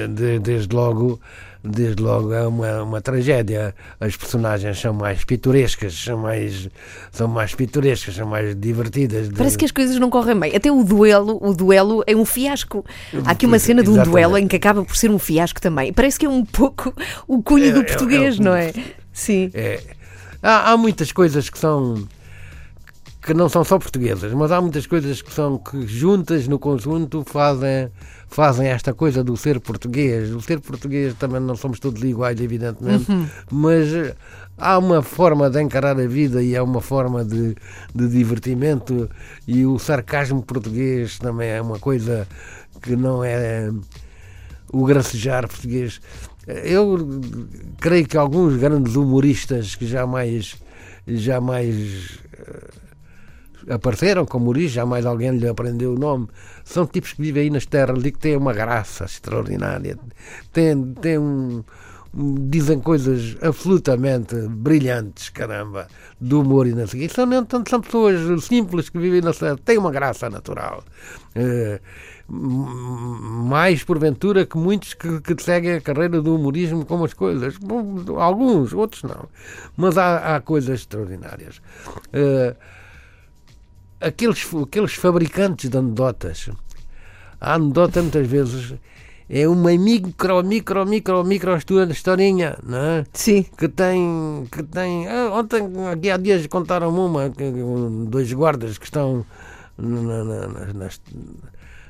de- 0.09 0.39
desde 0.39 0.75
logo, 0.75 1.19
desde 1.65 2.01
logo 2.01 2.31
é 2.33 2.45
uma, 2.47 2.83
uma 2.83 3.01
tragédia. 3.01 3.73
As 3.99 4.15
personagens 4.15 4.79
são 4.79 4.93
mais 4.93 5.23
pitorescas, 5.23 5.93
são 5.93 6.17
mais, 6.17 6.69
são 7.11 7.27
mais 7.27 7.53
pitorescas, 7.55 8.15
são 8.15 8.27
mais 8.27 8.55
divertidas. 8.55 9.29
de- 9.29 9.35
Parece 9.35 9.57
que 9.57 9.65
as 9.65 9.71
coisas 9.71 9.97
não 9.99 10.09
correm 10.09 10.39
bem. 10.39 10.55
Até 10.55 10.71
o 10.71 10.83
duelo, 10.83 11.39
o 11.41 11.53
duelo 11.53 12.03
é 12.07 12.15
um 12.15 12.25
fiasco. 12.25 12.85
Há 13.25 13.31
aqui 13.31 13.45
uma 13.45 13.59
cena 13.59 13.81
de 13.83 13.89
um 13.89 13.93
Exatamente. 13.93 14.11
duelo 14.13 14.37
em 14.37 14.47
que 14.47 14.55
acaba 14.55 14.83
por 14.85 14.95
ser 14.95 15.09
um 15.09 15.19
fiasco 15.19 15.59
também. 15.59 15.91
Parece 15.91 16.19
que 16.19 16.25
é 16.25 16.29
um 16.29 16.45
pouco 16.45 16.93
o 17.27 17.41
cunho 17.41 17.65
É- 17.67 17.71
do 17.71 17.79
é- 17.79 17.83
português, 17.83 18.39
é- 18.39 18.43
não 18.43 18.53
é? 18.55 18.71
Sim. 19.11 19.49
É, 19.53 19.81
há, 20.43 20.71
há 20.71 20.77
muitas 20.77 21.11
coisas 21.11 21.49
que 21.49 21.57
são 21.57 22.07
que 23.21 23.33
não 23.33 23.49
são 23.49 23.63
só 23.63 23.79
portuguesas, 23.79 24.31
mas 24.33 24.51
há 24.51 24.61
muitas 24.61 24.85
coisas 24.85 25.19
que 25.19 25.33
são 25.33 25.57
que 25.57 25.87
juntas 25.87 26.47
no 26.47 26.59
conjunto 26.59 27.23
fazem 27.25 27.89
fazem 28.35 28.67
esta 28.67 28.93
coisa 28.93 29.23
do 29.23 29.37
ser 29.37 29.61
português. 29.61 30.29
O 30.31 30.41
ser 30.41 30.59
português 30.59 31.13
também 31.13 31.39
não 31.39 31.55
somos 31.55 31.79
todos 31.79 32.03
iguais, 32.03 32.37
evidentemente, 32.41 33.05
mas 33.49 33.93
eh, 33.93 34.13
há 34.57 34.77
uma 34.77 35.01
forma 35.01 35.49
de 35.49 35.61
encarar 35.61 35.97
a 35.97 36.05
vida 36.05 36.43
e 36.43 36.53
há 36.53 36.61
uma 36.61 36.81
forma 36.81 37.23
de, 37.23 37.55
de 37.95 38.09
divertimento 38.09 39.09
e 39.47 39.65
o 39.65 39.79
sarcasmo 39.79 40.43
português 40.43 41.17
também 41.17 41.47
é 41.47 41.61
uma 41.61 41.79
coisa 41.79 42.27
que 42.81 42.93
não 42.97 43.23
é 43.23 43.71
o 44.69 44.83
gracejar 44.83 45.47
português. 45.47 46.01
Eu 46.45 47.21
creio 47.79 48.05
que 48.05 48.17
alguns 48.17 48.57
grandes 48.57 48.97
humoristas 48.97 49.75
que 49.75 49.87
jamais, 49.87 50.57
jamais 51.07 52.19
eh, 52.37 52.84
apareceram 53.69 54.25
como 54.25 54.45
humoristas, 54.45 54.73
jamais 54.73 55.05
alguém 55.05 55.31
lhe 55.31 55.47
aprendeu 55.47 55.93
o 55.93 55.99
nome, 55.99 56.27
são 56.63 56.85
tipos 56.85 57.13
que 57.13 57.21
vivem 57.21 57.43
aí 57.43 57.49
nas 57.49 57.65
terras 57.65 58.03
e 58.03 58.11
que 58.11 58.19
têm 58.19 58.37
uma 58.37 58.53
graça 58.53 59.05
extraordinária. 59.05 59.97
Têm, 60.51 60.93
têm 60.93 61.17
um, 61.17 61.63
dizem 62.15 62.79
coisas 62.79 63.35
absolutamente 63.41 64.35
brilhantes, 64.47 65.29
caramba, 65.29 65.87
do 66.19 66.41
humor 66.41 66.65
e 66.65 66.73
não 66.73 66.87
sei. 66.87 67.09
São, 67.09 67.27
tanto, 67.45 67.69
são 67.69 67.81
pessoas 67.81 68.43
simples 68.45 68.89
que 68.89 68.97
vivem 68.97 69.21
na 69.21 69.33
terra, 69.33 69.57
têm 69.57 69.77
uma 69.77 69.91
graça 69.91 70.29
natural. 70.29 70.83
Eh, 71.35 71.81
mais 72.27 73.83
porventura 73.83 74.45
que 74.45 74.57
muitos 74.57 74.93
que, 74.93 75.21
que 75.21 75.43
seguem 75.43 75.73
a 75.73 75.81
carreira 75.81 76.21
do 76.21 76.35
humorismo 76.35 76.85
como 76.85 77.05
as 77.05 77.13
coisas. 77.13 77.55
Alguns, 78.17 78.73
outros 78.73 79.03
não. 79.03 79.27
Mas 79.75 79.97
há, 79.97 80.35
há 80.35 80.41
coisas 80.41 80.79
extraordinárias. 80.79 81.61
Eh, 82.13 82.55
aqueles, 83.99 84.45
aqueles 84.63 84.93
fabricantes 84.93 85.69
de 85.69 85.77
anedotas. 85.77 86.49
A 87.39 87.55
anedota 87.55 88.01
muitas 88.01 88.27
vezes 88.27 88.75
é 89.29 89.47
uma 89.47 89.71
micro, 89.75 90.43
micro, 90.43 90.85
micro, 90.85 91.23
micro 91.23 91.57
historinha, 91.89 92.57
não 92.63 92.77
é? 92.77 93.05
Sim. 93.11 93.43
que 93.57 93.67
tem 93.67 94.47
que 94.51 94.61
tem 94.63 95.07
ah, 95.07 95.31
ontem 95.33 95.63
aqui 95.91 96.11
há 96.11 96.17
dias 96.17 96.45
contaram-me 96.47 96.99
uma 96.99 97.25
um, 97.25 98.05
dois 98.05 98.31
guardas 98.31 98.77
que 98.77 98.85
estão 98.85 99.25
na, 99.77 100.23
na, 100.23 100.47
na, 100.47 100.89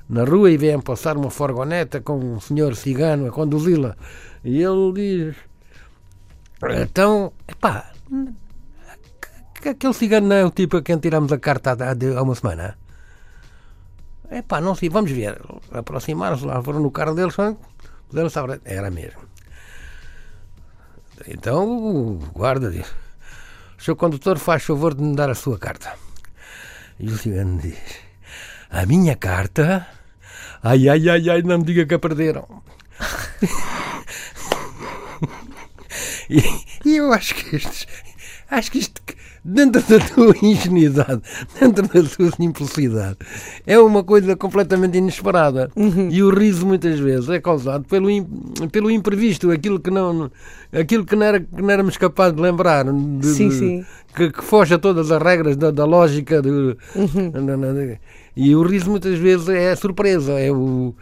na 0.09 0.23
rua 0.23 0.49
e 0.49 0.57
vêm 0.57 0.79
passar 0.79 1.17
uma 1.17 1.29
furgoneta 1.29 1.99
com 1.99 2.17
um 2.17 2.39
senhor 2.39 2.73
cigano 2.75 3.27
a 3.27 3.31
conduzi-la 3.31 3.97
e 4.43 4.61
ele 4.63 4.93
diz 4.93 5.35
então 6.81 7.33
epá 7.47 7.91
que 9.65 9.69
aquele 9.69 9.93
cigano 9.95 10.27
não 10.27 10.35
é 10.35 10.45
o 10.45 10.51
tipo 10.51 10.77
a 10.77 10.81
quem 10.83 10.99
tiramos 10.99 11.31
a 11.31 11.39
carta 11.39 11.71
há, 11.71 12.19
há 12.19 12.21
uma 12.21 12.35
semana? 12.35 12.77
É 14.29 14.43
pá, 14.43 14.61
não 14.61 14.75
sei, 14.75 14.89
vamos 14.89 15.09
ver. 15.09 15.41
Aproximaram-se 15.71 16.45
lá, 16.45 16.61
foram 16.61 16.79
no 16.79 16.91
carro 16.91 17.15
deles, 17.15 17.35
puderam 18.07 18.29
saber. 18.29 18.61
Era 18.63 18.91
mesmo. 18.91 19.21
Então 21.27 21.65
o 21.65 22.19
guarda 22.31 22.69
disse: 22.69 22.93
O 23.79 23.81
seu 23.81 23.95
condutor 23.95 24.37
faz 24.37 24.63
favor 24.63 24.93
de 24.93 25.01
me 25.01 25.15
dar 25.15 25.31
a 25.31 25.35
sua 25.35 25.57
carta. 25.57 25.93
E 26.99 27.07
o 27.07 27.17
cigano 27.17 27.59
diz: 27.59 27.79
A 28.69 28.85
minha 28.85 29.15
carta? 29.15 29.87
Ai, 30.61 30.87
ai, 30.89 31.09
ai, 31.09 31.27
ai, 31.27 31.41
não 31.41 31.57
me 31.57 31.63
diga 31.63 31.87
que 31.87 31.95
a 31.95 31.99
perderam. 31.99 32.61
e, 36.29 36.43
e 36.85 36.97
eu 36.97 37.11
acho 37.11 37.33
que 37.33 37.55
estes. 37.55 37.87
Acho 38.49 38.71
que 38.71 38.79
isto 38.79 39.01
dentro 39.45 39.81
da 39.83 39.99
tua 39.99 40.33
ingenuidade, 40.41 41.21
dentro 41.59 41.87
da 41.87 42.09
tua 42.09 42.31
simplicidade, 42.31 43.17
é 43.65 43.77
uma 43.77 44.03
coisa 44.03 44.35
completamente 44.35 44.97
inesperada. 44.97 45.69
Uhum. 45.75 46.09
E 46.09 46.23
o 46.23 46.29
riso 46.31 46.65
muitas 46.65 46.99
vezes 46.99 47.29
é 47.29 47.39
causado 47.39 47.85
pelo, 47.85 48.07
pelo 48.71 48.89
imprevisto, 48.89 49.51
aquilo 49.51 49.79
que 49.79 49.91
não, 49.91 50.31
aquilo 50.73 51.05
que 51.05 51.15
não, 51.15 51.25
era, 51.25 51.39
que 51.39 51.61
não 51.61 51.69
éramos 51.69 51.95
capazes 51.95 52.35
de 52.35 52.41
lembrar, 52.41 52.85
de, 52.85 53.27
sim, 53.27 53.49
de, 53.49 53.55
sim. 53.55 53.85
Que, 54.15 54.31
que, 54.31 54.43
foge 54.43 54.73
a 54.73 54.79
todas 54.79 55.11
as 55.11 55.21
regras 55.21 55.55
da, 55.55 55.69
da 55.69 55.85
lógica. 55.85 56.41
De, 56.41 56.49
uhum. 56.49 57.97
E 58.35 58.55
o 58.55 58.63
riso 58.63 58.89
muitas 58.89 59.17
vezes 59.17 59.47
é 59.49 59.71
a 59.71 59.75
surpresa, 59.75 60.33
é 60.33 60.51
o 60.51 60.95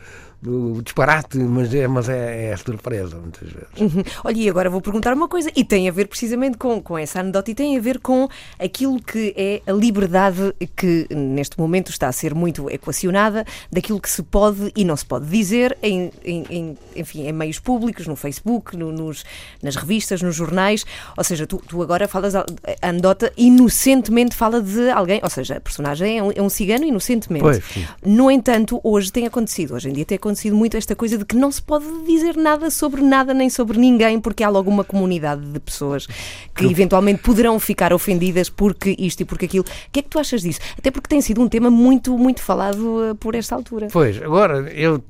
o 0.46 0.82
disparate, 0.82 1.38
mas 1.38 1.74
é, 1.74 1.88
mas 1.88 2.10
é, 2.10 2.52
é 2.52 2.58
surpresa 2.58 3.18
muitas 3.18 3.50
vezes. 3.50 3.68
Uhum. 3.80 4.04
Olha, 4.24 4.38
e 4.38 4.50
agora 4.50 4.70
vou 4.70 4.82
perguntar 4.82 5.14
uma 5.14 5.28
coisa, 5.28 5.52
e 5.56 5.64
tem 5.64 5.88
a 5.88 5.92
ver 5.92 6.08
precisamente 6.08 6.58
com, 6.58 6.82
com 6.82 6.98
essa 6.98 7.20
anedota, 7.20 7.52
e 7.52 7.56
tem 7.56 7.78
a 7.78 7.82
ver 7.82 8.00
com 8.00 8.28
aquilo 8.60 9.02
que 9.02 9.34
é 9.38 9.62
a 9.66 9.74
liberdade 9.74 10.54
que 10.76 11.08
neste 11.14 11.58
momento 11.58 11.90
está 11.90 12.08
a 12.08 12.12
ser 12.12 12.36
muito 12.36 12.70
equacionada, 12.70 13.46
daquilo 13.72 14.00
que 14.00 14.10
se 14.10 14.24
pode 14.24 14.72
e 14.76 14.84
não 14.84 14.96
se 14.96 15.06
pode 15.06 15.26
dizer 15.26 15.78
em, 15.82 16.12
em, 16.24 16.46
em 16.50 16.78
enfim, 16.96 17.28
em 17.28 17.32
meios 17.32 17.60
públicos, 17.60 18.08
no 18.08 18.16
Facebook, 18.16 18.76
no, 18.76 18.92
nos, 18.92 19.24
nas 19.62 19.76
revistas, 19.76 20.22
nos 20.22 20.36
jornais. 20.36 20.86
Ou 21.18 21.24
seja, 21.24 21.48
tu, 21.48 21.62
tu 21.68 21.82
agora 21.82 22.08
falas, 22.08 22.36
a 22.36 22.46
anedota 22.82 23.32
inocentemente 23.38 24.36
fala 24.36 24.62
de 24.62 24.90
alguém, 24.90 25.20
ou 25.24 25.30
seja, 25.30 25.58
a 25.58 25.62
personagem 25.62 26.18
é 26.18 26.24
um, 26.24 26.32
é 26.32 26.42
um 26.42 26.50
cigano 26.50 26.86
inocentemente. 26.86 27.44
Pois, 27.44 27.64
no 28.06 28.30
entanto, 28.30 28.80
hoje 28.84 29.12
tem 29.12 29.26
acontecido, 29.26 29.76
hoje 29.76 29.90
em 29.90 29.94
dia 29.94 30.06
tem 30.06 30.16
acontecido 30.16 30.33
acontecido 30.34 30.56
muito 30.56 30.76
esta 30.76 30.96
coisa 30.96 31.18
de 31.18 31.26
que 31.26 31.36
não 31.36 31.52
se 31.52 31.62
pode 31.62 31.86
dizer 32.06 32.36
nada 32.36 32.70
sobre 32.70 33.02
nada 33.02 33.34
nem 33.34 33.50
sobre 33.50 33.78
ninguém, 33.78 34.20
porque 34.20 34.44
há 34.44 34.50
logo 34.50 34.70
uma 34.70 34.84
comunidade 34.84 35.42
de 35.46 35.60
pessoas 35.60 36.08
que 36.56 36.66
eventualmente 36.66 37.22
poderão 37.22 37.60
ficar 37.60 37.94
ofendidas 37.94 38.50
porque 38.50 38.96
isto 38.98 39.22
e 39.22 39.26
porque 39.26 39.46
aquilo. 39.46 39.64
O 39.64 39.92
que 39.92 40.00
é 40.00 40.04
que 40.04 40.10
tu 40.10 40.20
achas 40.20 40.42
disso? 40.42 40.60
Até 40.78 40.92
porque 40.92 41.08
tem 41.08 41.22
sido 41.22 41.42
um 41.42 41.48
tema 41.48 41.70
muito, 41.70 42.18
muito 42.18 42.42
falado 42.42 43.12
uh, 43.12 43.16
por 43.16 43.36
esta 43.36 43.56
altura. 43.56 43.88
Pois, 43.92 44.22
agora 44.22 44.72
eu, 44.72 45.02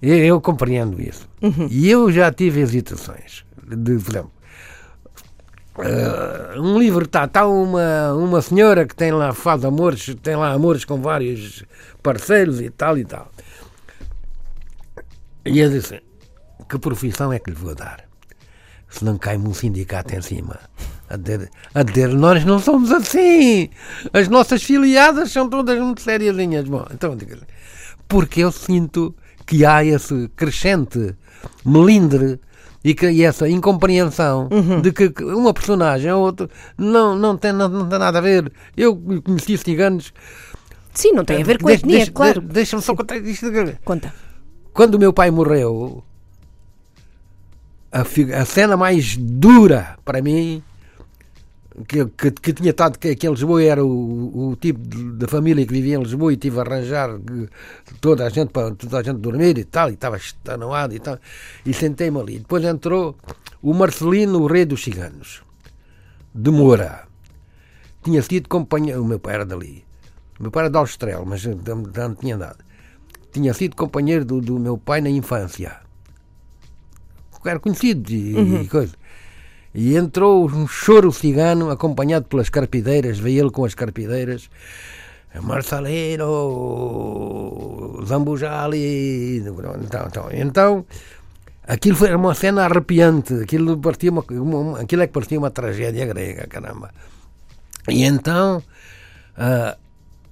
eu, 0.00 0.16
eu 0.18 0.40
compreendo 0.40 1.00
isso. 1.00 1.28
Uhum. 1.42 1.66
E 1.70 1.90
eu 1.90 2.12
já 2.12 2.30
tive 2.30 2.60
hesitações. 2.60 3.44
De, 3.66 3.98
por 3.98 4.10
exemplo, 4.10 4.38
Uh, 5.78 6.60
um 6.60 6.76
livro 6.76 7.04
está 7.04 7.28
tá 7.28 7.46
uma, 7.46 8.12
uma 8.12 8.42
senhora 8.42 8.84
que 8.84 8.96
tem 8.96 9.12
lá 9.12 9.32
faz 9.32 9.64
amores 9.64 10.12
tem 10.24 10.34
lá 10.34 10.50
amores 10.50 10.84
com 10.84 11.00
vários 11.00 11.62
parceiros 12.02 12.60
e 12.60 12.68
tal 12.68 12.98
e 12.98 13.04
tal 13.04 13.30
e 15.48 15.58
eu 15.60 15.70
disse: 15.70 16.00
que 16.68 16.78
profissão 16.78 17.32
é 17.32 17.38
que 17.38 17.50
lhe 17.50 17.56
vou 17.56 17.74
dar? 17.74 18.04
Se 18.88 19.04
não 19.04 19.18
cai-me 19.18 19.48
um 19.48 19.54
sindicato 19.54 20.14
em 20.14 20.22
cima. 20.22 20.58
A 21.08 21.16
dizer, 21.16 21.50
a 21.74 21.82
dizer, 21.82 22.08
nós 22.08 22.44
não 22.44 22.58
somos 22.58 22.92
assim. 22.92 23.70
As 24.12 24.28
nossas 24.28 24.62
filiadas 24.62 25.32
são 25.32 25.48
todas 25.48 25.78
muito 25.80 26.02
sériasinhas. 26.02 26.68
Bom, 26.68 26.86
então, 26.92 27.16
porque 28.06 28.40
eu 28.40 28.52
sinto 28.52 29.14
que 29.46 29.64
há 29.64 29.84
esse 29.84 30.28
crescente 30.36 31.14
melindre 31.64 32.38
e, 32.84 32.94
que, 32.94 33.10
e 33.10 33.24
essa 33.24 33.48
incompreensão 33.48 34.48
uhum. 34.50 34.80
de 34.80 34.92
que 34.92 35.12
uma 35.22 35.52
personagem 35.54 36.12
ou 36.12 36.22
outra 36.22 36.48
não, 36.76 37.16
não, 37.16 37.36
tem, 37.36 37.52
não, 37.52 37.68
não 37.68 37.88
tem 37.88 37.98
nada 37.98 38.18
a 38.18 38.22
ver. 38.22 38.52
Eu 38.76 38.96
conheci 39.22 39.56
ciganos. 39.56 40.12
Sim, 40.92 41.12
não 41.12 41.24
tem 41.24 41.42
a 41.42 41.44
ver 41.44 41.62
com 41.62 41.68
a 41.68 41.72
etnia, 41.72 42.10
claro. 42.10 42.40
Deixa-me 42.40 42.82
só 42.82 42.94
contar 42.94 43.16
isto. 43.16 43.50
Conta. 43.84 44.12
Quando 44.78 44.96
meu 44.96 45.12
pai 45.12 45.28
morreu, 45.28 46.04
a, 47.90 48.02
a 48.02 48.44
cena 48.44 48.76
mais 48.76 49.16
dura 49.16 49.98
para 50.04 50.22
mim 50.22 50.62
que, 51.88 52.06
que, 52.06 52.30
que, 52.30 52.52
tinha 52.52 52.70
estado 52.70 52.96
que 52.96 53.08
em 53.08 53.30
Lisboa 53.30 53.60
era 53.60 53.84
o, 53.84 54.50
o 54.50 54.54
tipo 54.54 54.78
da 55.14 55.26
família 55.26 55.66
que 55.66 55.72
vivia 55.72 55.96
em 55.96 56.00
Lisboa 56.00 56.32
e 56.32 56.36
tive 56.36 56.60
a 56.60 56.62
arranjar 56.62 57.10
toda 58.00 58.24
a 58.24 58.28
gente 58.28 58.50
para 58.52 58.72
toda 58.76 59.00
a 59.00 59.02
gente 59.02 59.18
dormir 59.18 59.58
e 59.58 59.64
tal, 59.64 59.90
e 59.90 59.94
estava 59.94 60.16
estanuado 60.16 60.94
e 60.94 61.00
tal, 61.00 61.18
e 61.66 61.74
sentei-me 61.74 62.20
ali. 62.20 62.38
Depois 62.38 62.62
entrou 62.62 63.16
o 63.60 63.74
Marcelino, 63.74 64.42
o 64.42 64.46
rei 64.46 64.64
dos 64.64 64.84
ciganos, 64.84 65.42
de 66.32 66.52
Moura. 66.52 67.08
Tinha 68.04 68.22
sido 68.22 68.48
companheiro, 68.48 69.02
o 69.02 69.04
meu 69.04 69.18
pai 69.18 69.34
era 69.34 69.44
dali. 69.44 69.84
O 70.38 70.42
meu 70.44 70.52
pai 70.52 70.66
era 70.66 70.70
de 70.70 70.78
Alstrel, 70.78 71.24
mas 71.26 71.44
não 71.44 72.14
tinha 72.14 72.36
andado 72.36 72.67
tinha 73.32 73.52
sido 73.54 73.76
companheiro 73.76 74.24
do, 74.24 74.40
do 74.40 74.58
meu 74.58 74.78
pai 74.78 75.00
na 75.00 75.10
infância. 75.10 75.76
Era 77.44 77.58
conhecido 77.58 78.10
e, 78.12 78.34
uhum. 78.34 78.62
e 78.62 78.68
coisa. 78.68 78.94
E 79.74 79.96
entrou 79.96 80.46
um 80.46 80.66
choro 80.66 81.12
cigano 81.12 81.70
acompanhado 81.70 82.26
pelas 82.26 82.50
carpideiras, 82.50 83.18
veio 83.18 83.44
ele 83.44 83.50
com 83.50 83.64
as 83.64 83.74
carpideiras. 83.74 84.50
Marcelino, 85.42 86.24
Zambujali. 88.04 89.38
Então, 89.38 90.06
então, 90.06 90.28
então 90.32 90.86
aquilo 91.66 91.96
foi 91.96 92.14
uma 92.14 92.34
cena 92.34 92.64
arrepiante. 92.64 93.34
Aquilo, 93.34 93.78
partia 93.78 94.10
uma, 94.10 94.24
uma, 94.30 94.80
aquilo 94.80 95.02
é 95.02 95.06
que 95.06 95.12
parecia 95.12 95.38
uma 95.38 95.50
tragédia 95.50 96.06
grega, 96.06 96.46
caramba. 96.46 96.90
E 97.88 98.04
então 98.04 98.62
uh, 99.38 99.76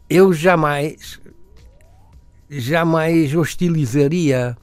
eu 0.09 0.33
jamais 0.33 1.21
jamais 2.49 3.35
hostilizaria 3.35 4.57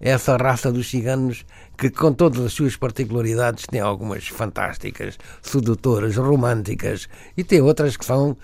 essa 0.00 0.36
raça 0.36 0.70
dos 0.70 0.88
ciganos 0.90 1.44
que, 1.76 1.90
com 1.90 2.12
todas 2.12 2.44
as 2.44 2.52
suas 2.52 2.76
particularidades, 2.76 3.66
tem 3.66 3.80
algumas 3.80 4.28
fantásticas, 4.28 5.18
sedutoras, 5.40 6.16
românticas 6.16 7.08
e 7.36 7.42
tem 7.42 7.60
outras 7.60 7.96
que 7.96 8.04
são 8.04 8.36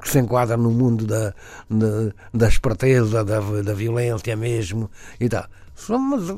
que 0.00 0.08
se 0.08 0.20
enquadram 0.20 0.58
no 0.58 0.70
mundo 0.70 1.06
da, 1.06 1.34
da, 1.68 2.12
da 2.32 2.48
esperteza, 2.48 3.24
da, 3.24 3.40
da 3.40 3.74
violência 3.74 4.34
mesmo 4.36 4.90
e 5.20 5.28
tal. 5.28 5.44
Somos, 5.74 6.36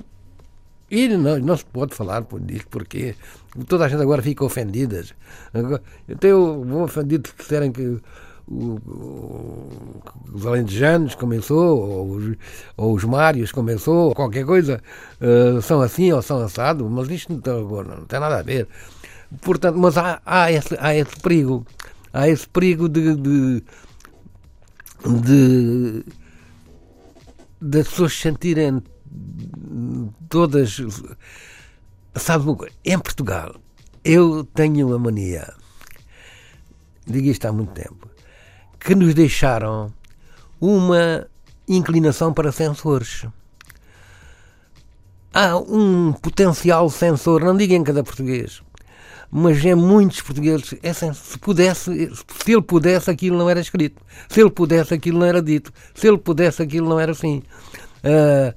e 0.91 1.09
não, 1.09 1.39
não 1.39 1.57
se 1.57 1.65
pode 1.67 1.95
falar 1.95 2.23
por 2.23 2.41
isso, 2.51 2.67
porque 2.71 3.15
toda 3.69 3.85
a 3.85 3.89
gente 3.89 4.01
agora 4.01 4.23
fica 4.23 4.45
ofendida. 4.45 5.05
Então 6.09 6.31
eu 6.31 6.65
vou 6.65 6.85
ofendido 6.85 7.29
se 7.29 7.35
disserem 7.37 7.71
que 7.71 8.01
o, 8.47 8.75
o, 8.87 10.03
os 10.33 10.47
alentejanos 10.47 11.15
começou, 11.15 11.79
ou 11.79 12.11
os, 12.11 12.37
ou 12.77 12.95
os 12.95 13.05
Mários 13.05 13.53
começou, 13.53 14.09
ou 14.09 14.15
qualquer 14.15 14.45
coisa, 14.45 14.83
uh, 15.21 15.61
são 15.63 15.81
assim 15.81 16.13
ou 16.13 16.23
são 16.23 16.41
assado, 16.41 16.89
mas 16.89 17.09
isto 17.11 17.33
não 17.33 17.41
tem, 17.41 17.55
não 17.55 18.05
tem 18.07 18.21
nada 18.21 18.39
a 18.39 18.43
ver. 18.43 18.69
Portanto, 19.41 19.79
mas 19.79 19.97
há, 19.97 20.21
há, 20.25 20.53
esse, 20.53 20.77
há 20.79 20.95
esse 20.95 21.17
perigo, 21.21 21.67
há 22.13 22.29
esse 22.29 22.49
perigo 22.49 22.89
de, 22.89 23.15
de, 23.17 23.65
de 25.05 26.05
das 27.61 27.89
pessoas 27.89 28.13
sentirem 28.13 28.83
todas. 30.29 30.81
Sabe, 32.17 32.45
em 32.85 32.99
Portugal, 32.99 33.57
eu 34.05 34.45
tenho 34.45 34.87
uma 34.87 34.99
mania, 34.99 35.53
digo 37.07 37.27
isto 37.27 37.47
há 37.47 37.53
muito 37.53 37.73
tempo, 37.73 38.09
que 38.85 38.95
nos 38.95 39.14
deixaram 39.14 39.91
uma 40.61 41.26
inclinação 41.66 42.35
para 42.35 42.53
sensores. 42.53 43.24
Há 45.32 45.57
um 45.57 46.12
potencial 46.12 46.89
sensor, 46.91 47.43
não 47.43 47.57
digo 47.57 47.72
em 47.72 47.82
cada 47.82 48.05
português, 48.05 48.62
mas 49.30 49.64
em 49.64 49.74
muitos 49.74 50.20
portugueses, 50.20 50.74
é 50.82 50.93
se 50.93 51.39
pudesse, 51.39 52.12
se 52.45 52.53
ele 52.53 52.61
pudesse, 52.61 53.11
aquilo 53.11 53.39
não 53.39 53.49
era 53.49 53.59
escrito. 53.59 54.01
Se 54.28 54.41
ele 54.41 54.51
pudesse, 54.51 54.93
aquilo 54.93 55.18
não 55.18 55.26
era 55.26 55.43
dito. 55.43 55.72
Se 55.95 56.07
ele 56.07 56.18
pudesse, 56.18 56.62
aquilo 56.62 56.89
não 56.89 57.01
era 57.01 57.12
assim. 57.12 57.43
Uh, 58.05 58.55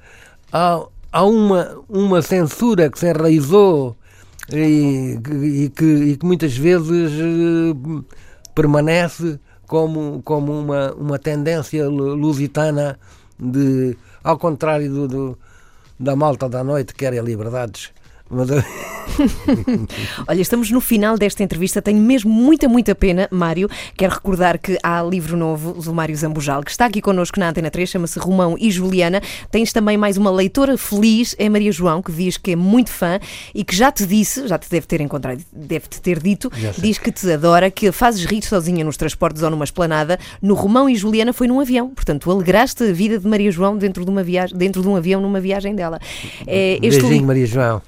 há, 0.51 0.85
há 1.11 1.23
uma, 1.23 1.79
uma 1.87 2.21
censura 2.21 2.91
que 2.91 2.99
se 2.99 3.09
enraizou 3.09 3.97
e, 4.51 5.17
e, 5.63 5.69
que, 5.69 5.85
e 5.85 6.17
que, 6.17 6.25
muitas 6.25 6.55
vezes 6.55 7.11
uh, 7.13 8.05
permanece 8.53 9.39
como, 9.67 10.21
como 10.23 10.57
uma, 10.59 10.93
uma 10.93 11.19
tendência 11.19 11.87
lusitana 11.87 12.97
de, 13.37 13.97
ao 14.23 14.37
contrário 14.37 14.89
do, 14.89 15.07
do 15.07 15.37
da 15.99 16.15
malta 16.15 16.47
da 16.47 16.63
noite, 16.63 16.93
que 16.93 16.99
querem 16.99 17.21
liberdades. 17.21 17.91
Olha, 20.27 20.41
estamos 20.41 20.69
no 20.69 20.81
final 20.81 21.17
desta 21.17 21.43
entrevista. 21.43 21.81
Tenho 21.81 21.99
mesmo 22.01 22.29
muita, 22.31 22.67
muita 22.67 22.93
pena, 22.93 23.27
Mário. 23.31 23.69
Quero 23.95 24.13
recordar 24.13 24.57
que 24.59 24.77
há 24.83 25.01
livro 25.01 25.37
novo 25.37 25.73
do 25.81 25.93
Mário 25.93 26.15
Zambujal, 26.15 26.61
que 26.63 26.71
está 26.71 26.85
aqui 26.85 27.01
connosco 27.01 27.39
na 27.39 27.49
Antena 27.49 27.71
3, 27.71 27.89
chama-se 27.89 28.19
Romão 28.19 28.55
e 28.59 28.69
Juliana. 28.69 29.21
Tens 29.49 29.71
também 29.73 29.97
mais 29.97 30.17
uma 30.17 30.29
leitora 30.31 30.77
feliz, 30.77 31.35
é 31.39 31.49
Maria 31.49 31.71
João, 31.71 32.01
que 32.01 32.11
diz 32.11 32.37
que 32.37 32.51
é 32.51 32.55
muito 32.55 32.91
fã 32.91 33.19
e 33.55 33.63
que 33.63 33.75
já 33.75 33.91
te 33.91 34.05
disse, 34.05 34.47
já 34.47 34.57
te 34.57 34.69
deve 34.69 34.85
ter 34.85 35.01
encontrado, 35.01 35.41
deve-te 35.51 36.01
ter 36.01 36.19
dito, 36.21 36.51
diz 36.77 36.97
que 36.97 37.11
te 37.11 37.31
adora, 37.31 37.71
que 37.71 37.91
fazes 37.91 38.25
rir 38.25 38.43
sozinha 38.43 38.83
nos 38.83 38.97
transportes 38.97 39.41
ou 39.41 39.49
numa 39.49 39.63
esplanada. 39.65 40.19
No 40.41 40.53
Romão 40.53 40.89
e 40.89 40.95
Juliana 40.95 41.33
foi 41.33 41.47
num 41.47 41.59
avião. 41.59 41.89
Portanto, 41.89 42.29
alegraste 42.29 42.83
a 42.83 42.91
vida 42.91 43.17
de 43.17 43.27
Maria 43.27 43.51
João 43.51 43.77
dentro 43.77 44.03
de, 44.03 44.11
uma 44.11 44.23
viagem, 44.23 44.55
dentro 44.57 44.81
de 44.81 44.87
um 44.87 44.95
avião, 44.95 45.21
numa 45.21 45.39
viagem 45.39 45.73
dela. 45.75 45.99
É, 46.45 46.73
este 46.73 46.81
Beijinho, 46.89 47.09
livro- 47.11 47.27
Maria 47.27 47.45
João. 47.45 47.81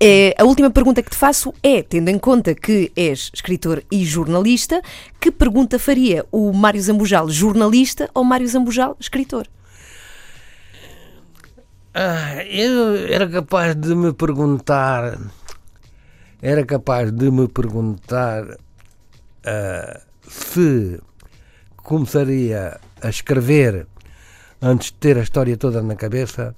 É, 0.00 0.34
a 0.38 0.44
última 0.44 0.70
pergunta 0.70 1.02
que 1.02 1.10
te 1.10 1.16
faço 1.16 1.52
é, 1.62 1.82
tendo 1.82 2.08
em 2.08 2.18
conta 2.18 2.54
que 2.54 2.92
és 2.96 3.30
escritor 3.32 3.82
e 3.90 4.04
jornalista, 4.04 4.80
que 5.20 5.30
pergunta 5.30 5.78
faria 5.78 6.24
o 6.30 6.52
Mário 6.52 6.80
Zambujal 6.80 7.28
jornalista 7.28 8.10
ou 8.14 8.24
Mário 8.24 8.48
Zambujal 8.48 8.96
escritor? 9.00 9.46
Ah, 11.94 12.42
eu 12.44 12.96
era 13.06 13.28
capaz 13.28 13.74
de 13.74 13.94
me 13.94 14.12
perguntar. 14.12 15.18
Era 16.40 16.64
capaz 16.64 17.12
de 17.12 17.30
me 17.30 17.46
perguntar 17.48 18.56
ah, 19.44 20.00
se 20.28 21.00
começaria 21.76 22.80
a 23.02 23.08
escrever 23.08 23.86
antes 24.60 24.86
de 24.86 24.94
ter 24.94 25.18
a 25.18 25.22
história 25.22 25.56
toda 25.56 25.82
na 25.82 25.96
cabeça 25.96 26.54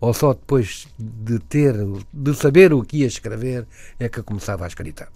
ou 0.00 0.12
só 0.12 0.34
depois 0.34 0.86
de 0.98 1.38
ter, 1.38 1.74
de 2.12 2.34
saber 2.34 2.72
o 2.72 2.82
que 2.82 2.98
ia 2.98 3.06
escrever 3.06 3.66
é 3.98 4.08
que 4.08 4.22
começava 4.22 4.64
a 4.64 4.68
escrita. 4.68 5.08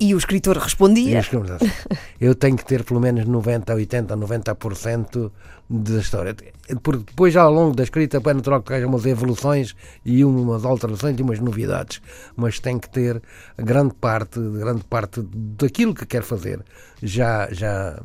E 0.00 0.14
o 0.14 0.18
escritor 0.18 0.56
respondia: 0.56 1.16
eu 1.16 1.20
escrevo 1.20 1.44
Eu 2.18 2.34
tenho 2.34 2.56
que 2.56 2.64
ter 2.64 2.82
pelo 2.84 3.00
menos 3.00 3.26
90, 3.26 3.74
80, 3.74 4.16
90% 4.16 5.30
da 5.68 5.98
história. 5.98 6.34
Porque 6.82 7.04
depois, 7.04 7.36
ao 7.36 7.52
longo 7.52 7.76
da 7.76 7.82
escrita, 7.82 8.16
é 8.16 8.34
natural 8.34 8.62
que 8.62 8.72
haja 8.72 8.86
umas 8.86 9.04
evoluções 9.04 9.76
e 10.02 10.24
umas 10.24 10.64
alterações 10.64 11.18
e 11.18 11.22
umas 11.22 11.38
novidades. 11.38 12.00
Mas 12.34 12.58
tem 12.58 12.78
que 12.78 12.88
ter 12.88 13.22
grande 13.58 13.92
parte, 13.94 14.40
grande 14.40 14.84
parte 14.84 15.20
daquilo 15.22 15.94
que 15.94 16.06
quer 16.06 16.22
fazer 16.22 16.64
já, 17.02 17.52
já, 17.52 18.00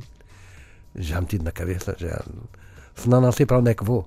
já 0.94 1.22
metido 1.22 1.46
na 1.46 1.54
cabeça. 1.54 1.96
Já, 1.98 2.22
senão 2.94 3.22
não 3.22 3.32
sei 3.32 3.46
para 3.46 3.60
onde 3.60 3.72
é 3.72 3.74
que 3.74 3.86
vou. 3.86 4.06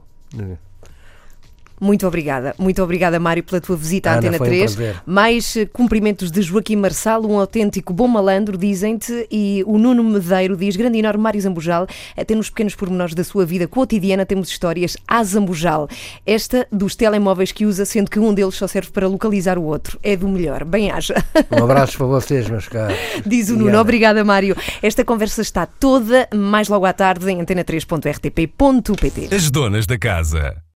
Muito 1.81 2.07
obrigada, 2.07 2.55
muito 2.59 2.83
obrigada, 2.83 3.19
Mário, 3.21 3.43
pela 3.43 3.61
tua 3.61 3.77
visita 3.77 4.11
à 4.11 4.13
Ana, 4.15 4.19
Antena 4.19 4.39
foi 4.39 4.47
um 4.47 4.51
3. 4.51 4.75
prazer. 4.75 5.03
Mais 5.07 5.57
eh, 5.57 5.67
cumprimentos 5.67 6.31
de 6.31 6.43
Joaquim 6.43 6.77
Marçal, 6.77 7.25
um 7.25 7.39
autêntico 7.39 7.93
bom 7.93 8.09
malandro, 8.09 8.57
dizem-te. 8.57 9.27
E 9.31 9.63
o 9.67 9.79
Nuno 9.79 10.03
Medeiro 10.03 10.57
diz: 10.57 10.77
Grande 10.77 10.97
e 10.97 11.01
enorme 11.01 11.23
Mário 11.23 11.41
Zambujal, 11.41 11.87
até 12.17 12.35
nos 12.35 12.51
pequenos 12.51 12.75
pormenores 12.75 13.15
da 13.15 13.25
sua 13.25 13.45
vida 13.45 13.67
cotidiana 13.67 14.27
temos 14.27 14.49
histórias 14.49 14.97
a 15.07 15.23
Zambujal. 15.23 15.89
Esta 16.27 16.67
dos 16.71 16.97
telemóveis 16.97 17.53
que 17.53 17.67
usa, 17.67 17.85
sendo 17.85 18.11
que 18.11 18.19
um 18.19 18.35
deles 18.35 18.55
só 18.55 18.67
serve 18.67 18.91
para 18.91 19.07
localizar 19.07 19.59
o 19.59 19.65
outro. 19.65 19.99
É 20.03 20.17
do 20.17 20.29
melhor. 20.29 20.65
Bem 20.65 20.91
haja. 20.91 21.15
Um 21.51 21.65
abraço 21.65 21.97
para 21.97 22.07
vocês, 22.07 22.49
meus 22.49 22.69
caros. 22.69 22.97
Diz 23.25 23.49
o 23.49 23.57
Nuno. 23.57 23.69
Ana. 23.69 23.81
Obrigada, 23.81 24.23
Mário. 24.25 24.57
Esta 24.83 25.05
conversa 25.05 25.41
está 25.41 25.65
toda 25.67 26.29
mais 26.35 26.69
logo 26.69 26.85
à 26.85 26.93
tarde 26.93 27.31
em 27.31 27.39
antena3.rtp.pt. 27.43 29.35
As 29.35 29.51
donas 29.51 29.87
da 29.87 29.99
casa. 29.99 30.63